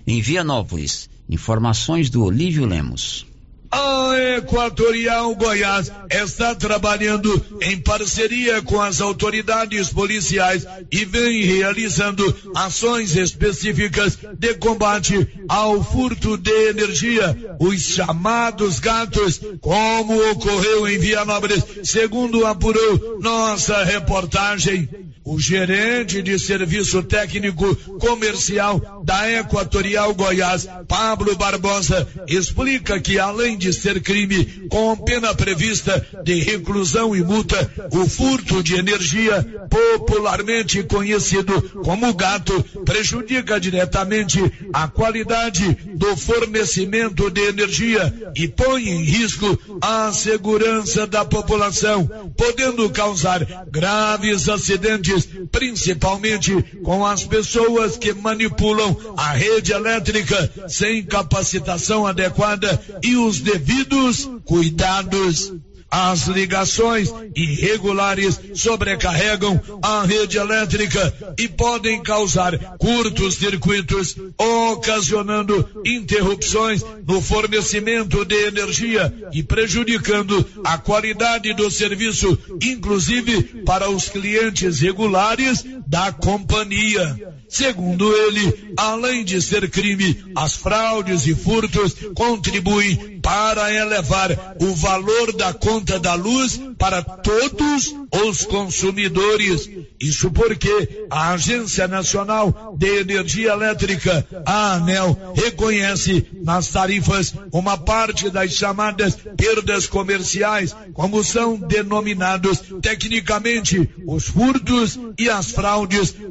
em 0.07 0.21
Vianópolis. 0.21 1.09
Informações 1.29 2.09
do 2.09 2.23
Olívio 2.23 2.65
Lemos. 2.65 3.25
A 3.73 4.37
Equatorial 4.37 5.33
Goiás 5.33 5.91
está 6.11 6.53
trabalhando 6.53 7.43
em 7.59 7.75
parceria 7.81 8.61
com 8.61 8.79
as 8.79 9.01
autoridades 9.01 9.89
policiais 9.89 10.63
e 10.91 11.03
vem 11.03 11.41
realizando 11.41 12.23
ações 12.55 13.15
específicas 13.15 14.19
de 14.37 14.53
combate 14.55 15.27
ao 15.49 15.83
furto 15.83 16.37
de 16.37 16.69
energia, 16.69 17.35
os 17.59 17.81
chamados 17.81 18.79
gatos, 18.79 19.41
como 19.59 20.29
ocorreu 20.29 20.87
em 20.87 20.99
Vianópolis, 20.99 21.63
segundo 21.83 22.45
apurou 22.45 23.19
nossa 23.21 23.83
reportagem. 23.83 24.87
O 25.25 25.39
gerente 25.39 26.21
de 26.21 26.37
serviço 26.37 27.01
técnico 27.01 27.73
comercial 27.97 29.03
da 29.05 29.31
Equatorial 29.31 30.13
Goiás, 30.13 30.67
Pablo 30.85 31.33
Barbosa, 31.37 32.05
explica 32.27 32.99
que 32.99 33.17
além 33.17 33.57
de 33.57 33.71
ser 33.71 34.01
crime 34.01 34.67
com 34.69 34.97
pena 34.97 35.33
prevista 35.33 36.05
de 36.25 36.41
reclusão 36.41 37.15
e 37.15 37.23
multa, 37.23 37.71
o 37.93 38.07
furto 38.07 38.61
de 38.61 38.75
energia, 38.75 39.41
popularmente 39.69 40.83
conhecido 40.83 41.61
como 41.85 42.13
gato, 42.13 42.61
prejudica 42.83 43.57
diretamente 43.61 44.39
a 44.73 44.89
qualidade 44.89 45.77
do 45.95 46.17
fornecimento 46.17 47.29
de 47.29 47.41
energia 47.41 48.13
e 48.35 48.49
põe 48.49 48.89
em 48.89 49.03
risco 49.03 49.57
a 49.79 50.11
segurança 50.11 51.07
da 51.07 51.23
população, 51.23 52.07
podendo 52.35 52.89
causar 52.89 53.45
graves 53.71 54.49
acidentes 54.49 55.12
principalmente 55.51 56.53
com 56.83 57.05
as 57.05 57.23
pessoas 57.23 57.97
que 57.97 58.13
manipulam 58.13 58.95
a 59.17 59.33
rede 59.33 59.71
elétrica 59.71 60.51
sem 60.67 61.03
capacitação 61.03 62.05
adequada 62.05 62.81
e 63.01 63.15
os 63.15 63.39
devidos 63.39 64.29
cuidados. 64.45 65.53
As 65.95 66.25
ligações 66.25 67.13
irregulares 67.35 68.39
sobrecarregam 68.55 69.61
a 69.79 70.03
rede 70.03 70.39
elétrica 70.39 71.13
e 71.37 71.47
podem 71.47 72.01
causar 72.01 72.57
curtos 72.79 73.35
circuitos, 73.35 74.15
ocasionando 74.35 75.69
interrupções 75.85 76.83
no 77.05 77.21
fornecimento 77.21 78.25
de 78.25 78.33
energia 78.33 79.13
e 79.31 79.43
prejudicando 79.43 80.43
a 80.63 80.79
qualidade 80.79 81.53
do 81.53 81.69
serviço, 81.69 82.39
inclusive 82.59 83.61
para 83.63 83.87
os 83.87 84.09
clientes 84.09 84.79
regulares 84.79 85.63
da 85.87 86.11
companhia. 86.11 87.33
Segundo 87.49 88.11
ele, 88.11 88.73
além 88.77 89.23
de 89.23 89.41
ser 89.41 89.69
crime, 89.69 90.23
as 90.35 90.55
fraudes 90.55 91.27
e 91.27 91.35
furtos 91.35 91.93
contribuem 92.15 93.19
para 93.21 93.71
elevar 93.71 94.31
o 94.59 94.73
valor 94.73 95.33
da 95.33 95.53
conta 95.53 95.99
da 95.99 96.13
luz 96.15 96.59
para 96.77 97.01
todos 97.01 97.93
os 98.11 98.43
consumidores. 98.45 99.69
Isso 99.99 100.31
porque 100.31 101.05
a 101.09 101.33
Agência 101.33 101.87
Nacional 101.87 102.75
de 102.77 102.99
Energia 103.01 103.51
Elétrica, 103.51 104.27
a 104.45 104.73
ANEL, 104.73 105.33
reconhece 105.35 106.25
nas 106.43 106.67
tarifas 106.67 107.33
uma 107.51 107.77
parte 107.77 108.29
das 108.29 108.51
chamadas 108.53 109.15
perdas 109.37 109.85
comerciais, 109.85 110.75
como 110.93 111.23
são 111.23 111.55
denominados 111.55 112.61
tecnicamente 112.81 113.89
os 114.05 114.25
furtos 114.25 114.99
e 115.17 115.29
as 115.29 115.51
fraudes 115.51 115.72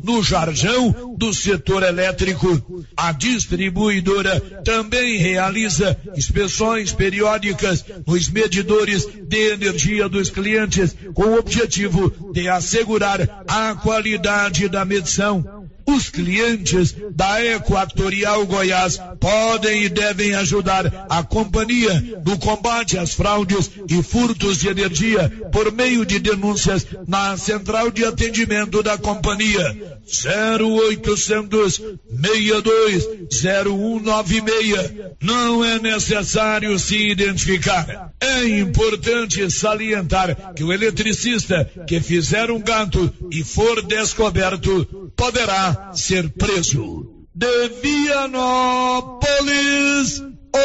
no 0.03 0.23
jargão 0.23 1.15
do 1.17 1.33
setor 1.33 1.83
elétrico. 1.83 2.85
A 2.97 3.13
distribuidora 3.13 4.41
também 4.65 5.17
realiza 5.17 5.97
inspeções 6.17 6.93
periódicas 6.93 7.85
nos 8.07 8.29
medidores 8.29 9.07
de 9.07 9.53
energia 9.53 10.09
dos 10.09 10.31
clientes 10.31 10.95
com 11.15 11.25
o 11.25 11.39
objetivo 11.39 12.33
de 12.33 12.49
assegurar 12.49 13.45
a 13.47 13.75
qualidade 13.75 14.69
da 14.69 14.85
medição. 14.85 15.62
Os 15.87 16.09
clientes 16.09 16.95
da 17.15 17.45
Equatorial 17.45 18.47
Goiás 18.47 19.01
podem 19.21 19.85
e 19.85 19.89
devem 19.89 20.35
ajudar 20.35 21.07
a 21.09 21.23
companhia 21.23 22.23
no 22.25 22.39
combate 22.39 22.99
às 22.99 23.15
fraudes 23.15 23.71
e 23.89 24.03
furtos 24.03 24.59
de 24.59 24.69
energia 24.69 25.31
por 25.53 25.73
meio 25.73 26.05
de 26.05 26.19
denúncias 26.19 26.87
na 27.07 27.37
central 27.37 27.91
de 27.91 28.05
atendimento 28.05 28.83
da 28.83 28.97
companhia 28.97 29.99
0800 30.07 31.83
62 32.11 33.09
0196. 33.31 34.93
Não 35.21 35.65
é 35.65 35.79
necessário 35.79 36.79
se 36.79 37.11
identificar. 37.11 38.13
É 38.21 38.45
importante 38.61 39.51
salientar 39.51 40.55
que 40.55 40.65
o 40.65 40.73
eletricista 40.73 41.69
que 41.87 42.01
fizer 42.01 42.51
um 42.51 42.61
gato 42.61 43.13
e 43.31 43.43
for 43.43 43.83
descoberto 43.83 45.12
poderá 45.17 45.93
ser 45.95 46.31
preso. 46.31 47.07
De 47.35 47.69
Vianópolis, 47.83 49.23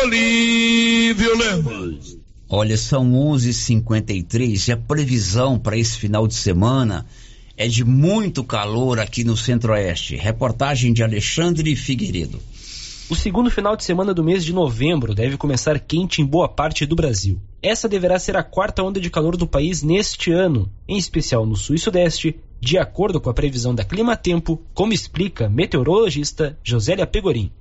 Olívio 0.04 1.38
Lemos. 1.38 2.18
Olha, 2.50 2.78
são 2.78 3.12
11:53 3.14 4.68
e 4.68 4.72
a 4.72 4.78
previsão 4.78 5.60
para 5.60 5.78
esse 5.78 5.98
final 5.98 6.28
de 6.28 6.36
semana 6.36 7.06
é 7.58 7.68
de 7.68 7.84
muito 7.84 8.44
calor 8.44 9.00
aqui 9.00 9.24
no 9.24 9.36
Centro-Oeste. 9.36 10.16
Reportagem 10.16 10.94
de 10.94 11.04
Alexandre 11.04 11.76
Figueiredo. 11.76 12.40
O 13.10 13.16
segundo 13.16 13.50
final 13.50 13.76
de 13.76 13.84
semana 13.84 14.14
do 14.14 14.24
mês 14.24 14.44
de 14.46 14.54
novembro 14.54 15.16
deve 15.16 15.38
começar 15.38 15.80
quente 15.80 16.22
em 16.22 16.26
boa 16.26 16.48
parte 16.48 16.86
do 16.86 16.96
Brasil. 16.96 17.40
Essa 17.68 17.90
deverá 17.90 18.18
ser 18.18 18.38
a 18.38 18.44
quarta 18.44 18.82
onda 18.82 18.98
de 18.98 19.10
calor 19.10 19.36
do 19.36 19.46
país 19.46 19.84
neste 19.84 20.32
ano, 20.32 20.72
em 20.88 20.98
especial 20.98 21.46
no 21.46 21.58
sul 21.58 21.76
e 21.76 21.78
sudeste, 21.78 22.40
de 22.62 22.78
acordo 22.78 23.20
com 23.20 23.30
a 23.30 23.34
previsão 23.34 23.76
da 23.76 23.84
Clima 23.84 24.16
Tempo, 24.16 24.66
como 24.74 24.94
explica 24.94 25.50
meteorologista 25.50 26.58
Josélia 26.64 27.06
Pegorim. 27.06 27.52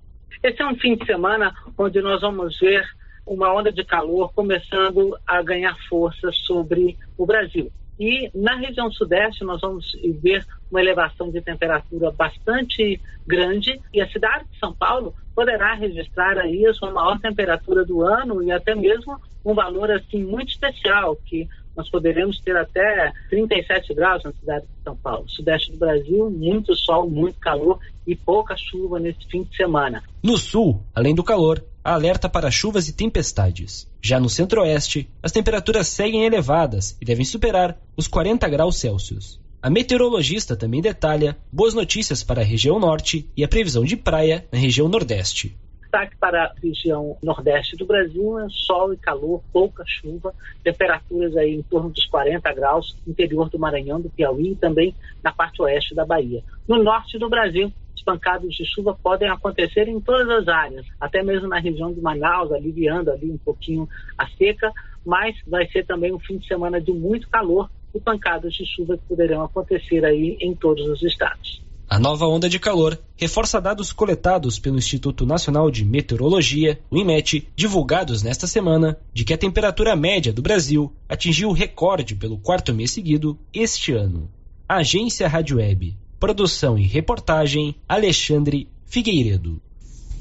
Esse 0.44 0.62
é 0.62 0.66
um 0.68 0.76
fim 0.76 0.94
de 0.94 1.04
semana 1.04 1.52
onde 1.76 2.00
nós 2.00 2.20
vamos 2.20 2.57
ver 2.61 2.84
uma 3.26 3.52
onda 3.52 3.72
de 3.72 3.82
calor 3.82 4.32
começando 4.32 5.18
a 5.26 5.42
ganhar 5.42 5.76
força 5.88 6.30
sobre 6.30 6.96
o 7.18 7.26
Brasil. 7.26 7.68
E 7.98 8.30
na 8.32 8.54
região 8.54 8.88
sudeste 8.92 9.42
nós 9.42 9.61
vamos 9.61 9.90
ver 10.22 10.46
uma 10.70 10.80
elevação 10.80 11.32
de 11.32 11.40
temperatura 11.40 12.12
bastante 12.12 13.00
grande 13.26 13.80
e 13.92 14.00
a 14.00 14.09
cidade 14.09 14.44
de 14.52 14.59
São 14.61 14.72
Paulo 14.72 15.12
poderá 15.34 15.74
registrar 15.74 16.38
aí 16.38 16.64
a 16.64 16.74
sua 16.74 16.92
maior 16.92 17.18
temperatura 17.18 17.84
do 17.84 18.02
ano 18.02 18.40
e 18.40 18.52
até 18.52 18.72
mesmo 18.72 19.18
um 19.47 19.55
valor 19.55 19.90
assim 19.92 20.24
muito 20.24 20.51
especial 20.51 21.16
que 21.24 21.49
nós 21.76 21.88
poderemos 21.88 22.40
ter 22.40 22.57
até 22.57 23.12
37 23.30 23.94
graus 23.94 24.24
na 24.24 24.32
cidade 24.32 24.66
de 24.66 24.82
São 24.82 24.97
Paulo. 24.97 25.28
Sudeste 25.28 25.70
do 25.70 25.78
Brasil, 25.78 26.30
muito 26.30 26.74
sol, 26.74 27.09
muito 27.09 27.38
calor 27.38 27.78
e 28.07 28.16
pouca 28.16 28.57
chuva 28.57 28.99
nesse 28.99 29.24
fim 29.30 29.44
de 29.44 29.55
semana. 29.57 30.03
No 30.22 30.36
sul, 30.36 30.82
além 30.94 31.14
do 31.14 31.22
calor, 31.22 31.62
há 31.84 31.92
alerta 31.94 32.28
para 32.28 32.51
chuvas 32.51 32.88
e 32.88 32.97
tempestades. 32.97 33.86
Já 34.03 34.18
no 34.18 34.28
centro-oeste, 34.28 35.09
as 35.22 35.32
temperaturas 35.32 35.86
seguem 35.86 36.24
elevadas 36.24 36.97
e 37.01 37.05
devem 37.05 37.24
superar 37.24 37.78
os 37.97 38.09
40 38.09 38.49
graus 38.49 38.78
Celsius. 38.78 39.38
A 39.62 39.70
meteorologista 39.70 40.57
também 40.57 40.80
detalha 40.80 41.36
boas 41.53 41.74
notícias 41.74 42.24
para 42.24 42.40
a 42.40 42.44
região 42.44 42.80
norte 42.80 43.28
e 43.36 43.44
a 43.44 43.49
previsão 43.49 43.84
de 43.84 43.97
praia 43.97 44.47
na 44.51 44.59
região 44.59 44.88
nordeste 44.88 45.57
destaque 45.97 46.16
para 46.18 46.44
a 46.44 46.53
região 46.62 47.16
nordeste 47.22 47.74
do 47.74 47.86
Brasil 47.86 48.38
é 48.38 48.47
sol 48.51 48.92
e 48.92 48.99
calor, 48.99 49.42
pouca 49.51 49.82
chuva, 49.86 50.34
temperaturas 50.62 51.34
aí 51.36 51.55
em 51.55 51.62
torno 51.62 51.88
dos 51.88 52.05
40 52.07 52.53
graus, 52.53 52.97
interior 53.07 53.49
do 53.49 53.59
Maranhão, 53.59 54.01
do 54.01 54.11
Piauí 54.11 54.53
e 54.53 54.57
também 54.57 54.94
na 55.24 55.32
parte 55.32 55.62
oeste 55.62 55.94
da 55.94 56.05
Bahia. 56.05 56.42
No 56.68 56.82
norte 56.82 57.18
do 57.18 57.30
Brasil, 57.30 57.72
os 57.94 58.03
pancados 58.03 58.55
de 58.55 58.66
chuva 58.66 58.94
podem 59.03 59.30
acontecer 59.30 59.88
em 59.88 59.99
todas 59.99 60.28
as 60.28 60.49
áreas, 60.49 60.86
até 61.01 61.22
mesmo 61.22 61.49
na 61.49 61.59
região 61.59 61.90
de 61.92 62.01
Manaus, 62.01 62.53
aliviando 62.53 63.11
ali 63.11 63.30
um 63.30 63.38
pouquinho 63.38 63.88
a 64.18 64.28
seca, 64.28 64.70
mas 65.05 65.34
vai 65.47 65.66
ser 65.68 65.86
também 65.86 66.12
um 66.12 66.18
fim 66.18 66.36
de 66.36 66.47
semana 66.47 66.78
de 66.78 66.92
muito 66.92 67.26
calor 67.30 67.70
e 67.94 68.01
pancadas 68.01 68.53
de 68.53 68.66
chuva 68.66 68.99
que 68.99 69.05
poderão 69.05 69.44
acontecer 69.44 70.05
aí 70.05 70.36
em 70.40 70.55
todos 70.55 70.86
os 70.86 71.03
estados. 71.03 71.65
A 71.89 72.01
nova 72.01 72.26
onda 72.26 72.49
de 72.49 72.59
calor 72.59 73.01
reforça 73.16 73.61
dados 73.61 73.93
coletados 73.93 74.59
pelo 74.59 74.76
Instituto 74.76 75.24
Nacional 75.24 75.70
de 75.70 75.84
Meteorologia, 75.84 76.80
o 76.91 76.99
IMET, 76.99 77.47
divulgados 77.55 78.24
nesta 78.24 78.45
semana, 78.49 78.99
de 79.14 79.24
que 79.24 79.32
a 79.32 79.39
temperatura 79.39 79.95
média 79.95 80.32
do 80.32 80.43
Brasil 80.43 80.93
atingiu 81.09 81.49
o 81.49 81.53
recorde 81.53 82.16
pelo 82.16 82.39
quarto 82.39 82.74
mês 82.74 82.91
seguido 82.91 83.39
este 83.55 83.93
ano. 83.93 84.28
Agência 84.68 85.28
Rádio 85.28 85.59
Web. 85.59 85.97
Produção 86.18 86.76
e 86.76 86.84
reportagem 86.84 87.76
Alexandre 87.89 88.68
Figueiredo. 88.84 89.62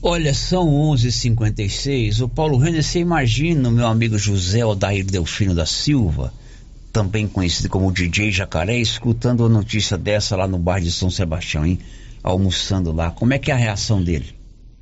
Olha, 0.04 0.36
são 0.36 0.70
11:56. 0.70 2.22
O 2.22 2.30
Paulo 2.30 2.60
Renner, 2.60 2.84
você 2.84 3.00
imagina 3.00 3.70
o 3.70 3.72
meu 3.72 3.88
amigo 3.88 4.20
José 4.20 4.64
Odair 4.64 5.04
Delfino 5.04 5.56
da 5.56 5.66
Silva, 5.66 6.32
também 6.96 7.28
conhecido 7.28 7.68
como 7.68 7.92
DJ 7.92 8.32
Jacaré, 8.32 8.78
escutando 8.78 9.44
a 9.44 9.50
notícia 9.50 9.98
dessa 9.98 10.34
lá 10.38 10.48
no 10.48 10.58
bar 10.58 10.80
de 10.80 10.90
São 10.90 11.12
Sebastião, 11.12 11.66
hein? 11.66 11.78
Almoçando 12.24 12.94
lá. 12.94 13.12
Como 13.12 13.34
é 13.34 13.38
que 13.38 13.52
é 13.52 13.54
a 13.54 13.58
reação 13.58 14.02
dele? 14.02 14.34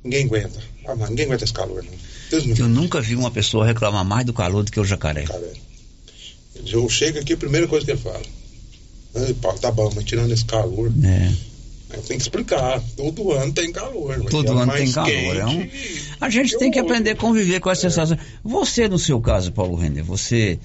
Ninguém 0.04 0.26
aguenta. 0.26 0.60
Ah, 0.86 0.94
mas 0.94 1.10
ninguém 1.10 1.24
aguenta 1.26 1.42
esse 1.42 1.52
calor, 1.52 1.82
não. 1.82 2.54
Eu 2.56 2.68
nunca 2.68 3.00
vi 3.00 3.16
uma 3.16 3.32
pessoa 3.32 3.66
reclamar 3.66 4.04
mais 4.04 4.24
do 4.24 4.32
calor 4.32 4.62
do 4.62 4.70
que 4.70 4.78
o 4.78 4.84
jacaré. 4.84 5.24
Eu 6.64 6.88
chego 6.88 7.18
aqui, 7.18 7.32
a 7.32 7.36
primeira 7.36 7.66
coisa 7.66 7.84
que 7.84 7.90
ele 7.90 8.00
fala. 8.00 8.22
Ai, 9.16 9.34
Paulo, 9.34 9.58
tá 9.58 9.72
bom, 9.72 9.90
mas 9.92 10.04
tirando 10.04 10.30
esse 10.30 10.44
calor. 10.44 10.92
É. 11.02 11.32
Tem 12.06 12.16
que 12.16 12.22
explicar. 12.22 12.80
Todo 12.96 13.32
ano 13.32 13.52
tem 13.52 13.72
calor. 13.72 14.24
Todo 14.30 14.56
ano 14.56 14.72
tem 14.72 14.92
calor. 14.92 15.36
É 15.36 15.46
um... 15.46 15.68
A 16.20 16.30
gente 16.30 16.56
tem 16.58 16.70
que 16.70 16.78
aprender 16.78 17.10
a 17.10 17.16
conviver 17.16 17.58
com 17.58 17.70
essa 17.70 17.88
é. 17.88 17.90
sensação. 17.90 18.16
Você, 18.44 18.88
no 18.88 19.00
seu 19.00 19.20
caso, 19.20 19.50
Paulo 19.50 19.74
Render, 19.74 20.04
você 20.04 20.60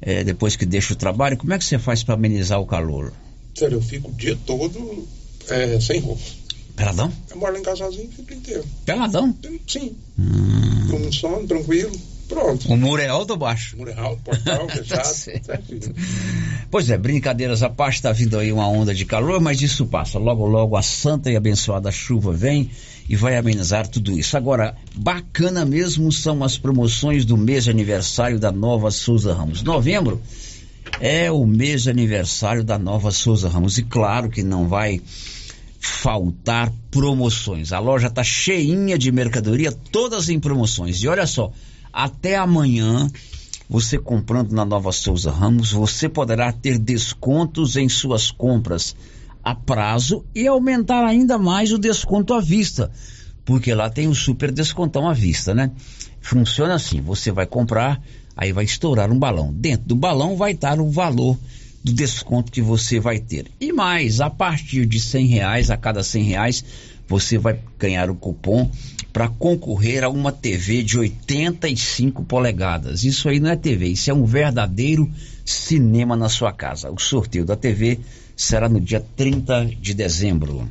é, 0.00 0.24
depois 0.24 0.56
que 0.56 0.64
deixa 0.64 0.92
o 0.92 0.96
trabalho, 0.96 1.36
como 1.36 1.52
é 1.52 1.58
que 1.58 1.64
você 1.64 1.78
faz 1.78 2.02
para 2.02 2.14
amenizar 2.14 2.60
o 2.60 2.66
calor? 2.66 3.12
Sério, 3.54 3.76
eu 3.76 3.82
fico 3.82 4.10
o 4.10 4.14
dia 4.14 4.38
todo 4.46 5.06
é, 5.48 5.80
sem 5.80 6.00
roupa. 6.00 6.22
Peladão? 6.76 7.12
Eu 7.30 7.36
moro 7.36 7.52
lá 7.52 7.58
em 7.58 7.62
casa 7.62 7.84
sozinho 7.84 8.08
e 8.10 8.16
fico 8.16 8.32
inteiro. 8.32 8.64
Peladão? 8.86 9.36
Sim. 9.66 9.94
Hum. 10.18 10.88
Com 10.90 11.12
sono, 11.12 11.46
tranquilo. 11.46 11.92
Pronto. 12.30 12.72
O 12.72 12.76
muro 12.76 13.02
é 13.02 13.08
alto 13.08 13.32
ou 13.32 13.36
baixo? 13.36 13.74
O 13.74 13.80
muro 13.80 13.90
é 13.90 13.98
alto, 13.98 14.22
portal, 14.22 14.68
fechado. 14.70 15.52
pois 16.70 16.88
é, 16.88 16.96
brincadeiras 16.96 17.60
à 17.64 17.68
parte, 17.68 17.96
está 17.96 18.12
vindo 18.12 18.38
aí 18.38 18.52
uma 18.52 18.68
onda 18.68 18.94
de 18.94 19.04
calor, 19.04 19.40
mas 19.40 19.60
isso 19.60 19.84
passa. 19.84 20.16
Logo, 20.16 20.46
logo 20.46 20.76
a 20.76 20.82
santa 20.82 21.28
e 21.28 21.36
abençoada 21.36 21.90
chuva 21.90 22.32
vem 22.32 22.70
e 23.08 23.16
vai 23.16 23.36
amenizar 23.36 23.88
tudo 23.88 24.16
isso. 24.16 24.36
Agora, 24.36 24.76
bacana 24.94 25.64
mesmo 25.64 26.12
são 26.12 26.44
as 26.44 26.56
promoções 26.56 27.24
do 27.24 27.36
mês 27.36 27.64
de 27.64 27.70
aniversário 27.70 28.38
da 28.38 28.52
Nova 28.52 28.92
Souza 28.92 29.34
Ramos. 29.34 29.64
Novembro 29.64 30.22
é 31.00 31.32
o 31.32 31.44
mês 31.44 31.82
de 31.82 31.90
aniversário 31.90 32.62
da 32.62 32.78
Nova 32.78 33.10
Souza 33.10 33.48
Ramos 33.48 33.76
e 33.76 33.82
claro 33.82 34.30
que 34.30 34.44
não 34.44 34.68
vai 34.68 35.02
faltar 35.80 36.72
promoções. 36.92 37.72
A 37.72 37.80
loja 37.80 38.06
está 38.06 38.22
cheinha 38.22 38.96
de 38.96 39.10
mercadoria, 39.10 39.72
todas 39.72 40.28
em 40.28 40.38
promoções. 40.38 41.02
E 41.02 41.08
olha 41.08 41.26
só, 41.26 41.52
até 41.92 42.36
amanhã, 42.36 43.10
você 43.68 43.98
comprando 43.98 44.52
na 44.52 44.64
Nova 44.64 44.92
Souza 44.92 45.30
Ramos, 45.30 45.72
você 45.72 46.08
poderá 46.08 46.52
ter 46.52 46.78
descontos 46.78 47.76
em 47.76 47.88
suas 47.88 48.30
compras 48.30 48.96
a 49.42 49.54
prazo 49.54 50.24
e 50.34 50.46
aumentar 50.46 51.04
ainda 51.04 51.38
mais 51.38 51.72
o 51.72 51.78
desconto 51.78 52.34
à 52.34 52.40
vista, 52.40 52.90
porque 53.44 53.74
lá 53.74 53.88
tem 53.88 54.08
o 54.08 54.14
super 54.14 54.50
descontão 54.50 55.08
à 55.08 55.12
vista, 55.12 55.54
né? 55.54 55.70
Funciona 56.20 56.74
assim: 56.74 57.00
você 57.00 57.30
vai 57.30 57.46
comprar, 57.46 58.02
aí 58.36 58.52
vai 58.52 58.64
estourar 58.64 59.10
um 59.10 59.18
balão. 59.18 59.52
Dentro 59.52 59.86
do 59.88 59.96
balão 59.96 60.36
vai 60.36 60.52
estar 60.52 60.80
o 60.80 60.90
valor 60.90 61.38
do 61.82 61.92
desconto 61.92 62.52
que 62.52 62.60
você 62.60 63.00
vai 63.00 63.18
ter. 63.18 63.46
E 63.60 63.72
mais, 63.72 64.20
a 64.20 64.28
partir 64.28 64.84
de 64.84 65.00
cem 65.00 65.26
reais, 65.26 65.70
a 65.70 65.76
cada 65.76 66.02
cem 66.02 66.24
reais, 66.24 66.64
você 67.08 67.38
vai 67.38 67.58
ganhar 67.78 68.10
o 68.10 68.14
cupom 68.14 68.70
para 69.12 69.28
concorrer 69.28 70.04
a 70.04 70.08
uma 70.08 70.32
TV 70.32 70.82
de 70.82 70.98
85 70.98 72.24
polegadas. 72.24 73.04
Isso 73.04 73.28
aí 73.28 73.40
não 73.40 73.50
é 73.50 73.56
TV, 73.56 73.88
isso 73.88 74.10
é 74.10 74.14
um 74.14 74.24
verdadeiro 74.24 75.10
cinema 75.44 76.16
na 76.16 76.28
sua 76.28 76.52
casa. 76.52 76.90
O 76.90 76.98
sorteio 76.98 77.44
da 77.44 77.56
TV 77.56 77.98
será 78.36 78.68
no 78.68 78.80
dia 78.80 79.04
30 79.16 79.66
de 79.80 79.94
dezembro. 79.94 80.68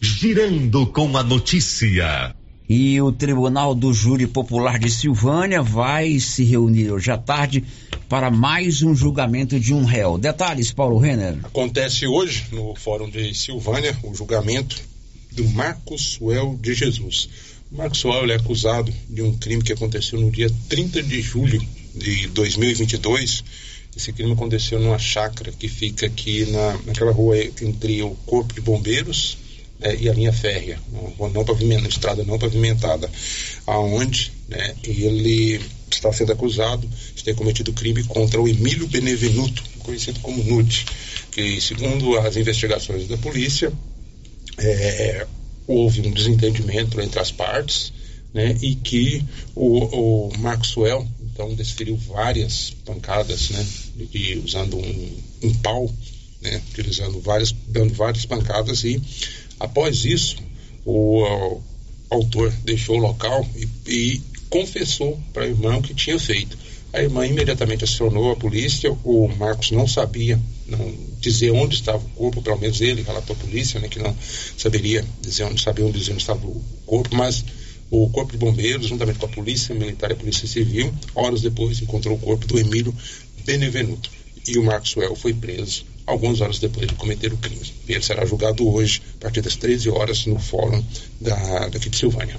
Girando 0.00 0.86
com 0.86 1.16
a 1.16 1.22
notícia. 1.22 2.34
E 2.68 3.00
o 3.00 3.10
Tribunal 3.10 3.74
do 3.74 3.94
Júri 3.94 4.26
Popular 4.26 4.78
de 4.78 4.90
Silvânia 4.90 5.62
vai 5.62 6.20
se 6.20 6.44
reunir 6.44 6.92
hoje 6.92 7.10
à 7.10 7.16
tarde 7.16 7.64
para 8.08 8.30
mais 8.30 8.82
um 8.82 8.94
julgamento 8.94 9.58
de 9.58 9.72
um 9.72 9.84
réu. 9.84 10.18
Detalhes, 10.18 10.70
Paulo 10.70 10.98
Renner. 10.98 11.38
Acontece 11.42 12.06
hoje 12.06 12.44
no 12.52 12.74
Fórum 12.74 13.08
de 13.08 13.34
Silvânia 13.34 13.96
o 14.04 14.14
julgamento 14.14 14.82
do 15.38 15.48
Marcos 15.48 16.14
Suel 16.14 16.58
de 16.60 16.74
Jesus. 16.74 17.28
O 17.72 17.76
Marcos 17.76 17.98
Suel 18.00 18.30
é 18.30 18.34
acusado 18.34 18.92
de 19.08 19.22
um 19.22 19.36
crime 19.36 19.62
que 19.62 19.72
aconteceu 19.72 20.20
no 20.20 20.30
dia 20.30 20.50
30 20.68 21.02
de 21.02 21.20
julho 21.22 21.60
de 21.94 22.28
2022 22.28 23.42
esse 23.98 24.12
crime 24.12 24.32
aconteceu 24.32 24.78
numa 24.78 24.98
chácara 24.98 25.50
que 25.50 25.66
fica 25.66 26.06
aqui 26.06 26.46
na, 26.52 26.78
naquela 26.86 27.10
rua 27.10 27.36
entre 27.60 28.00
o 28.00 28.10
Corpo 28.26 28.54
de 28.54 28.60
Bombeiros 28.60 29.38
né, 29.80 29.96
e 29.98 30.08
a 30.08 30.12
linha 30.12 30.32
férrea, 30.32 30.78
uma 31.18 31.28
não 31.28 31.44
pavimentada, 31.44 31.88
estrada 31.88 32.24
não 32.24 32.38
pavimentada, 32.38 33.10
aonde 33.66 34.30
né, 34.48 34.74
ele 34.84 35.60
está 35.90 36.12
sendo 36.12 36.32
acusado 36.32 36.88
de 37.16 37.24
ter 37.24 37.34
cometido 37.34 37.72
crime 37.72 38.04
contra 38.04 38.40
o 38.40 38.46
Emílio 38.46 38.86
Benevenuto, 38.86 39.64
conhecido 39.80 40.20
como 40.20 40.44
Nude, 40.44 40.86
que 41.32 41.60
segundo 41.60 42.16
as 42.18 42.36
investigações 42.36 43.08
da 43.08 43.16
polícia, 43.16 43.72
é, 44.58 45.26
houve 45.66 46.00
um 46.00 46.10
desentendimento 46.10 47.00
entre 47.00 47.18
as 47.18 47.30
partes, 47.30 47.92
né, 48.32 48.56
e 48.60 48.74
que 48.74 49.24
o, 49.54 50.28
o 50.28 50.38
Maxwell 50.38 51.06
então 51.22 51.54
desferiu 51.54 51.96
várias 51.96 52.70
pancadas, 52.84 53.50
né, 53.50 53.66
de, 53.96 54.42
usando 54.44 54.76
um, 54.76 55.16
um 55.44 55.54
pau, 55.54 55.90
né, 56.42 56.60
utilizando 56.70 57.20
várias, 57.20 57.52
dando 57.68 57.94
várias 57.94 58.24
pancadas 58.26 58.84
e 58.84 59.00
após 59.58 60.04
isso 60.04 60.36
o, 60.84 61.22
o 61.22 61.62
autor 62.10 62.52
deixou 62.64 62.96
o 62.96 63.00
local 63.00 63.46
e, 63.56 63.68
e 63.90 64.22
confessou 64.50 65.18
para 65.32 65.44
a 65.44 65.48
irmã 65.48 65.76
o 65.76 65.82
que 65.82 65.94
tinha 65.94 66.18
feito. 66.18 66.56
A 66.92 67.02
irmã 67.02 67.26
imediatamente 67.26 67.84
acionou 67.84 68.32
a 68.32 68.36
polícia, 68.36 68.90
o 69.04 69.28
Marcos 69.28 69.70
não 69.70 69.86
sabia 69.86 70.40
não 70.66 70.94
dizer 71.20 71.50
onde 71.50 71.74
estava 71.74 71.98
o 71.98 72.10
corpo, 72.10 72.42
pelo 72.42 72.58
menos 72.58 72.80
ele 72.80 73.02
relatou 73.02 73.34
à 73.34 73.38
polícia, 73.38 73.80
né, 73.80 73.88
que 73.88 73.98
não 73.98 74.14
saberia 74.56 75.04
dizer 75.20 75.44
onde, 75.44 75.60
sabia 75.60 75.84
onde 75.84 75.98
dizer 75.98 76.12
onde 76.12 76.22
estava 76.22 76.46
o 76.46 76.62
corpo, 76.86 77.14
mas 77.14 77.44
o 77.90 78.08
Corpo 78.10 78.32
de 78.32 78.38
Bombeiros, 78.38 78.86
juntamente 78.86 79.18
com 79.18 79.26
a 79.26 79.30
Polícia 79.30 79.74
Militar 79.74 80.10
e 80.10 80.12
a 80.12 80.16
Polícia 80.16 80.46
Civil, 80.46 80.92
horas 81.14 81.40
depois 81.40 81.80
encontrou 81.80 82.16
o 82.16 82.18
corpo 82.18 82.46
do 82.46 82.58
Emílio 82.58 82.94
Benevenuto. 83.44 84.10
E 84.46 84.58
o 84.58 84.64
Maxwell 84.64 85.16
foi 85.16 85.32
preso 85.32 85.86
algumas 86.06 86.40
horas 86.40 86.58
depois 86.58 86.86
de 86.86 86.94
cometer 86.94 87.32
o 87.32 87.36
crime. 87.36 87.72
Ele 87.86 88.02
será 88.02 88.24
julgado 88.24 88.66
hoje, 88.68 89.02
a 89.16 89.22
partir 89.22 89.40
das 89.40 89.56
13 89.56 89.90
horas, 89.90 90.26
no 90.26 90.38
fórum 90.38 90.82
da, 91.20 91.68
daqui 91.68 91.88
de 91.88 91.96
Silvânia. 91.96 92.38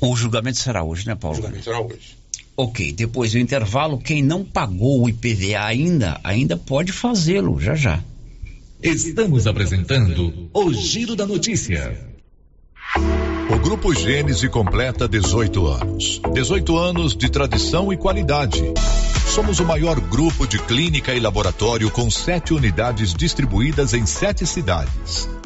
O 0.00 0.16
julgamento 0.16 0.58
será 0.58 0.82
hoje, 0.82 1.06
né, 1.06 1.14
Paulo? 1.14 1.38
O 1.38 1.40
julgamento 1.40 1.64
será 1.64 1.80
hoje. 1.80 2.19
Ok, 2.62 2.92
depois 2.92 3.32
do 3.32 3.38
intervalo, 3.38 3.96
quem 3.96 4.22
não 4.22 4.44
pagou 4.44 5.02
o 5.02 5.08
IPVA 5.08 5.64
ainda, 5.64 6.20
ainda 6.22 6.58
pode 6.58 6.92
fazê-lo 6.92 7.58
já 7.58 7.74
já. 7.74 8.04
Estamos 8.82 9.46
apresentando 9.46 10.50
o 10.52 10.70
Giro 10.70 11.16
da 11.16 11.26
Notícia. 11.26 11.98
O 13.50 13.58
Grupo 13.60 13.94
Gênese 13.94 14.46
completa 14.50 15.08
18 15.08 15.66
anos. 15.66 16.20
18 16.34 16.76
anos 16.76 17.16
de 17.16 17.30
tradição 17.30 17.90
e 17.94 17.96
qualidade. 17.96 18.62
Somos 19.34 19.58
o 19.58 19.64
maior 19.64 19.98
grupo 19.98 20.46
de 20.46 20.58
clínica 20.58 21.14
e 21.14 21.20
laboratório 21.20 21.90
com 21.90 22.10
sete 22.10 22.52
unidades 22.52 23.14
distribuídas 23.14 23.94
em 23.94 24.04
sete 24.04 24.46
cidades. 24.46 25.26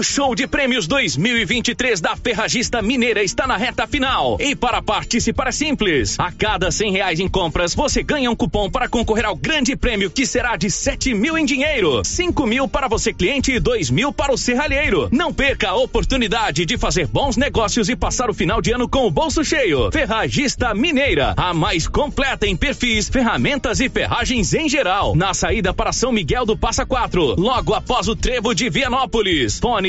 O 0.00 0.02
show 0.02 0.34
de 0.34 0.46
prêmios 0.46 0.86
2023 0.86 2.00
da 2.00 2.16
Ferragista 2.16 2.80
Mineira 2.80 3.22
está 3.22 3.46
na 3.46 3.58
reta 3.58 3.86
final. 3.86 4.38
E 4.40 4.56
para 4.56 4.80
participar 4.80 5.48
é 5.48 5.52
simples. 5.52 6.18
A 6.18 6.32
cada 6.32 6.70
cem 6.70 6.90
reais 6.90 7.20
em 7.20 7.28
compras, 7.28 7.74
você 7.74 8.02
ganha 8.02 8.30
um 8.30 8.34
cupom 8.34 8.70
para 8.70 8.88
concorrer 8.88 9.26
ao 9.26 9.36
grande 9.36 9.76
prêmio 9.76 10.10
que 10.10 10.24
será 10.24 10.56
de 10.56 10.70
sete 10.70 11.12
mil 11.12 11.36
em 11.36 11.44
dinheiro, 11.44 12.00
cinco 12.02 12.46
mil 12.46 12.66
para 12.66 12.88
você 12.88 13.12
cliente 13.12 13.52
e 13.52 13.60
dois 13.60 13.90
mil 13.90 14.10
para 14.10 14.32
o 14.32 14.38
serralheiro. 14.38 15.10
Não 15.12 15.34
perca 15.34 15.68
a 15.68 15.76
oportunidade 15.76 16.64
de 16.64 16.78
fazer 16.78 17.06
bons 17.06 17.36
negócios 17.36 17.90
e 17.90 17.94
passar 17.94 18.30
o 18.30 18.34
final 18.34 18.62
de 18.62 18.72
ano 18.72 18.88
com 18.88 19.06
o 19.06 19.10
bolso 19.10 19.44
cheio. 19.44 19.92
Ferragista 19.92 20.72
Mineira, 20.72 21.34
a 21.36 21.52
mais 21.52 21.86
completa 21.86 22.46
em 22.46 22.56
perfis, 22.56 23.06
ferramentas 23.06 23.80
e 23.80 23.90
ferragens 23.90 24.54
em 24.54 24.66
geral. 24.66 25.14
Na 25.14 25.34
saída 25.34 25.74
para 25.74 25.92
São 25.92 26.10
Miguel 26.10 26.46
do 26.46 26.56
Passa 26.56 26.86
Quatro, 26.86 27.34
logo 27.38 27.74
após 27.74 28.08
o 28.08 28.16
trevo 28.16 28.54
de 28.54 28.70
Vianópolis. 28.70 29.60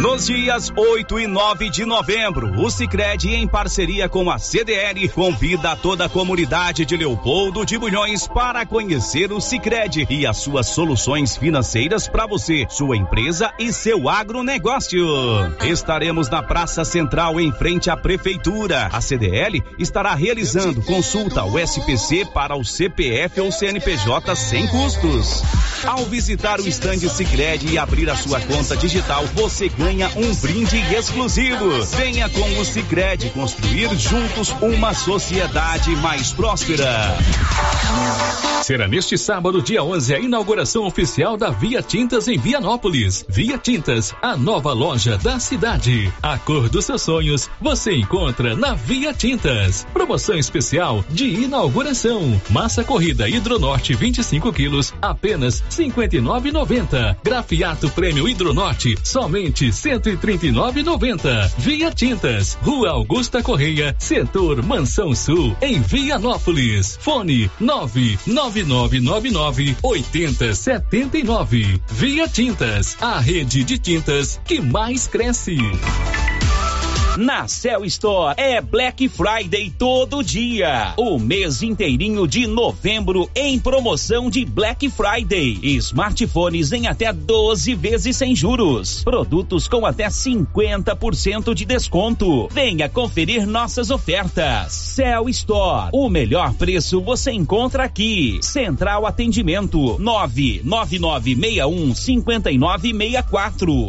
Nos 0.00 0.28
dias 0.28 0.72
8 0.74 1.20
e 1.20 1.26
9 1.26 1.68
de 1.68 1.84
novembro, 1.84 2.58
o 2.58 2.70
Sicredi 2.70 3.34
em 3.34 3.46
parceria 3.46 4.08
com 4.08 4.30
a 4.30 4.38
CDL 4.38 5.06
convida 5.10 5.76
toda 5.76 6.06
a 6.06 6.08
comunidade 6.08 6.86
de 6.86 6.96
Leopoldo 6.96 7.66
de 7.66 7.76
Bulhões 7.76 8.26
para 8.26 8.64
conhecer 8.64 9.30
o 9.30 9.42
Sicredi 9.42 10.06
e 10.08 10.26
as 10.26 10.38
suas 10.38 10.68
soluções 10.68 11.36
financeiras 11.36 12.08
para 12.08 12.26
você, 12.26 12.66
sua 12.70 12.96
empresa 12.96 13.52
e 13.58 13.70
seu 13.74 14.08
agronegócio. 14.08 15.04
Estaremos 15.64 16.30
na 16.30 16.42
Praça 16.42 16.82
Central 16.82 17.38
em 17.38 17.52
frente 17.52 17.90
à 17.90 17.96
prefeitura. 17.96 18.88
A 18.90 19.02
CDL 19.02 19.62
estará 19.78 20.14
realizando 20.14 20.80
consulta 20.80 21.42
ao 21.42 21.58
SPC 21.58 22.24
para 22.32 22.56
o 22.56 22.64
CPF 22.64 23.38
ou 23.42 23.52
CNPJ 23.52 24.34
sem 24.34 24.66
custos. 24.66 25.42
Ao 25.84 26.06
visitar 26.06 26.58
o 26.58 26.66
estande 26.66 27.08
Sicredi 27.10 27.74
e 27.74 27.78
abrir 27.78 28.08
a 28.08 28.16
sua 28.16 28.40
conta 28.40 28.74
digital, 28.76 29.26
você 29.34 29.68
ganha 29.68 29.89
ganha 29.90 30.08
um 30.16 30.34
brinde 30.36 30.78
exclusivo. 30.94 31.82
Venha 31.96 32.28
com 32.28 32.60
o 32.60 32.64
Sicredi 32.64 33.28
construir 33.30 33.92
juntos 33.96 34.54
uma 34.62 34.94
sociedade 34.94 35.96
mais 35.96 36.32
próspera. 36.32 37.16
Será 38.62 38.86
neste 38.86 39.18
sábado, 39.18 39.60
dia 39.60 39.82
11, 39.82 40.14
a 40.14 40.20
inauguração 40.20 40.84
oficial 40.86 41.36
da 41.36 41.50
Via 41.50 41.82
Tintas 41.82 42.28
em 42.28 42.38
Vianópolis. 42.38 43.24
Via 43.28 43.58
Tintas, 43.58 44.14
a 44.22 44.36
nova 44.36 44.72
loja 44.72 45.18
da 45.18 45.40
cidade. 45.40 46.12
A 46.22 46.38
cor 46.38 46.68
dos 46.68 46.84
seus 46.84 47.02
sonhos 47.02 47.50
você 47.60 47.92
encontra 47.92 48.54
na 48.54 48.74
Via 48.74 49.12
Tintas. 49.12 49.86
Promoção 49.92 50.36
especial 50.36 51.04
de 51.10 51.24
inauguração. 51.26 52.40
Massa 52.50 52.84
corrida 52.84 53.28
Hidronorte 53.28 53.94
25 53.94 54.52
quilos, 54.52 54.94
apenas 55.02 55.64
59,90. 55.68 57.16
Grafiato 57.24 57.90
Prêmio 57.90 58.28
Hidronorte, 58.28 58.96
somente 59.02 59.72
139,90. 59.80 61.52
Via 61.58 61.90
Tintas, 61.90 62.58
Rua 62.62 62.90
Augusta 62.90 63.42
Correia, 63.42 63.94
Setor 63.98 64.62
Mansão 64.62 65.14
Sul, 65.14 65.56
em 65.60 65.80
Vianópolis. 65.80 66.98
Fone 67.00 67.50
99999 67.58 69.76
8079. 69.82 71.80
Via 71.88 72.28
Tintas, 72.28 72.96
a 73.00 73.18
rede 73.18 73.64
de 73.64 73.78
tintas 73.78 74.40
que 74.44 74.60
mais 74.60 75.06
cresce. 75.06 75.56
Na 77.18 77.48
Cell 77.48 77.84
Store 77.86 78.34
é 78.36 78.60
Black 78.60 79.08
Friday 79.08 79.72
todo 79.76 80.22
dia. 80.22 80.94
O 80.96 81.18
mês 81.18 81.60
inteirinho 81.60 82.24
de 82.26 82.46
novembro 82.46 83.28
em 83.34 83.58
promoção 83.58 84.30
de 84.30 84.44
Black 84.44 84.88
Friday. 84.88 85.58
Smartphones 85.62 86.70
em 86.70 86.86
até 86.86 87.12
12 87.12 87.74
vezes 87.74 88.16
sem 88.16 88.36
juros. 88.36 89.02
Produtos 89.02 89.66
com 89.66 89.84
até 89.84 90.06
50% 90.06 91.52
de 91.52 91.64
desconto. 91.64 92.46
Venha 92.52 92.88
conferir 92.88 93.44
nossas 93.44 93.90
ofertas. 93.90 94.72
Cell 94.72 95.28
Store. 95.30 95.90
O 95.92 96.08
melhor 96.08 96.54
preço 96.54 97.00
você 97.00 97.32
encontra 97.32 97.82
aqui. 97.84 98.38
Central 98.40 99.04
Atendimento 99.04 99.98
99961 99.98 101.92
5964. 101.92 103.88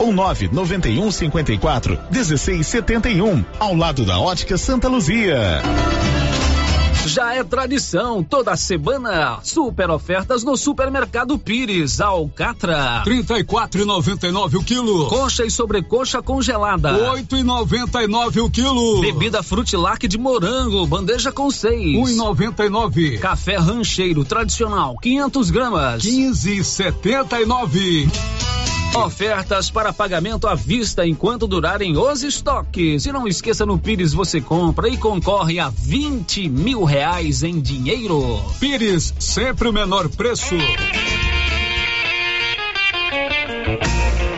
ou 0.00 0.12
991 0.12 1.12
54 1.12 1.98
1671, 2.10 3.44
ao 3.58 3.76
lado 3.76 4.04
da 4.04 4.18
Ótica 4.18 4.56
Santa 4.56 4.88
Luzia. 4.88 5.60
Já 7.06 7.34
é 7.34 7.42
tradição, 7.42 8.22
toda 8.22 8.54
semana, 8.56 9.38
super 9.42 9.88
ofertas 9.90 10.44
no 10.44 10.54
Supermercado 10.56 11.36
Pires, 11.38 12.00
Alcatra. 12.00 13.02
34,99 13.06 14.56
o 14.56 14.62
quilo. 14.62 15.08
Coxa 15.08 15.44
e 15.44 15.50
sobrecoxa 15.50 16.22
congelada. 16.22 16.92
8,99 17.12 18.44
o 18.44 18.50
quilo. 18.50 19.00
Bebida 19.00 19.42
Frutilac 19.42 20.06
de 20.06 20.18
morango, 20.18 20.86
bandeja 20.86 21.32
com 21.32 21.50
seis. 21.50 21.96
1,99. 21.96 23.18
Café 23.18 23.56
rancheiro 23.56 24.24
tradicional, 24.24 24.96
500 25.00 25.50
gramas. 25.50 26.04
15,79. 26.04 28.08
Ofertas 28.94 29.70
para 29.70 29.92
pagamento 29.92 30.48
à 30.48 30.54
vista 30.54 31.06
enquanto 31.06 31.46
durarem 31.46 31.96
os 31.96 32.22
estoques. 32.24 33.06
E 33.06 33.12
não 33.12 33.26
esqueça, 33.26 33.64
no 33.64 33.78
Pires 33.78 34.12
você 34.12 34.40
compra 34.40 34.88
e 34.88 34.96
concorre 34.96 35.60
a 35.60 35.68
20 35.68 36.48
mil 36.48 36.82
reais 36.82 37.42
em 37.44 37.60
dinheiro. 37.60 38.20
Pires, 38.58 39.14
sempre 39.18 39.68
o 39.68 39.72
menor 39.72 40.08
preço. 40.08 40.56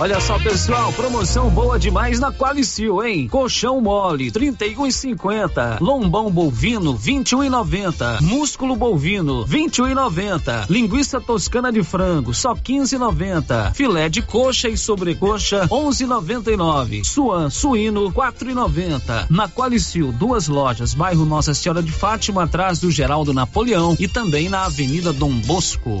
Olha 0.00 0.18
só, 0.18 0.38
pessoal, 0.38 0.90
promoção 0.94 1.50
boa 1.50 1.78
demais 1.78 2.18
na 2.18 2.32
Qualicil, 2.32 3.04
hein? 3.04 3.28
Colchão 3.28 3.82
mole, 3.82 4.30
31 4.30 4.86
e 4.86 4.92
50. 4.92 5.76
Lombão 5.78 6.30
bovino, 6.30 6.96
21 6.96 7.44
e 7.44 7.50
90. 7.50 8.18
Músculo 8.22 8.76
bovino, 8.76 9.44
21 9.44 9.88
e 9.88 9.94
90. 9.94 10.66
Linguiça 10.70 11.20
toscana 11.20 11.70
de 11.70 11.82
frango, 11.82 12.32
só 12.32 12.54
15 12.54 12.96
e 12.96 12.98
90. 12.98 13.72
Filé 13.74 14.08
de 14.08 14.22
coxa 14.22 14.70
e 14.70 14.76
sobrecoxa, 14.78 15.68
11 15.70 16.04
e 16.04 16.06
99. 16.06 17.04
Suan 17.04 17.50
suíno, 17.50 18.10
4 18.10 18.50
e 18.50 18.54
90. 18.54 19.26
Na 19.28 19.50
Qualicil, 19.50 20.12
duas 20.12 20.48
lojas, 20.48 20.94
bairro 20.94 21.26
Nossa 21.26 21.52
Senhora 21.52 21.82
de 21.82 21.92
Fátima, 21.92 22.44
atrás 22.44 22.78
do 22.78 22.90
Geraldo 22.90 23.34
Napoleão 23.34 23.94
e 24.00 24.08
também 24.08 24.48
na 24.48 24.64
Avenida 24.64 25.12
Dom 25.12 25.32
Bosco. 25.40 26.00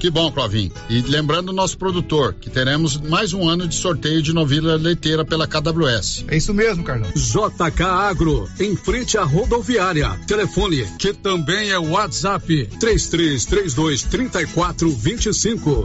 Que 0.00 0.10
bom, 0.10 0.32
Clovin. 0.32 0.72
E 0.88 1.02
lembrando 1.02 1.50
o 1.50 1.52
nosso 1.52 1.76
produtor 1.76 2.32
que 2.32 2.48
teremos 2.48 2.96
mais 2.96 3.34
um 3.34 3.46
ano 3.46 3.68
de 3.68 3.74
sorteio 3.74 4.22
de 4.22 4.32
novilha 4.32 4.76
leiteira 4.76 5.26
pela 5.26 5.46
KWS. 5.46 6.24
É 6.26 6.38
isso 6.38 6.54
mesmo, 6.54 6.82
Carlão. 6.82 7.10
JK 7.14 7.82
Agro, 7.82 8.48
em 8.58 8.74
frente 8.74 9.18
à 9.18 9.24
rodoviária. 9.24 10.18
Telefone, 10.26 10.86
que 10.98 11.12
também 11.12 11.70
é 11.70 11.78
WhatsApp, 11.78 12.66
3332 12.80 14.02
3425. 14.04 15.84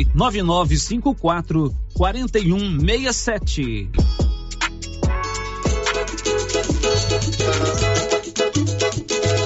9954 0.13 1.71
4167. 1.93 3.89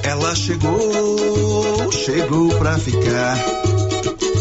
Ela 0.03 0.35
chegou, 0.35 1.91
chegou 1.91 2.49
pra 2.57 2.77
ficar. 2.77 3.74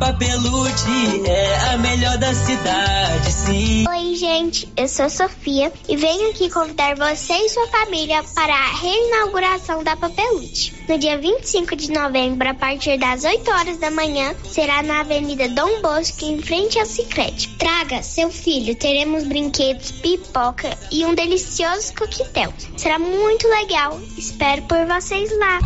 A 0.00 0.06
Papelude 0.06 1.28
é 1.28 1.74
a 1.74 1.76
melhor 1.76 2.16
da 2.16 2.32
cidade, 2.32 3.30
sim. 3.30 3.84
Oi, 3.86 4.14
gente, 4.14 4.66
eu 4.74 4.88
sou 4.88 5.10
Sofia 5.10 5.70
e 5.86 5.94
venho 5.94 6.30
aqui 6.30 6.48
convidar 6.48 6.96
você 6.96 7.34
e 7.34 7.48
sua 7.50 7.66
família 7.66 8.24
para 8.34 8.54
a 8.54 8.76
reinauguração 8.78 9.84
da 9.84 9.94
Papelude. 9.96 10.79
No 10.90 10.98
dia 10.98 11.16
25 11.16 11.76
de 11.76 11.92
novembro, 11.92 12.48
a 12.48 12.52
partir 12.52 12.98
das 12.98 13.22
8 13.22 13.48
horas 13.48 13.76
da 13.78 13.92
manhã, 13.92 14.34
será 14.42 14.82
na 14.82 15.02
Avenida 15.02 15.48
Dom 15.48 15.80
Bosco, 15.80 16.24
em 16.24 16.42
frente 16.42 16.80
ao 16.80 16.84
Cicrete. 16.84 17.48
Traga 17.50 18.02
seu 18.02 18.28
filho, 18.28 18.74
teremos 18.74 19.22
brinquedos, 19.22 19.92
pipoca 19.92 20.76
e 20.90 21.06
um 21.06 21.14
delicioso 21.14 21.94
coquetel. 21.94 22.52
Será 22.76 22.98
muito 22.98 23.46
legal. 23.46 24.00
Espero 24.18 24.62
por 24.62 24.84
vocês 24.84 25.30
lá. 25.38 25.60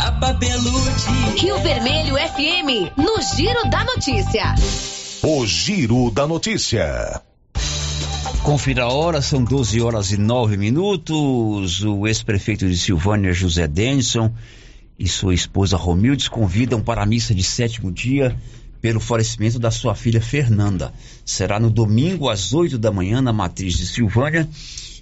Rio 1.38 1.58
Vermelho 1.60 2.16
FM, 2.16 2.92
no 2.98 3.22
Giro 3.34 3.70
da 3.70 3.82
Notícia. 3.82 4.54
O 5.22 5.46
Giro 5.46 6.10
da 6.10 6.26
Notícia. 6.26 7.22
Confira 8.42 8.82
a 8.82 8.92
hora, 8.92 9.22
são 9.22 9.42
12 9.42 9.80
horas 9.80 10.12
e 10.12 10.18
9 10.18 10.58
minutos. 10.58 11.82
O 11.82 12.06
ex-prefeito 12.06 12.68
de 12.68 12.76
Silvânia, 12.76 13.32
José 13.32 13.66
Denison, 13.66 14.30
e 14.98 15.08
sua 15.08 15.34
esposa 15.34 15.76
Romildes 15.76 16.28
convidam 16.28 16.80
para 16.80 17.02
a 17.02 17.06
missa 17.06 17.34
de 17.34 17.42
sétimo 17.42 17.90
dia 17.90 18.36
pelo 18.80 19.00
falecimento 19.00 19.58
da 19.58 19.70
sua 19.70 19.94
filha 19.94 20.20
Fernanda. 20.20 20.92
Será 21.24 21.58
no 21.58 21.70
domingo 21.70 22.28
às 22.28 22.52
8 22.52 22.76
da 22.78 22.92
manhã 22.92 23.22
na 23.22 23.32
matriz 23.32 23.76
de 23.76 23.86
Silvânia 23.86 24.48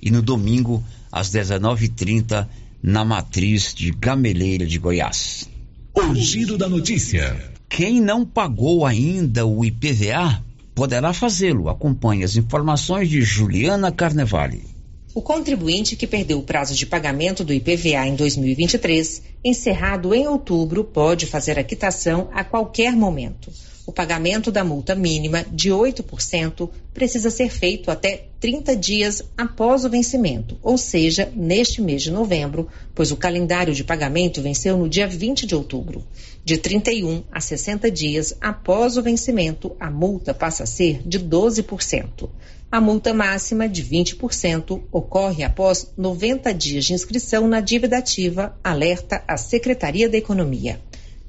e 0.01 0.11
no 0.11 0.23
domingo 0.23 0.83
às 1.11 1.31
19h30 1.31 2.47
na 2.83 3.05
matriz 3.05 3.75
de 3.75 3.91
Gameleira 3.91 4.67
de 4.67 4.79
Goiás. 4.79 5.49
O 5.95 6.15
Giro 6.15 6.57
da 6.57 6.69
Notícia. 6.69 7.53
Quem 7.69 8.01
não 8.01 8.25
pagou 8.25 8.87
ainda 8.87 9.47
o 9.47 9.65
IPVA 9.65 10.43
poderá 10.75 11.13
fazê-lo. 11.13 11.69
Acompanhe 11.69 12.25
as 12.25 12.37
informações 12.37 13.09
de 13.09 13.21
Juliana 13.23 13.93
Carnevale. 13.93 14.72
O 15.15 15.21
contribuinte 15.21 15.95
que 15.95 16.07
perdeu 16.07 16.39
o 16.39 16.43
prazo 16.43 16.75
de 16.75 16.87
pagamento 16.87 17.45
do 17.45 17.53
IPVA 17.53 18.07
em 18.07 18.17
2023, 18.17 19.23
encerrado 19.45 20.15
em 20.15 20.27
outubro, 20.27 20.83
pode 20.85 21.27
fazer 21.27 21.59
a 21.59 21.65
quitação 21.65 22.31
a 22.33 22.43
qualquer 22.43 22.97
momento. 22.97 23.53
O 23.85 23.93
pagamento 23.93 24.51
da 24.51 24.65
multa 24.65 24.95
mínima 24.95 25.45
de 25.53 25.69
8% 25.69 26.71
precisa 26.95 27.29
ser 27.29 27.51
feito 27.51 27.91
até 27.91 28.29
30 28.41 28.75
dias 28.75 29.23
após 29.37 29.85
o 29.85 29.91
vencimento, 29.91 30.57
ou 30.63 30.79
seja, 30.79 31.31
neste 31.37 31.83
mês 31.83 32.03
de 32.03 32.11
novembro, 32.11 32.69
pois 32.95 33.13
o 33.13 33.17
calendário 33.17 33.75
de 33.75 33.85
pagamento 33.85 34.41
venceu 34.41 34.79
no 34.79 34.89
dia 34.89 35.07
20 35.07 35.45
de 35.45 35.55
outubro. 35.55 36.03
De 36.43 36.57
31 36.57 37.23
a 37.31 37.39
60 37.39 37.91
dias 37.91 38.35
após 38.41 38.97
o 38.97 39.03
vencimento, 39.03 39.77
a 39.79 39.91
multa 39.91 40.33
passa 40.33 40.63
a 40.63 40.67
ser 40.67 41.03
de 41.07 41.21
12%. 41.21 42.31
A 42.73 42.81
multa 42.81 43.13
máxima 43.13 43.69
de 43.69 43.85
20% 43.85 44.81
ocorre 44.91 45.45
após 45.45 45.93
90 45.95 46.55
dias 46.55 46.87
de 46.87 46.95
inscrição 46.95 47.47
na 47.47 47.61
dívida 47.61 47.99
ativa, 47.99 48.59
alerta 48.65 49.23
a 49.29 49.37
Secretaria 49.37 50.09
da 50.09 50.17
Economia. 50.17 50.81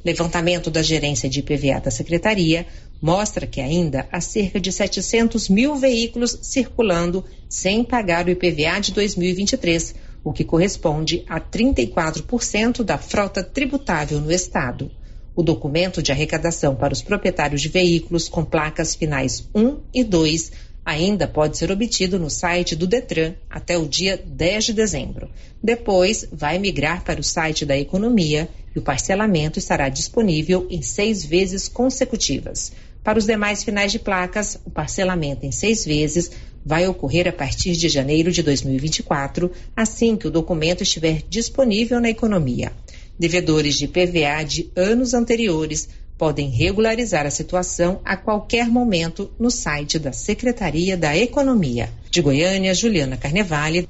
Levantamento 0.06 0.72
da 0.72 0.82
gerência 0.82 1.30
de 1.30 1.42
IPVA 1.42 1.82
da 1.82 1.92
Secretaria 1.92 2.66
mostra 3.02 3.46
que 3.46 3.60
ainda 3.60 4.08
há 4.10 4.22
cerca 4.22 4.58
de 4.58 4.72
700 4.72 5.50
mil 5.50 5.76
veículos 5.76 6.40
circulando 6.42 7.26
sem 7.50 7.84
pagar 7.84 8.26
o 8.26 8.30
IPVA 8.30 8.80
de 8.80 8.94
2023, 8.94 9.96
o 10.24 10.32
que 10.32 10.46
corresponde 10.46 11.26
a 11.28 11.42
34% 11.42 12.84
da 12.84 12.98
frota 12.98 13.44
tributável 13.44 14.22
no 14.22 14.32
Estado. 14.32 14.90
O 15.36 15.44
documento 15.44 16.02
de 16.02 16.12
arrecadação 16.12 16.74
para 16.74 16.94
os 16.94 17.02
proprietários 17.02 17.62
de 17.62 17.68
veículos 17.68 18.30
com 18.30 18.46
placas 18.46 18.96
finais 18.96 19.50
1 19.54 19.80
e 19.94 20.04
2 20.06 20.63
ainda 20.86 21.28
pode 21.28 21.58
ser 21.58 21.72
obtido 21.72 22.20
no 22.20 22.30
site 22.30 22.76
do 22.76 22.86
Detran 22.86 23.34
até 23.50 23.78
o 23.78 23.88
dia 23.88 24.22
10 24.24 24.66
de 24.66 24.74
dezembro. 24.74 25.30
Depois, 25.62 26.28
vai 26.32 26.60
migrar 26.60 27.04
para 27.04 27.20
o 27.20 27.24
site 27.24 27.66
da 27.66 27.78
Economia 27.78 28.50
e 28.76 28.80
o 28.80 28.82
parcelamento 28.82 29.60
estará 29.60 29.88
disponível 29.88 30.68
em 30.70 30.82
seis 30.82 31.24
vezes 31.24 31.68
consecutivas. 31.68 32.74
Para 33.04 33.20
os 33.20 33.26
demais 33.26 33.64
finais 33.64 33.92
de 33.92 34.00
placas, 34.00 34.58
o 34.66 34.70
parcelamento 34.70 35.46
em 35.46 35.52
seis 35.52 35.86
vezes 35.86 36.32
vai 36.66 36.88
ocorrer 36.88 37.28
a 37.28 37.34
partir 37.34 37.74
de 37.74 37.90
janeiro 37.90 38.32
de 38.32 38.42
2024, 38.42 39.52
assim 39.76 40.16
que 40.16 40.28
o 40.28 40.32
documento 40.32 40.84
estiver 40.84 41.22
disponível 41.30 42.00
na 42.00 42.10
Economia. 42.10 42.72
Devedores 43.20 43.78
de 43.78 43.88
PVA 43.88 44.44
de 44.44 44.72
anos 44.76 45.14
anteriores 45.14 45.90
podem 46.18 46.50
regularizar 46.50 47.26
a 47.26 47.32
situação 47.32 48.00
a 48.06 48.16
qualquer 48.16 48.68
momento 48.68 49.32
no 49.40 49.50
site 49.50 49.98
da 49.98 50.14
Secretaria 50.14 50.96
da 50.96 51.16
Economia. 51.18 51.92
De 52.10 52.22
Goiânia, 52.22 52.74
Juliana 52.74 53.18
Carnevale. 53.18 53.90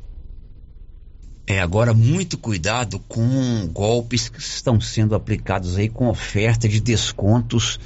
É 1.46 1.60
agora 1.60 1.94
muito 1.94 2.38
cuidado 2.38 3.00
com 3.00 3.68
golpes 3.68 4.30
que 4.30 4.40
estão 4.40 4.80
sendo 4.80 5.14
aplicados 5.14 5.78
aí 5.78 5.90
com 5.90 6.08
oferta 6.08 6.70
de 6.70 6.80
descontos 6.80 7.78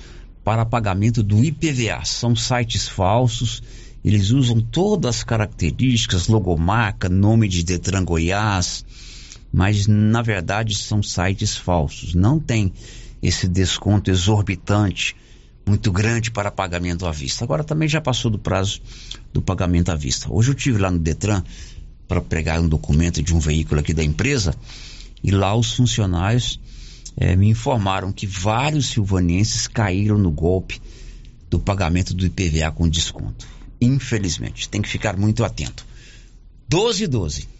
para 0.43 0.63
pagamento 0.63 1.23
do 1.23 1.43
IPVA. 1.43 2.05
São 2.05 2.35
sites 2.35 2.87
falsos, 2.87 3.63
eles 4.05 4.29
usam 4.29 4.61
todas 4.61 5.17
as 5.17 5.23
características, 5.23 6.27
logomarca, 6.27 7.09
nome 7.09 7.47
de 7.47 7.63
Detran 7.63 8.05
Goiás, 8.05 8.85
mas 9.51 9.87
na 9.87 10.21
verdade 10.21 10.75
são 10.75 11.01
sites 11.01 11.57
falsos. 11.57 12.13
Não 12.13 12.39
tem 12.39 12.71
esse 13.27 13.47
desconto 13.47 14.09
exorbitante, 14.09 15.15
muito 15.65 15.91
grande 15.91 16.31
para 16.31 16.49
pagamento 16.49 17.05
à 17.05 17.11
vista. 17.11 17.43
Agora 17.43 17.63
também 17.63 17.87
já 17.87 17.99
passou 17.99 18.31
do 18.31 18.39
prazo 18.39 18.81
do 19.33 19.41
pagamento 19.41 19.89
à 19.89 19.95
vista. 19.95 20.31
Hoje 20.31 20.51
eu 20.51 20.55
tive 20.55 20.77
lá 20.77 20.89
no 20.89 20.97
Detran 20.97 21.43
para 22.07 22.21
pregar 22.21 22.61
um 22.61 22.69
documento 22.69 23.21
de 23.21 23.35
um 23.35 23.39
veículo 23.39 23.81
aqui 23.81 23.93
da 23.93 24.03
empresa 24.03 24.55
e 25.21 25.29
lá 25.29 25.53
os 25.53 25.73
funcionários 25.73 26.57
é, 27.17 27.35
me 27.35 27.49
informaram 27.49 28.13
que 28.13 28.25
vários 28.25 28.87
silvanenses 28.87 29.67
caíram 29.67 30.17
no 30.17 30.31
golpe 30.31 30.81
do 31.49 31.59
pagamento 31.59 32.13
do 32.13 32.25
IPVA 32.25 32.71
com 32.71 32.87
desconto. 32.87 33.45
Infelizmente, 33.81 34.69
tem 34.69 34.81
que 34.81 34.87
ficar 34.87 35.17
muito 35.17 35.43
atento. 35.43 35.85
12 36.69 37.03
e 37.03 37.07
12. 37.07 37.56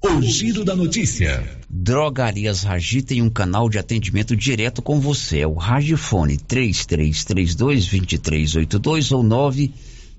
O 0.00 0.22
giro 0.22 0.64
da 0.64 0.76
notícia. 0.76 1.44
Drogarias 1.68 2.62
Ragi 2.62 3.02
tem 3.02 3.20
um 3.20 3.28
canal 3.28 3.68
de 3.68 3.80
atendimento 3.80 4.36
direto 4.36 4.80
com 4.80 5.00
você. 5.00 5.40
É 5.40 5.46
o 5.46 5.54
Ragifone 5.54 6.38
3332-2382 6.38 9.10
ou 9.10 9.24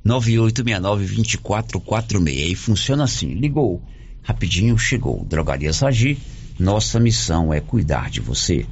99869-2446. 0.05 2.51
E 2.51 2.55
funciona 2.55 3.05
assim: 3.05 3.35
ligou, 3.35 3.81
rapidinho 4.21 4.77
chegou. 4.77 5.23
Drogarias 5.23 5.79
Ragi, 5.79 6.17
nossa 6.59 6.99
missão 6.99 7.53
é 7.53 7.61
cuidar 7.61 8.09
de 8.09 8.19
você. 8.19 8.65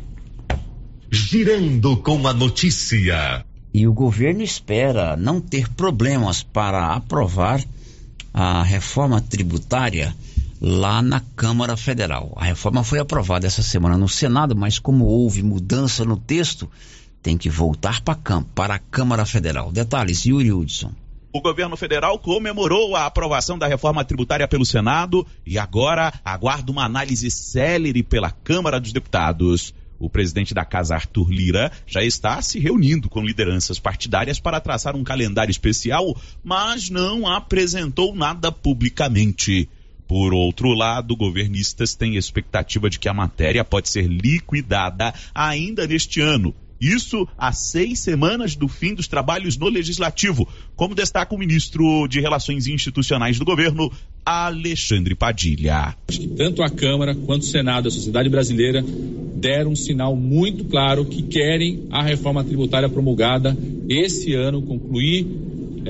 Girando 1.09 1.95
com 1.95 2.27
a 2.27 2.33
notícia. 2.33 3.45
E 3.73 3.87
o 3.87 3.93
governo 3.93 4.43
espera 4.43 5.15
não 5.15 5.39
ter 5.39 5.69
problemas 5.69 6.43
para 6.43 6.93
aprovar 6.93 7.63
a 8.33 8.61
reforma 8.61 9.21
tributária 9.21 10.13
lá 10.61 11.01
na 11.01 11.19
Câmara 11.35 11.77
Federal. 11.77 12.33
A 12.35 12.45
reforma 12.45 12.83
foi 12.83 12.99
aprovada 12.99 13.47
essa 13.47 13.61
semana 13.61 13.97
no 13.97 14.07
Senado, 14.07 14.55
mas 14.55 14.79
como 14.79 15.05
houve 15.05 15.43
mudança 15.43 16.03
no 16.03 16.17
texto, 16.17 16.69
tem 17.21 17.37
que 17.37 17.49
voltar 17.49 18.01
para 18.01 18.75
a 18.75 18.79
Câmara 18.79 19.25
Federal. 19.25 19.71
Detalhes, 19.71 20.25
Yuri 20.25 20.51
Hudson. 20.51 20.91
O 21.33 21.41
governo 21.41 21.77
federal 21.77 22.17
comemorou 22.17 22.95
a 22.95 23.05
aprovação 23.05 23.57
da 23.59 23.67
reforma 23.67 24.03
tributária 24.03 24.47
pelo 24.47 24.65
Senado 24.65 25.27
e 25.45 25.59
agora 25.59 26.11
aguarda 26.23 26.71
uma 26.71 26.85
análise 26.85 27.29
célere 27.29 28.01
pela 28.01 28.31
Câmara 28.31 28.79
dos 28.79 28.91
Deputados. 28.91 29.73
O 29.99 30.09
presidente 30.09 30.53
da 30.53 30.63
casa, 30.63 30.95
Arthur 30.95 31.29
Lira, 31.29 31.71
já 31.85 32.03
está 32.03 32.41
se 32.41 32.59
reunindo 32.59 33.09
com 33.09 33.21
lideranças 33.21 33.79
partidárias 33.79 34.39
para 34.39 34.61
traçar 34.61 34.95
um 34.95 35.03
calendário 35.03 35.51
especial, 35.51 36.15
mas 36.43 36.89
não 36.89 37.27
apresentou 37.27 38.15
nada 38.15 38.51
publicamente. 38.51 39.69
Por 40.07 40.33
outro 40.33 40.73
lado, 40.73 41.15
governistas 41.15 41.93
têm 41.93 42.15
expectativa 42.15 42.89
de 42.89 42.97
que 42.97 43.09
a 43.09 43.13
matéria 43.13 43.65
pode 43.65 43.89
ser 43.89 44.07
liquidada 44.07 45.13
ainda 45.35 45.85
neste 45.85 46.21
ano. 46.21 46.55
Isso 46.79 47.27
a 47.37 47.51
seis 47.51 47.99
semanas 47.99 48.55
do 48.55 48.67
fim 48.67 48.93
dos 48.93 49.07
trabalhos 49.07 49.57
no 49.57 49.67
Legislativo, 49.67 50.47
como 50.77 50.93
destaca 50.93 51.33
o 51.33 51.37
ministro 51.39 52.07
de 52.07 52.21
Relações 52.21 52.67
Institucionais 52.67 53.39
do 53.39 53.43
governo, 53.43 53.91
Alexandre 54.23 55.15
Padilha. 55.15 55.95
Acho 56.07 56.19
que 56.19 56.27
tanto 56.27 56.61
a 56.61 56.69
Câmara 56.69 57.15
quanto 57.15 57.41
o 57.41 57.45
Senado, 57.45 57.87
a 57.87 57.91
sociedade 57.91 58.29
brasileira, 58.29 58.85
deram 59.35 59.71
um 59.71 59.75
sinal 59.75 60.15
muito 60.15 60.65
claro 60.65 61.03
que 61.03 61.23
querem 61.23 61.87
a 61.89 62.03
reforma 62.03 62.43
tributária 62.43 62.87
promulgada 62.87 63.57
esse 63.89 64.33
ano, 64.35 64.61
concluir 64.61 65.25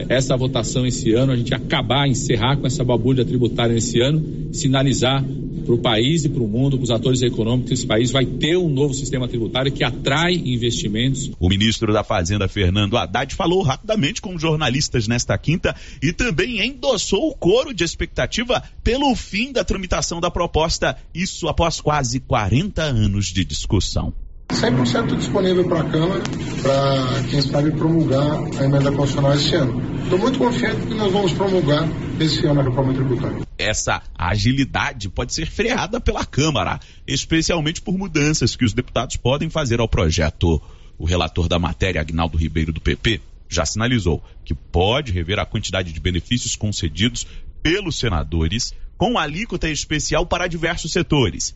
essa 0.10 0.38
votação 0.38 0.86
esse 0.86 1.12
ano, 1.14 1.34
a 1.34 1.36
gente 1.36 1.54
acabar, 1.54 2.08
encerrar 2.08 2.56
com 2.58 2.66
essa 2.66 2.84
babulha 2.84 3.26
tributária 3.26 3.74
nesse 3.74 4.00
ano, 4.00 4.54
sinalizar 4.54 5.24
para 5.68 5.76
o 5.76 5.78
país 5.78 6.24
e 6.24 6.30
para 6.30 6.42
o 6.42 6.48
mundo, 6.48 6.78
para 6.78 6.86
os 6.86 6.92
atores 6.92 7.22
econômicos, 7.22 7.72
esse 7.72 7.86
país 7.86 8.10
vai 8.10 8.26
ter 8.26 8.56
um 8.58 8.70
novo 8.70 8.94
sistema 8.94 9.28
tributário 9.28 9.70
que 9.70 9.84
atrai 9.84 10.34
investimentos. 10.34 11.30
O 11.38 11.50
ministro 11.50 11.92
da 11.92 12.06
Fazenda, 12.06 12.48
Fernando 12.48 12.96
Haddad, 12.96 13.36
falou 13.36 13.62
rapidamente 13.62 14.22
com 14.22 14.40
jornalistas 14.78 15.08
nesta 15.08 15.38
quinta 15.38 15.76
e 16.02 16.14
também 16.14 16.66
endossou 16.66 17.30
o 17.30 17.36
coro 17.36 17.74
de 17.74 17.84
expectativa 17.84 18.64
pelo 18.84 19.14
fim 19.16 19.52
da 19.52 19.64
tramitação 19.64 20.22
da 20.22 20.30
proposta, 20.30 20.98
isso 21.14 21.48
após 21.48 21.82
quase 21.82 22.20
40 22.20 22.82
anos 22.84 23.28
de 23.28 23.44
discussão. 23.44 24.14
100% 24.50 25.18
disponível 25.18 25.68
para 25.68 25.82
a 25.82 25.84
Câmara, 25.84 26.24
para 26.62 27.24
quem 27.30 27.42
sabe 27.42 27.72
promulgar 27.72 28.40
a 28.58 28.64
emenda 28.64 28.92
constitucional 28.94 29.34
esse 29.34 29.56
ano. 29.56 30.04
Estou 30.04 30.18
muito 30.18 30.40
confiante 30.40 30.88
que 30.88 30.94
nós 30.94 31.12
vamos 31.12 31.34
promulgar 31.34 31.86
esse 32.18 32.46
ano 32.46 32.62
a 32.62 32.64
reforma 32.64 32.94
tributária. 32.94 33.46
Essa 33.58 34.02
agilidade 34.18 35.10
pode 35.10 35.34
ser 35.34 35.48
freada 35.48 36.00
pela 36.00 36.26
Câmara, 36.26 36.80
especialmente 37.06 37.82
por 37.82 37.98
mudanças 37.98 38.56
que 38.56 38.64
os 38.64 38.74
deputados 38.74 39.18
podem 39.18 39.50
fazer 39.50 39.82
ao 39.82 39.88
projeto. 39.88 40.62
O 40.98 41.06
relator 41.06 41.50
da 41.50 41.60
matéria, 41.60 42.00
Agnaldo 42.00 42.38
Ribeiro, 42.38 42.72
do 42.72 42.80
PP, 42.80 43.22
já 43.50 43.66
sinalizou 43.66 44.24
que 44.44 44.54
pode 44.54 45.12
rever 45.12 45.40
a 45.40 45.46
quantidade 45.46 45.92
de 45.92 46.00
benefícios 46.00 46.56
concedidos 46.56 47.26
pelos 47.62 47.98
senadores 47.98 48.74
com 48.98 49.18
alíquota 49.18 49.70
especial 49.70 50.26
para 50.26 50.48
diversos 50.48 50.92
setores 50.92 51.56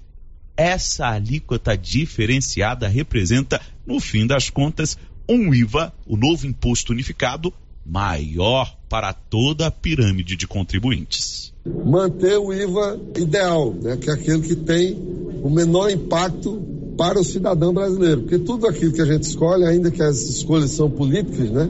essa 0.62 1.08
alíquota 1.08 1.78
diferenciada 1.78 2.88
representa, 2.88 3.60
no 3.86 4.00
fim 4.00 4.28
das 4.28 4.50
contas, 4.50 4.98
um 5.28 5.54
IVA, 5.54 5.94
o 6.06 6.18
novo 6.18 6.46
imposto 6.46 6.94
unificado, 6.94 7.54
maior 7.86 8.78
para 8.88 9.14
toda 9.14 9.68
a 9.68 9.72
pirâmide 9.72 10.36
de 10.36 10.48
contribuintes. 10.48 11.52
Manter 11.66 12.38
o 12.38 12.54
IVA 12.54 13.00
ideal, 13.18 13.74
né, 13.74 13.98
que 13.98 14.10
é 14.10 14.14
aquele 14.14 14.42
que 14.42 14.56
tem 14.56 14.94
o 15.42 15.50
menor 15.50 15.90
impacto 15.90 16.62
para 16.98 17.20
o 17.20 17.24
cidadão 17.24 17.74
brasileiro, 17.74 18.22
porque 18.22 18.40
tudo 18.40 18.68
aquilo 18.68 18.92
que 18.92 19.02
a 19.02 19.06
gente 19.06 19.24
escolhe, 19.24 19.66
ainda 19.66 19.90
que 19.90 20.02
as 20.02 20.18
escolhas 20.22 20.72
são 20.72 20.90
políticas, 20.90 21.50
né, 21.50 21.70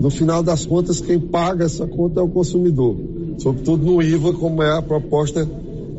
no 0.00 0.10
final 0.10 0.42
das 0.42 0.66
contas 0.66 1.00
quem 1.00 1.18
paga 1.18 1.64
essa 1.64 1.86
conta 1.86 2.20
é 2.20 2.22
o 2.22 2.28
consumidor. 2.28 2.96
sobretudo 3.38 3.84
no 3.84 4.02
IVA, 4.02 4.32
como 4.34 4.62
é 4.62 4.78
a 4.78 4.82
proposta 4.82 5.48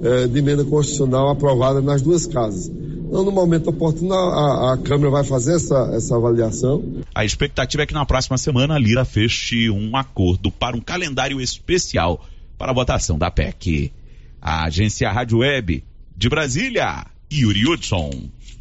eh, 0.03 0.27
de 0.27 0.39
emenda 0.39 0.65
constitucional 0.65 1.30
aprovada 1.30 1.81
nas 1.81 2.01
duas 2.01 2.25
casas. 2.25 2.69
Então, 3.13 3.23
no 3.23 3.31
momento 3.31 3.69
oportuno, 3.69 4.13
a, 4.13 4.73
a 4.73 4.77
Câmara 4.77 5.11
vai 5.11 5.23
fazer 5.23 5.55
essa, 5.55 5.91
essa 5.93 6.15
avaliação. 6.15 6.84
A 7.13 7.23
expectativa 7.23 7.84
é 7.84 7.85
que 7.85 7.93
na 7.93 8.05
próxima 8.05 8.39
semana 8.39 8.73
a 8.73 8.80
Lira 8.80 9.05
feche 9.05 9.69
um 9.69 9.95
acordo 9.95 10.51
para 10.51 10.75
um 10.75 10.81
calendário 10.81 11.39
especial 11.39 12.25
para 12.57 12.71
a 12.71 12.73
votação 12.73 13.17
da 13.17 13.30
PEC. 13.30 13.93
A 14.41 14.65
agência 14.65 15.11
Rádio 15.11 15.38
Web 15.38 15.84
de 16.17 16.27
Brasília, 16.27 17.05
Yuri 17.31 17.65
Hudson. 17.67 18.09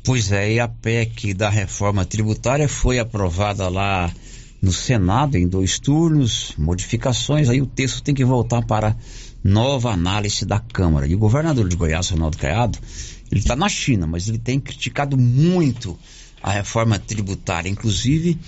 Pois 0.04 0.32
é, 0.32 0.54
e 0.54 0.60
a 0.60 0.66
PEC 0.66 1.32
da 1.32 1.48
reforma 1.48 2.04
tributária 2.04 2.68
foi 2.68 2.98
aprovada 2.98 3.68
lá 3.68 4.12
no 4.60 4.72
Senado 4.72 5.36
em 5.36 5.46
dois 5.46 5.78
turnos, 5.78 6.54
modificações, 6.58 7.48
aí 7.48 7.62
o 7.62 7.66
texto 7.66 8.02
tem 8.02 8.12
que 8.12 8.24
voltar 8.24 8.62
para 8.62 8.96
nova 9.44 9.92
análise 9.92 10.44
da 10.44 10.58
Câmara. 10.58 11.06
E 11.06 11.14
o 11.14 11.18
governador 11.18 11.68
de 11.68 11.76
Goiás, 11.76 12.08
Ronaldo 12.10 12.36
Caiado, 12.36 12.78
ele 13.30 13.40
está 13.40 13.54
na 13.54 13.68
China, 13.68 14.04
mas 14.04 14.28
ele 14.28 14.38
tem 14.38 14.58
criticado 14.58 15.16
muito 15.16 15.96
a 16.42 16.50
reforma 16.50 16.98
tributária, 16.98 17.68
inclusive 17.68 18.40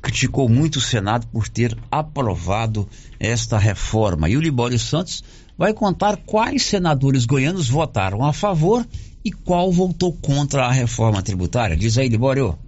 criticou 0.00 0.48
muito 0.48 0.76
o 0.76 0.80
Senado 0.80 1.26
por 1.26 1.46
ter 1.46 1.76
aprovado 1.90 2.88
esta 3.20 3.58
reforma. 3.58 4.30
E 4.30 4.36
o 4.36 4.40
Libório 4.40 4.78
Santos 4.78 5.22
vai 5.58 5.74
contar 5.74 6.16
quais 6.16 6.62
senadores 6.62 7.26
goianos 7.26 7.68
votaram 7.68 8.24
a 8.24 8.32
favor 8.32 8.86
e 9.24 9.30
qual 9.30 9.70
votou 9.70 10.12
contra 10.12 10.66
a 10.66 10.72
reforma 10.72 11.22
tributária. 11.22 11.76
Diz 11.76 11.98
aí, 11.98 12.08
Libório. 12.08 12.58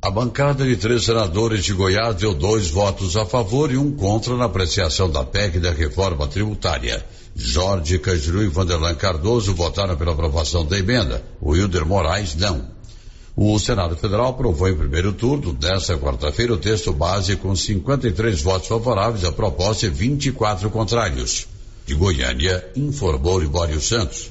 A 0.00 0.10
bancada 0.10 0.66
de 0.66 0.76
três 0.76 1.04
senadores 1.04 1.64
de 1.64 1.72
Goiás 1.72 2.16
deu 2.16 2.34
dois 2.34 2.68
votos 2.68 3.16
a 3.16 3.24
favor 3.24 3.72
e 3.72 3.78
um 3.78 3.90
contra 3.90 4.36
na 4.36 4.44
apreciação 4.44 5.10
da 5.10 5.24
PEC 5.24 5.58
da 5.58 5.70
reforma 5.70 6.26
tributária. 6.26 7.02
Jorge 7.34 7.98
Cajuru 7.98 8.42
e 8.42 8.48
Vanderlan 8.48 8.94
Cardoso 8.94 9.54
votaram 9.54 9.96
pela 9.96 10.12
aprovação 10.12 10.64
da 10.64 10.78
emenda. 10.78 11.24
Wilder 11.42 11.86
Moraes 11.86 12.34
não. 12.34 12.68
O 13.34 13.58
Senado 13.58 13.96
Federal 13.96 14.28
aprovou 14.28 14.68
em 14.68 14.76
primeiro 14.76 15.12
turno, 15.12 15.52
desta 15.52 15.96
quarta-feira, 15.96 16.52
o 16.52 16.58
texto 16.58 16.92
base 16.92 17.34
com 17.34 17.56
53 17.56 18.42
votos 18.42 18.68
favoráveis 18.68 19.24
à 19.24 19.32
proposta 19.32 19.86
e 19.86 19.88
24 19.88 20.70
contrários. 20.70 21.48
De 21.84 21.94
Goiânia, 21.94 22.64
informou 22.76 23.40
Libório 23.40 23.80
Santos. 23.80 24.30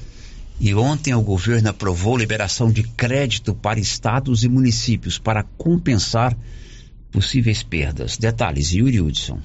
E 0.60 0.74
ontem 0.74 1.14
o 1.14 1.20
governo 1.20 1.70
aprovou 1.70 2.16
liberação 2.16 2.70
de 2.70 2.82
crédito 2.82 3.54
para 3.54 3.80
estados 3.80 4.44
e 4.44 4.48
municípios 4.48 5.18
para 5.18 5.42
compensar 5.42 6.36
possíveis 7.10 7.62
perdas. 7.62 8.16
Detalhes, 8.16 8.72
Yuri 8.72 9.00
Hudson. 9.00 9.40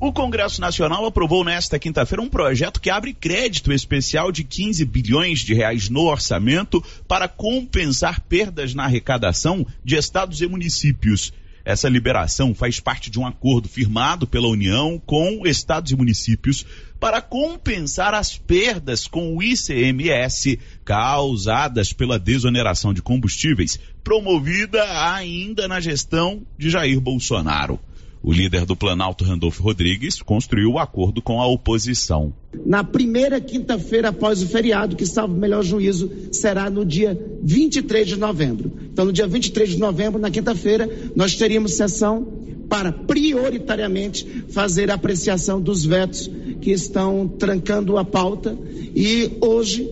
O 0.00 0.12
Congresso 0.12 0.60
Nacional 0.60 1.06
aprovou 1.06 1.44
nesta 1.44 1.78
quinta-feira 1.78 2.20
um 2.20 2.28
projeto 2.28 2.80
que 2.80 2.90
abre 2.90 3.14
crédito 3.14 3.72
especial 3.72 4.30
de 4.30 4.44
15 4.44 4.84
bilhões 4.84 5.40
de 5.40 5.54
reais 5.54 5.88
no 5.88 6.02
orçamento 6.02 6.82
para 7.08 7.28
compensar 7.28 8.20
perdas 8.20 8.74
na 8.74 8.84
arrecadação 8.84 9.66
de 9.82 9.96
estados 9.96 10.40
e 10.40 10.46
municípios. 10.46 11.32
Essa 11.64 11.88
liberação 11.88 12.54
faz 12.54 12.78
parte 12.78 13.10
de 13.10 13.18
um 13.18 13.26
acordo 13.26 13.68
firmado 13.68 14.26
pela 14.26 14.48
União 14.48 15.00
com 15.06 15.46
estados 15.46 15.92
e 15.92 15.96
municípios 15.96 16.66
para 17.00 17.22
compensar 17.22 18.12
as 18.12 18.36
perdas 18.36 19.06
com 19.06 19.34
o 19.34 19.42
ICMS 19.42 20.58
causadas 20.84 21.92
pela 21.92 22.18
desoneração 22.18 22.92
de 22.92 23.00
combustíveis, 23.00 23.78
promovida 24.02 24.84
ainda 25.10 25.66
na 25.66 25.80
gestão 25.80 26.46
de 26.58 26.68
Jair 26.68 27.00
Bolsonaro. 27.00 27.80
O 28.26 28.32
líder 28.32 28.64
do 28.64 28.74
Planalto, 28.74 29.22
Randolfo 29.22 29.62
Rodrigues, 29.62 30.22
construiu 30.22 30.70
o 30.70 30.78
acordo 30.78 31.20
com 31.20 31.42
a 31.42 31.46
oposição. 31.46 32.32
Na 32.64 32.82
primeira 32.82 33.38
quinta-feira 33.38 34.08
após 34.08 34.42
o 34.42 34.48
feriado, 34.48 34.96
que 34.96 35.04
salvo 35.04 35.34
o 35.34 35.38
melhor 35.38 35.62
juízo, 35.62 36.10
será 36.32 36.70
no 36.70 36.86
dia 36.86 37.20
23 37.42 38.08
de 38.08 38.16
novembro. 38.16 38.72
Então, 38.90 39.04
no 39.04 39.12
dia 39.12 39.26
23 39.26 39.72
de 39.72 39.78
novembro, 39.78 40.18
na 40.18 40.30
quinta-feira, 40.30 40.88
nós 41.14 41.36
teríamos 41.36 41.74
sessão 41.74 42.26
para 42.66 42.90
prioritariamente 42.90 44.26
fazer 44.48 44.90
a 44.90 44.94
apreciação 44.94 45.60
dos 45.60 45.84
vetos 45.84 46.30
que 46.62 46.70
estão 46.70 47.28
trancando 47.28 47.98
a 47.98 48.06
pauta 48.06 48.56
e 48.96 49.32
hoje 49.42 49.86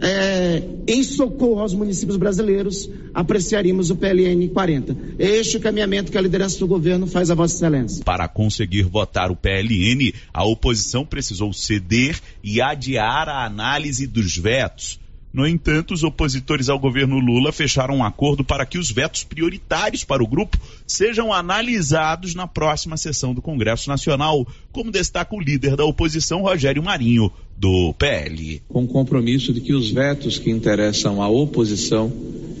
é, 0.00 0.62
em 0.86 1.02
socorro 1.02 1.60
aos 1.60 1.74
municípios 1.74 2.16
brasileiros, 2.16 2.88
apreciaríamos 3.12 3.90
o 3.90 3.96
PLN 3.96 4.48
40. 4.48 4.96
Este 5.18 5.56
é 5.56 5.58
o 5.58 5.62
caminhamento 5.62 6.12
que 6.12 6.18
a 6.18 6.20
liderança 6.20 6.58
do 6.58 6.66
governo 6.66 7.06
faz 7.06 7.30
a 7.30 7.34
Vossa 7.34 7.56
Excelência. 7.56 8.04
Para 8.04 8.28
conseguir 8.28 8.82
votar 8.82 9.30
o 9.30 9.36
PLN, 9.36 10.12
a 10.32 10.44
oposição 10.44 11.04
precisou 11.04 11.52
ceder 11.52 12.20
e 12.42 12.60
adiar 12.60 13.28
a 13.28 13.44
análise 13.44 14.06
dos 14.06 14.36
vetos. 14.36 14.98
No 15.38 15.46
entanto, 15.46 15.94
os 15.94 16.02
opositores 16.02 16.68
ao 16.68 16.80
governo 16.80 17.20
Lula 17.20 17.52
fecharam 17.52 17.98
um 17.98 18.04
acordo 18.04 18.42
para 18.42 18.66
que 18.66 18.76
os 18.76 18.90
vetos 18.90 19.22
prioritários 19.22 20.02
para 20.02 20.20
o 20.20 20.26
grupo 20.26 20.58
sejam 20.84 21.32
analisados 21.32 22.34
na 22.34 22.48
próxima 22.48 22.96
sessão 22.96 23.32
do 23.32 23.40
Congresso 23.40 23.88
Nacional, 23.88 24.44
como 24.72 24.90
destaca 24.90 25.36
o 25.36 25.40
líder 25.40 25.76
da 25.76 25.84
oposição, 25.84 26.42
Rogério 26.42 26.82
Marinho, 26.82 27.30
do 27.56 27.94
PL. 27.94 28.60
Com 28.66 28.82
o 28.82 28.88
compromisso 28.88 29.52
de 29.52 29.60
que 29.60 29.72
os 29.72 29.92
vetos 29.92 30.40
que 30.40 30.50
interessam 30.50 31.22
à 31.22 31.28
oposição, 31.28 32.12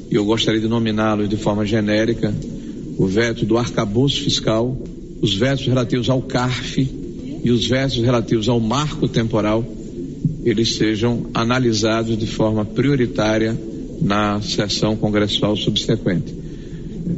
e 0.08 0.14
eu 0.14 0.24
gostaria 0.24 0.60
de 0.60 0.68
nominá-los 0.68 1.28
de 1.28 1.36
forma 1.36 1.66
genérica, 1.66 2.32
o 2.96 3.08
veto 3.08 3.44
do 3.44 3.58
arcabouço 3.58 4.22
fiscal, 4.22 4.80
os 5.20 5.34
vetos 5.34 5.66
relativos 5.66 6.08
ao 6.08 6.22
CARF 6.22 6.88
e 7.42 7.50
os 7.50 7.66
vetos 7.66 7.96
relativos 7.96 8.48
ao 8.48 8.60
marco 8.60 9.08
temporal, 9.08 9.64
eles 10.44 10.76
sejam 10.76 11.30
analisados 11.34 12.16
de 12.16 12.26
forma 12.26 12.64
prioritária 12.64 13.58
na 14.00 14.40
sessão 14.40 14.96
congressual 14.96 15.56
subsequente. 15.56 16.34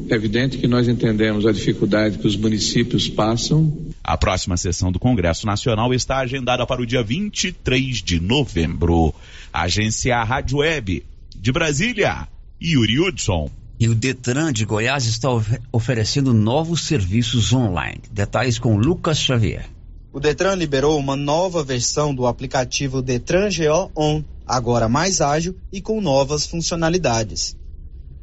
É 0.09 0.15
evidente 0.15 0.59
que 0.59 0.67
nós 0.67 0.89
entendemos 0.89 1.47
a 1.47 1.53
dificuldade 1.53 2.19
que 2.19 2.27
os 2.27 2.37
municípios 2.37 3.09
passam. 3.09 3.77
A 4.03 4.17
próxima 4.17 4.57
sessão 4.57 4.91
do 4.91 4.99
Congresso 4.99 5.47
Nacional 5.47 5.93
está 5.93 6.19
agendada 6.19 6.67
para 6.67 6.83
o 6.83 6.87
dia 6.87 7.03
23 7.03 8.03
de 8.03 8.21
novembro. 8.21 9.15
Agência 9.53 10.23
Rádio 10.23 10.59
Web 10.59 11.05
de 11.37 11.53
Brasília, 11.53 12.29
Yuri 12.63 13.01
Hudson. 13.01 13.51
E 13.79 13.89
o 13.89 13.95
Detran 13.95 14.53
de 14.53 14.65
Goiás 14.65 15.07
está 15.07 15.29
oferecendo 15.73 16.35
novos 16.35 16.83
serviços 16.83 17.53
online. 17.53 18.01
Detalhes 18.13 18.59
com 18.59 18.77
Lucas 18.77 19.19
Xavier. 19.19 19.65
O 20.13 20.19
Detran 20.19 20.57
liberou 20.57 20.99
uma 20.99 21.15
nova 21.15 21.63
versão 21.63 22.13
do 22.13 22.27
aplicativo 22.27 23.01
Detran 23.01 23.49
GO 23.49 23.93
On, 23.97 24.25
agora 24.45 24.89
mais 24.89 25.21
ágil 25.21 25.57
e 25.73 25.81
com 25.81 26.01
novas 26.01 26.45
funcionalidades. 26.45 27.57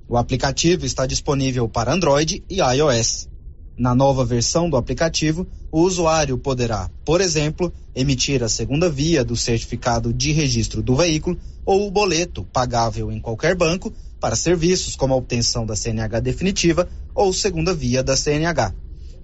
O 0.06 0.18
aplicativo 0.18 0.86
está 0.86 1.06
disponível 1.06 1.70
para 1.70 1.94
Android 1.94 2.44
e 2.50 2.60
iOS. 2.60 3.30
Na 3.78 3.96
nova 3.96 4.26
versão 4.26 4.70
do 4.70 4.76
aplicativo, 4.76 5.48
o 5.72 5.80
usuário 5.80 6.38
poderá, 6.38 6.92
por 7.06 7.22
exemplo, 7.22 7.72
emitir 7.96 8.44
a 8.44 8.50
segunda 8.50 8.90
via 8.90 9.24
do 9.24 9.38
certificado 9.38 10.12
de 10.12 10.34
registro 10.34 10.84
do 10.84 10.94
veículo 10.94 11.40
ou 11.66 11.88
o 11.88 11.92
boleto 11.92 12.44
pagável 12.52 13.14
em 13.14 13.22
qualquer 13.22 13.56
banco 13.56 13.94
para 14.20 14.36
serviços 14.36 14.98
como 14.98 15.14
a 15.14 15.18
obtenção 15.18 15.66
da 15.66 15.76
CNH 15.76 16.20
definitiva 16.20 16.90
ou 17.16 17.32
segunda 17.32 17.74
via 17.74 18.04
da 18.04 18.18
CNH. 18.18 18.74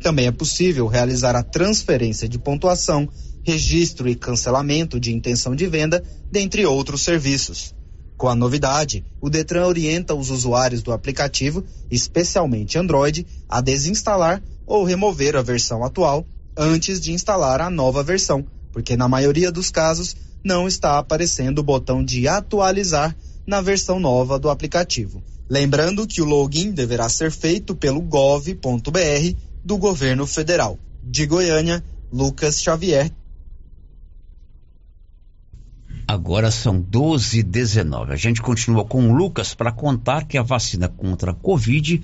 Também 0.03 0.27
é 0.27 0.31
possível 0.31 0.85
realizar 0.85 1.34
a 1.34 1.41
transferência 1.41 2.27
de 2.27 2.38
pontuação, 2.38 3.07
registro 3.41 4.09
e 4.09 4.15
cancelamento 4.15 4.99
de 4.99 5.13
intenção 5.13 5.55
de 5.55 5.65
venda, 5.65 6.03
dentre 6.30 6.65
outros 6.65 7.03
serviços. 7.03 7.73
Com 8.17 8.27
a 8.27 8.35
novidade, 8.35 9.05
o 9.21 9.30
Detran 9.30 9.65
orienta 9.65 10.13
os 10.13 10.30
usuários 10.30 10.84
do 10.84 10.91
aplicativo, 10.91 11.63
especialmente 11.89 12.77
Android, 12.77 13.25
a 13.47 13.61
desinstalar 13.61 14.43
ou 14.67 14.84
remover 14.84 15.38
a 15.38 15.41
versão 15.41 15.85
atual 15.85 16.27
antes 16.55 16.99
de 16.99 17.13
instalar 17.13 17.61
a 17.61 17.69
nova 17.69 18.03
versão, 18.03 18.45
porque 18.73 18.97
na 18.97 19.07
maioria 19.07 19.53
dos 19.53 19.71
casos 19.71 20.17
não 20.43 20.67
está 20.67 20.99
aparecendo 20.99 21.59
o 21.59 21.63
botão 21.63 22.03
de 22.03 22.27
atualizar 22.27 23.15
na 23.47 23.61
versão 23.61 24.01
nova 24.01 24.38
do 24.38 24.49
aplicativo. 24.49 25.23
Lembrando 25.49 26.05
que 26.05 26.21
o 26.21 26.25
login 26.25 26.71
deverá 26.71 27.07
ser 27.07 27.31
feito 27.31 27.73
pelo 27.73 28.01
gov.br 28.01 29.52
do 29.64 29.77
governo 29.77 30.27
federal. 30.27 30.77
De 31.02 31.26
Goiânia, 31.26 31.84
Lucas 32.11 32.61
Xavier. 32.61 33.11
Agora 36.07 36.52
são 36.52 36.80
12 36.80 37.40
e 37.40 37.44
19. 37.44 38.14
A 38.14 38.15
gente 38.15 38.41
continua 38.41 38.85
com 38.85 39.10
o 39.10 39.15
Lucas 39.15 39.53
para 39.56 39.72
contar 39.72 40.26
que 40.26 40.38
a 40.38 40.44
vacina 40.44 40.88
contra 40.88 41.31
a 41.31 41.34
Covid 41.34 42.02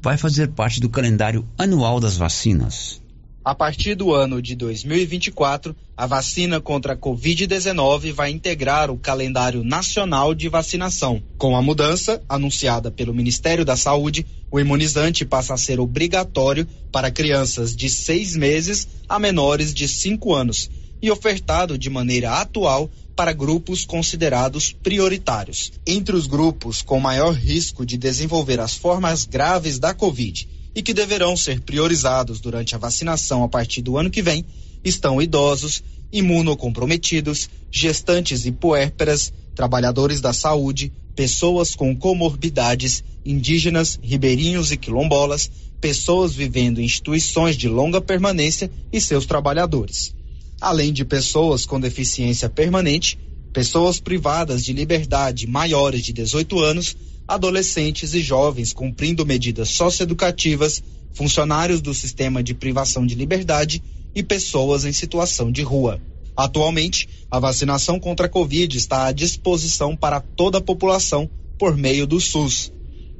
vai 0.00 0.16
fazer 0.16 0.48
parte 0.48 0.80
do 0.80 0.88
calendário 0.88 1.46
anual 1.56 1.98
das 1.98 2.16
vacinas. 2.16 3.00
A 3.48 3.54
partir 3.54 3.94
do 3.94 4.12
ano 4.12 4.42
de 4.42 4.54
2024, 4.54 5.74
a 5.96 6.06
vacina 6.06 6.60
contra 6.60 6.92
a 6.92 6.96
Covid-19 6.98 8.12
vai 8.12 8.30
integrar 8.30 8.90
o 8.90 8.98
calendário 8.98 9.64
nacional 9.64 10.34
de 10.34 10.50
vacinação. 10.50 11.22
Com 11.38 11.56
a 11.56 11.62
mudança, 11.62 12.22
anunciada 12.28 12.90
pelo 12.90 13.14
Ministério 13.14 13.64
da 13.64 13.74
Saúde, 13.74 14.26
o 14.50 14.60
imunizante 14.60 15.24
passa 15.24 15.54
a 15.54 15.56
ser 15.56 15.80
obrigatório 15.80 16.68
para 16.92 17.10
crianças 17.10 17.74
de 17.74 17.88
seis 17.88 18.36
meses 18.36 18.86
a 19.08 19.18
menores 19.18 19.72
de 19.72 19.88
cinco 19.88 20.34
anos 20.34 20.68
e 21.00 21.10
ofertado 21.10 21.78
de 21.78 21.88
maneira 21.88 22.32
atual 22.32 22.90
para 23.16 23.32
grupos 23.32 23.82
considerados 23.86 24.74
prioritários. 24.74 25.72
Entre 25.86 26.14
os 26.14 26.26
grupos 26.26 26.82
com 26.82 27.00
maior 27.00 27.32
risco 27.32 27.86
de 27.86 27.96
desenvolver 27.96 28.60
as 28.60 28.74
formas 28.74 29.24
graves 29.24 29.78
da 29.78 29.94
Covid 29.94 30.46
e 30.78 30.82
que 30.82 30.94
deverão 30.94 31.36
ser 31.36 31.60
priorizados 31.60 32.38
durante 32.38 32.76
a 32.76 32.78
vacinação 32.78 33.42
a 33.42 33.48
partir 33.48 33.82
do 33.82 33.98
ano 33.98 34.08
que 34.08 34.22
vem 34.22 34.44
estão 34.84 35.20
idosos, 35.20 35.82
imunocomprometidos, 36.12 37.50
gestantes 37.68 38.46
e 38.46 38.52
puérperas, 38.52 39.32
trabalhadores 39.56 40.20
da 40.20 40.32
saúde, 40.32 40.92
pessoas 41.16 41.74
com 41.74 41.96
comorbidades, 41.96 43.02
indígenas, 43.26 43.98
ribeirinhos 44.00 44.70
e 44.70 44.76
quilombolas, 44.76 45.50
pessoas 45.80 46.32
vivendo 46.32 46.80
em 46.80 46.84
instituições 46.84 47.56
de 47.56 47.68
longa 47.68 48.00
permanência 48.00 48.70
e 48.92 49.00
seus 49.00 49.26
trabalhadores. 49.26 50.14
Além 50.60 50.92
de 50.92 51.04
pessoas 51.04 51.66
com 51.66 51.80
deficiência 51.80 52.48
permanente, 52.48 53.18
pessoas 53.52 53.98
privadas 53.98 54.64
de 54.64 54.72
liberdade 54.72 55.44
maiores 55.48 56.04
de 56.04 56.12
18 56.12 56.60
anos, 56.60 56.96
adolescentes 57.28 58.14
e 58.14 58.20
jovens 58.20 58.72
cumprindo 58.72 59.26
medidas 59.26 59.68
socioeducativas, 59.68 60.82
funcionários 61.12 61.82
do 61.82 61.92
sistema 61.92 62.42
de 62.42 62.54
privação 62.54 63.06
de 63.06 63.14
liberdade 63.14 63.82
e 64.14 64.22
pessoas 64.22 64.86
em 64.86 64.92
situação 64.92 65.52
de 65.52 65.62
rua. 65.62 66.00
Atualmente, 66.34 67.08
a 67.30 67.38
vacinação 67.38 68.00
contra 68.00 68.26
a 68.26 68.28
Covid 68.28 68.74
está 68.76 69.06
à 69.06 69.12
disposição 69.12 69.94
para 69.94 70.20
toda 70.20 70.58
a 70.58 70.62
população 70.62 71.28
por 71.58 71.76
meio 71.76 72.06
do 72.06 72.18
SUS. 72.18 72.72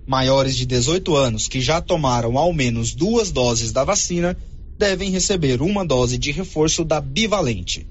Maiores 0.07 0.57
de 0.57 0.65
18 0.65 1.15
anos 1.15 1.47
que 1.47 1.61
já 1.61 1.83
tomaram 1.83 2.39
ao 2.39 2.53
menos 2.53 2.95
duas 2.95 3.31
doses 3.31 3.73
da 3.73 3.85
vacina 3.85 4.39
devem 4.79 5.11
receber 5.11 5.61
uma 5.61 5.85
dose 5.85 6.17
de 6.17 6.31
reforço 6.31 6.85
da 6.85 7.01
bivalente. 7.01 7.87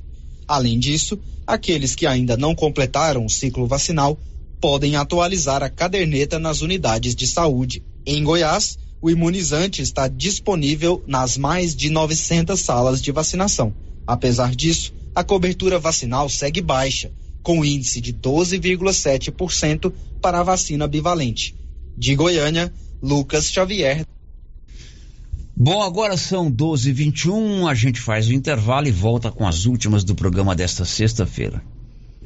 Além 0.47 0.79
disso, 0.79 1.19
aqueles 1.45 1.93
que 1.93 2.07
ainda 2.07 2.37
não 2.37 2.55
completaram 2.55 3.25
o 3.25 3.29
ciclo 3.29 3.67
vacinal 3.67 4.17
podem 4.59 4.95
atualizar 4.95 5.63
a 5.63 5.69
caderneta 5.69 6.39
nas 6.39 6.61
unidades 6.61 7.15
de 7.15 7.27
saúde. 7.27 7.83
Em 8.05 8.23
Goiás, 8.23 8.77
o 9.01 9.09
imunizante 9.09 9.81
está 9.81 10.07
disponível 10.07 11.03
nas 11.07 11.37
mais 11.37 11.75
de 11.75 11.89
900 11.89 12.59
salas 12.59 13.01
de 13.01 13.11
vacinação. 13.11 13.73
Apesar 14.05 14.55
disso, 14.55 14.93
a 15.13 15.23
cobertura 15.23 15.79
vacinal 15.79 16.29
segue 16.29 16.61
baixa, 16.61 17.11
com 17.43 17.63
índice 17.63 18.01
de 18.01 18.13
12,7% 18.13 19.93
para 20.21 20.39
a 20.39 20.43
vacina 20.43 20.87
bivalente. 20.87 21.55
De 21.97 22.15
Goiânia, 22.15 22.73
Lucas 23.01 23.51
Xavier. 23.51 24.05
Bom, 25.55 25.81
agora 25.81 26.15
são 26.17 26.51
12h21, 26.51 27.67
a 27.69 27.73
gente 27.73 27.99
faz 27.99 28.27
o 28.27 28.33
intervalo 28.33 28.87
e 28.87 28.91
volta 28.91 29.31
com 29.31 29.47
as 29.47 29.65
últimas 29.65 30.03
do 30.03 30.13
programa 30.13 30.55
desta 30.55 30.85
sexta-feira. 30.85 31.63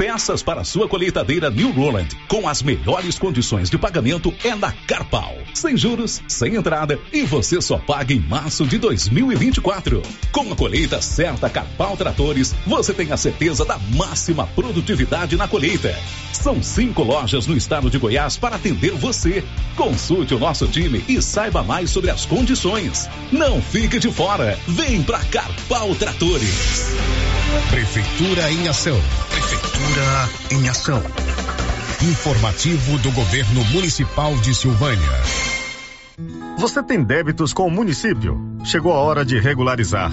Peças 0.00 0.42
para 0.42 0.64
sua 0.64 0.88
colheitadeira 0.88 1.50
New 1.50 1.72
Roland, 1.72 2.08
com 2.26 2.48
as 2.48 2.62
melhores 2.62 3.18
condições 3.18 3.68
de 3.68 3.76
pagamento 3.76 4.32
é 4.42 4.54
na 4.54 4.72
Carpal. 4.72 5.36
Sem 5.52 5.76
juros, 5.76 6.22
sem 6.26 6.54
entrada 6.54 6.98
e 7.12 7.20
você 7.24 7.60
só 7.60 7.76
paga 7.76 8.14
em 8.14 8.18
março 8.18 8.64
de 8.64 8.78
2024. 8.78 10.00
Com 10.32 10.50
a 10.50 10.56
colheita 10.56 11.02
certa 11.02 11.50
Carpal 11.50 11.98
Tratores, 11.98 12.54
você 12.66 12.94
tem 12.94 13.12
a 13.12 13.16
certeza 13.18 13.62
da 13.62 13.78
máxima 13.94 14.46
produtividade 14.46 15.36
na 15.36 15.46
colheita. 15.46 15.94
São 16.32 16.62
cinco 16.62 17.02
lojas 17.02 17.46
no 17.46 17.54
estado 17.54 17.90
de 17.90 17.98
Goiás 17.98 18.38
para 18.38 18.56
atender 18.56 18.92
você. 18.92 19.44
Consulte 19.76 20.34
o 20.34 20.38
nosso 20.38 20.66
time 20.66 21.04
e 21.06 21.20
saiba 21.20 21.62
mais 21.62 21.90
sobre 21.90 22.10
as 22.10 22.24
condições. 22.24 23.06
Não 23.30 23.60
fique 23.60 23.98
de 23.98 24.10
fora. 24.10 24.58
Vem 24.66 25.02
pra 25.02 25.18
Carpal 25.24 25.94
Tratores. 25.96 26.86
Prefeitura 27.68 28.50
em 28.50 28.66
ação. 28.68 28.98
Prefeitura 29.28 29.89
em 30.50 30.68
ação. 30.68 31.02
Informativo 32.02 32.98
do 32.98 33.10
Governo 33.12 33.64
Municipal 33.66 34.36
de 34.36 34.54
Silvânia. 34.54 35.20
Você 36.58 36.82
tem 36.82 37.02
débitos 37.02 37.52
com 37.52 37.66
o 37.66 37.70
município? 37.70 38.38
Chegou 38.64 38.92
a 38.92 38.98
hora 38.98 39.24
de 39.24 39.38
regularizar. 39.40 40.12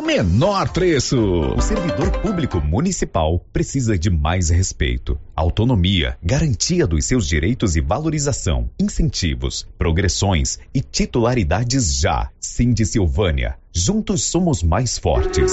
menor 0.00 0.68
preço. 0.70 1.18
O 1.18 1.60
servidor 1.60 2.10
público 2.20 2.60
municipal 2.60 3.38
precisa 3.52 3.98
de 3.98 4.10
mais 4.10 4.50
respeito, 4.50 5.18
autonomia, 5.34 6.16
garantia 6.22 6.86
dos 6.86 7.04
seus 7.04 7.26
direitos 7.26 7.76
e 7.76 7.80
valorização, 7.80 8.70
incentivos, 8.80 9.66
progressões 9.78 10.58
e 10.74 10.80
titularidades 10.80 11.98
já. 11.98 12.30
Sim 12.40 12.72
de 12.72 12.86
Silvânia. 12.86 13.56
Juntos 13.72 14.24
somos 14.24 14.62
mais 14.62 14.98
fortes. 14.98 15.52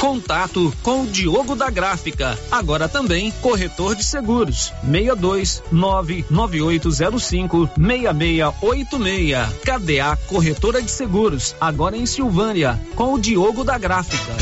Contato 0.00 0.72
com 0.82 1.02
o 1.02 1.06
Diogo 1.06 1.56
da 1.56 1.68
Gráfica, 1.70 2.38
agora 2.52 2.88
também 2.88 3.32
corretor 3.42 3.96
de 3.96 4.04
seguros. 4.04 4.72
62 4.84 5.62
99805 5.72 7.70
6686. 7.76 9.48
KDA 9.64 10.16
Corretora 10.28 10.80
de 10.80 10.90
Seguros, 10.90 11.56
agora 11.60 11.96
em 11.96 12.06
Silvânia, 12.06 12.80
com 12.94 13.14
o 13.14 13.18
Diogo 13.18 13.64
da 13.64 13.76
Gráfica. 13.76 14.34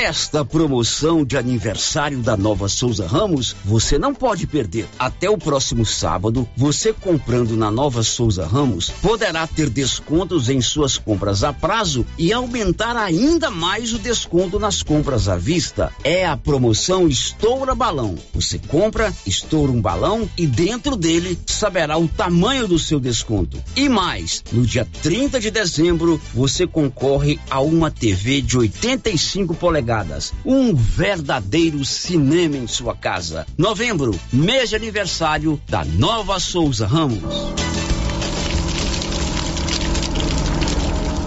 Esta 0.00 0.44
promoção 0.44 1.24
de 1.24 1.36
aniversário 1.36 2.18
da 2.18 2.36
Nova 2.36 2.68
Souza 2.68 3.08
Ramos 3.08 3.56
você 3.64 3.98
não 3.98 4.14
pode 4.14 4.46
perder. 4.46 4.86
Até 4.96 5.28
o 5.28 5.36
próximo 5.36 5.84
sábado, 5.84 6.48
você 6.56 6.92
comprando 6.92 7.56
na 7.56 7.72
Nova 7.72 8.04
Souza 8.04 8.46
Ramos 8.46 8.88
poderá 8.88 9.44
ter 9.48 9.68
descontos 9.68 10.48
em 10.48 10.60
suas 10.60 10.96
compras 10.96 11.42
a 11.42 11.52
prazo 11.52 12.06
e 12.16 12.32
aumentar 12.32 12.96
ainda 12.96 13.50
mais 13.50 13.92
o 13.92 13.98
desconto 13.98 14.60
nas 14.60 14.80
compras 14.80 15.28
à 15.28 15.36
vista. 15.36 15.92
É 16.04 16.24
a 16.24 16.36
promoção 16.36 17.08
Estoura 17.08 17.74
Balão. 17.74 18.14
Você 18.32 18.60
compra, 18.60 19.12
estoura 19.26 19.72
um 19.72 19.80
balão 19.80 20.30
e 20.38 20.46
dentro 20.46 20.94
dele 20.94 21.36
saberá 21.46 21.98
o 21.98 22.06
tamanho 22.06 22.68
do 22.68 22.78
seu 22.78 23.00
desconto. 23.00 23.60
E 23.74 23.88
mais, 23.88 24.44
no 24.52 24.64
dia 24.64 24.86
30 25.02 25.40
de 25.40 25.50
dezembro, 25.50 26.20
você 26.32 26.64
concorre 26.64 27.40
a 27.50 27.60
uma 27.60 27.90
TV 27.90 28.40
de 28.40 28.56
85 28.56 29.55
polegadas. 29.56 30.32
Um 30.44 30.74
verdadeiro 30.74 31.84
cinema 31.84 32.56
em 32.56 32.66
sua 32.66 32.94
casa. 32.94 33.46
Novembro, 33.58 34.18
mês 34.32 34.70
de 34.70 34.76
aniversário 34.76 35.60
da 35.68 35.84
Nova 35.84 36.38
Souza 36.38 36.86
Ramos. 36.86 37.56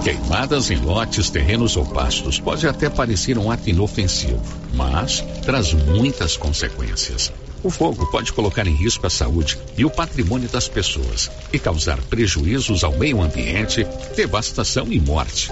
Queimadas 0.03 0.71
em 0.71 0.77
lotes, 0.77 1.29
terrenos 1.29 1.75
ou 1.75 1.85
pastos 1.85 2.39
pode 2.39 2.65
até 2.67 2.89
parecer 2.89 3.37
um 3.37 3.51
ato 3.51 3.69
inofensivo, 3.69 4.41
mas 4.73 5.21
traz 5.43 5.73
muitas 5.73 6.37
consequências. 6.37 7.31
O 7.61 7.69
fogo 7.69 8.09
pode 8.09 8.31
colocar 8.31 8.65
em 8.65 8.73
risco 8.73 9.05
a 9.05 9.09
saúde 9.09 9.59
e 9.77 9.83
o 9.83 9.89
patrimônio 9.89 10.47
das 10.47 10.69
pessoas 10.69 11.29
e 11.51 11.59
causar 11.59 11.99
prejuízos 12.03 12.83
ao 12.83 12.97
meio 12.97 13.21
ambiente, 13.21 13.85
devastação 14.15 14.87
e 14.89 14.99
morte. 14.99 15.51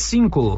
cinco. 0.01 0.57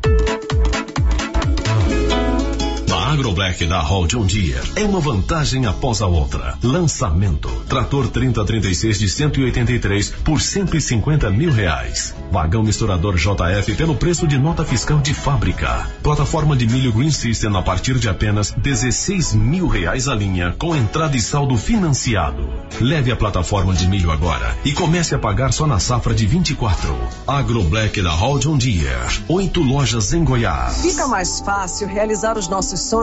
AgroBlack 3.14 3.68
da 3.68 3.80
Hall 3.80 4.08
John 4.08 4.26
Deere 4.26 4.72
é 4.76 4.84
uma 4.84 5.00
vantagem 5.00 5.68
após 5.68 6.02
a 6.02 6.08
outra. 6.08 6.58
Lançamento: 6.64 7.48
trator 7.70 8.08
3036 8.08 8.98
de 8.98 9.08
183 9.08 10.10
por 10.24 10.42
150 10.42 11.30
mil 11.30 11.52
reais. 11.52 12.16
Vagão 12.32 12.64
misturador 12.64 13.16
JF 13.16 13.76
pelo 13.76 13.94
preço 13.94 14.26
de 14.26 14.40
nota 14.40 14.66
fiscal 14.66 14.98
de 14.98 15.14
fábrica. 15.14 15.88
Plataforma 16.02 16.56
de 16.56 16.66
milho 16.66 16.92
Green 16.92 17.12
System 17.12 17.56
a 17.56 17.62
partir 17.62 18.00
de 18.00 18.10
apenas 18.10 18.50
16 18.50 19.36
mil 19.36 19.68
reais 19.68 20.08
a 20.08 20.16
linha, 20.16 20.56
com 20.58 20.76
entrada 20.76 21.16
e 21.16 21.22
saldo 21.22 21.56
financiado. 21.56 22.50
Leve 22.82 23.12
a 23.12 23.16
plataforma 23.16 23.76
de 23.76 23.88
milho 23.88 24.10
agora 24.10 24.58
e 24.66 24.72
comece 24.72 25.14
a 25.14 25.20
pagar 25.20 25.54
só 25.54 25.68
na 25.68 25.78
safra 25.78 26.16
de 26.16 26.26
24. 26.26 26.98
AgroBlack 27.28 28.02
da 28.02 28.12
Hall 28.12 28.40
John 28.40 28.58
Deere. 28.58 29.24
Oito 29.28 29.62
lojas 29.62 30.14
em 30.14 30.24
Goiás. 30.24 30.82
Fica 30.82 31.08
mais 31.08 31.42
fácil 31.42 31.88
realizar 31.88 32.40
os 32.40 32.48
nossos 32.48 32.80
sonhos 32.80 33.03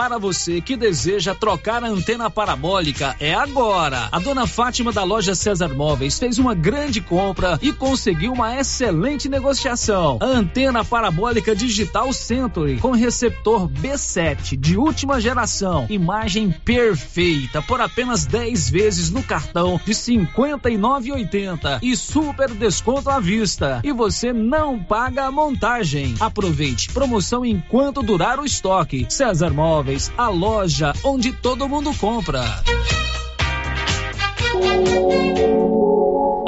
Para 0.00 0.16
você 0.16 0.62
que 0.62 0.78
deseja 0.78 1.34
trocar 1.34 1.84
a 1.84 1.86
antena 1.86 2.30
parabólica, 2.30 3.14
é 3.20 3.34
agora. 3.34 4.08
A 4.10 4.18
dona 4.18 4.46
Fátima 4.46 4.90
da 4.90 5.04
loja 5.04 5.34
César 5.34 5.74
Móveis 5.74 6.18
fez 6.18 6.38
uma 6.38 6.54
grande 6.54 7.02
compra 7.02 7.58
e 7.60 7.70
conseguiu 7.70 8.32
uma 8.32 8.58
excelente 8.58 9.28
negociação. 9.28 10.18
A 10.22 10.24
antena 10.24 10.82
parabólica 10.82 11.54
digital 11.54 12.14
Century 12.14 12.78
com 12.78 12.92
receptor 12.92 13.68
B7 13.68 14.56
de 14.56 14.78
última 14.78 15.20
geração, 15.20 15.84
imagem 15.90 16.50
perfeita 16.50 17.60
por 17.60 17.82
apenas 17.82 18.24
10 18.24 18.70
vezes 18.70 19.10
no 19.10 19.22
cartão 19.22 19.78
de 19.84 19.92
59,80 19.92 21.78
e 21.82 21.94
super 21.94 22.48
desconto 22.48 23.10
à 23.10 23.20
vista. 23.20 23.82
E 23.84 23.92
você 23.92 24.32
não 24.32 24.82
paga 24.82 25.26
a 25.26 25.30
montagem. 25.30 26.14
Aproveite 26.18 26.90
promoção 26.90 27.44
enquanto 27.44 28.02
durar 28.02 28.40
o 28.40 28.46
estoque. 28.46 29.04
César 29.10 29.50
Móveis 29.50 29.89
Móveis, 29.90 30.12
a 30.16 30.28
loja 30.28 30.92
onde 31.02 31.32
todo 31.32 31.68
mundo 31.68 31.92
compra. 31.94 32.44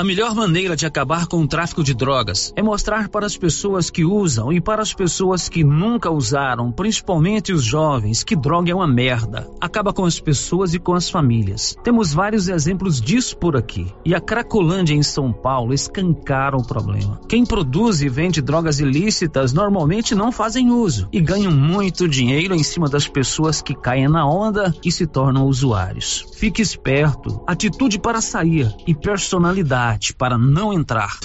A 0.03 0.05
melhor 0.05 0.35
maneira 0.35 0.75
de 0.75 0.85
acabar 0.85 1.29
com 1.29 1.41
o 1.41 1.47
tráfico 1.47 1.85
de 1.85 1.95
drogas 1.95 2.53
é 2.57 2.61
mostrar 2.61 3.09
para 3.09 3.25
as 3.25 3.37
pessoas 3.37 3.89
que 3.89 4.05
usam 4.05 4.53
e 4.53 4.61
para 4.61 4.83
as 4.83 4.93
pessoas 4.93 5.49
que 5.49 5.63
nunca 5.63 6.11
usaram, 6.11 6.73
principalmente 6.73 7.53
os 7.53 7.63
jovens, 7.63 8.25
que 8.25 8.35
droga 8.35 8.73
é 8.73 8.75
uma 8.75 8.89
merda. 8.89 9.49
Acaba 9.61 9.93
com 9.93 10.05
as 10.05 10.19
pessoas 10.19 10.75
e 10.75 10.81
com 10.81 10.93
as 10.93 11.09
famílias. 11.09 11.77
Temos 11.85 12.13
vários 12.13 12.49
exemplos 12.49 13.01
disso 13.01 13.37
por 13.37 13.57
aqui. 13.57 13.95
E 14.05 14.13
a 14.13 14.21
Cracolândia 14.21 14.93
em 14.93 15.05
São 15.05 15.33
Paulo 15.33 15.73
escancara 15.73 16.57
o 16.57 16.67
problema. 16.67 17.21
Quem 17.29 17.47
produz 17.47 18.03
e 18.03 18.09
vende 18.09 18.43
drogas 18.43 18.81
ilícitas 18.81 19.53
normalmente 19.53 20.17
não 20.17 20.33
fazem 20.33 20.69
uso 20.69 21.09
e 21.13 21.21
ganham 21.21 21.53
muito 21.53 22.09
dinheiro 22.09 22.57
em 22.57 22.65
cima 22.65 22.89
das 22.89 23.07
pessoas 23.07 23.63
que 23.63 23.73
caem 23.73 24.09
na 24.09 24.29
onda 24.29 24.75
e 24.85 24.91
se 24.91 25.07
tornam 25.07 25.47
usuários. 25.47 26.27
Fique 26.35 26.61
esperto, 26.61 27.41
atitude 27.47 28.01
para 28.01 28.21
sair 28.21 28.75
e 28.85 28.97
personalidade 28.97 29.92
para 30.17 30.39
não 30.39 30.73
entrar. 30.73 31.19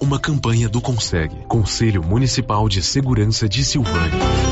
Uma 0.00 0.18
campanha 0.18 0.68
do 0.68 0.80
Consegue, 0.80 1.36
Conselho 1.48 2.02
Municipal 2.02 2.68
de 2.68 2.82
Segurança 2.82 3.48
de 3.48 3.64
Silvânia. 3.64 4.51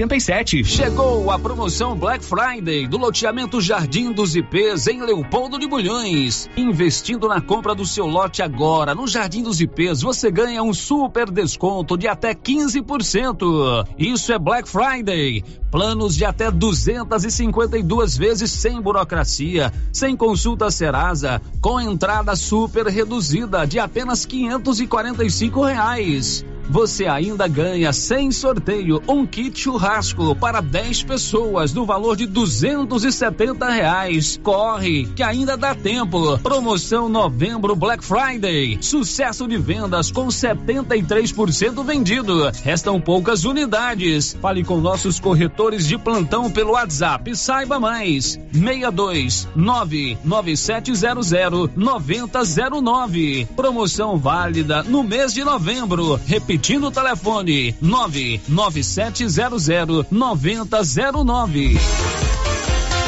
5787. 0.01 0.63
Chegou 0.63 1.29
a 1.29 1.37
promoção 1.37 1.95
Black 1.95 2.25
Friday 2.25 2.87
do 2.87 2.97
loteamento 2.97 3.61
Jardim 3.61 4.11
dos 4.11 4.35
IPs 4.35 4.87
em 4.87 5.01
Leopoldo 5.01 5.59
de 5.59 5.67
Bulhões. 5.67 6.49
Investindo 6.57 7.27
na 7.27 7.39
compra 7.39 7.75
do 7.75 7.85
seu 7.85 8.07
lote 8.07 8.41
agora 8.41 8.95
no 8.95 9.07
Jardim 9.07 9.43
dos 9.43 9.61
IPs, 9.61 10.01
você 10.01 10.31
ganha 10.31 10.63
um 10.63 10.73
super 10.73 11.29
desconto 11.29 11.97
de 11.97 12.07
até 12.07 12.33
15%. 12.33 13.85
Isso 13.97 14.33
é 14.33 14.39
Black 14.39 14.67
Friday. 14.67 15.43
Planos 15.69 16.15
de 16.15 16.25
até 16.25 16.49
252 16.49 18.17
vezes 18.17 18.51
sem 18.51 18.81
burocracia, 18.81 19.71
sem 19.93 20.17
consulta 20.17 20.71
Serasa, 20.71 21.41
com 21.61 21.79
entrada 21.79 22.35
super 22.35 22.87
reduzida 22.87 23.65
de 23.65 23.79
apenas 23.79 24.25
545 24.25 25.63
reais 25.63 26.43
você 26.69 27.05
ainda 27.05 27.47
ganha 27.47 27.91
sem 27.91 28.31
sorteio 28.31 29.01
um 29.07 29.25
kit 29.25 29.59
churrasco 29.59 30.35
para 30.35 30.61
10 30.61 31.03
pessoas 31.03 31.73
no 31.73 31.85
valor 31.85 32.15
de 32.15 32.25
270 32.25 33.69
reais. 33.69 34.39
Corre, 34.41 35.05
que 35.15 35.21
ainda 35.21 35.57
dá 35.57 35.75
tempo. 35.75 36.37
Promoção 36.39 37.09
novembro 37.09 37.75
Black 37.75 38.03
Friday. 38.03 38.77
Sucesso 38.79 39.47
de 39.47 39.57
vendas 39.57 40.11
com 40.11 40.27
73% 40.27 41.83
vendido. 41.83 42.49
Restam 42.63 43.01
poucas 43.01 43.43
unidades. 43.43 44.37
Fale 44.41 44.63
com 44.63 44.79
nossos 44.79 45.19
corretores 45.19 45.85
de 45.85 45.97
plantão 45.97 46.49
pelo 46.49 46.71
WhatsApp. 46.71 47.35
Saiba 47.35 47.79
mais. 47.79 48.39
62 48.53 49.49
99700 49.55 51.71
9009. 51.75 53.47
Promoção 53.55 54.17
válida 54.17 54.83
no 54.83 55.03
mês 55.03 55.33
de 55.33 55.43
novembro. 55.43 56.19
Repetindo 56.25 56.50
Repetindo 56.51 56.87
o 56.87 56.91
telefone: 56.91 57.73
99700 57.79 60.11
9009. 60.11 61.77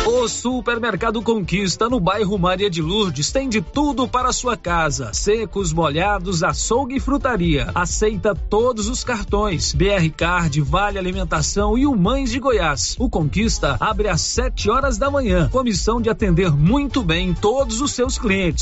O 0.05 0.27
Supermercado 0.27 1.21
Conquista 1.21 1.89
no 1.89 1.97
bairro 1.97 2.37
Maria 2.37 2.69
de 2.69 2.81
Lourdes 2.81 3.31
tem 3.31 3.47
de 3.47 3.61
tudo 3.61 4.05
para 4.05 4.33
sua 4.33 4.57
casa: 4.57 5.13
secos, 5.13 5.71
molhados, 5.71 6.43
açougue 6.43 6.97
e 6.97 6.99
frutaria. 6.99 7.71
Aceita 7.73 8.35
todos 8.35 8.89
os 8.89 9.01
cartões: 9.01 9.73
BR 9.73 10.09
Card, 10.15 10.59
Vale 10.59 10.99
Alimentação 10.99 11.77
e 11.77 11.87
o 11.87 11.95
Mães 11.95 12.31
de 12.31 12.39
Goiás. 12.39 12.97
O 12.99 13.09
Conquista 13.09 13.77
abre 13.79 14.09
às 14.09 14.19
7 14.21 14.69
horas 14.69 14.97
da 14.97 15.09
manhã, 15.09 15.47
com 15.49 15.59
a 15.59 15.63
missão 15.63 16.01
de 16.01 16.09
atender 16.09 16.51
muito 16.51 17.01
bem 17.01 17.33
todos 17.33 17.79
os 17.79 17.91
seus 17.91 18.17
clientes. 18.17 18.61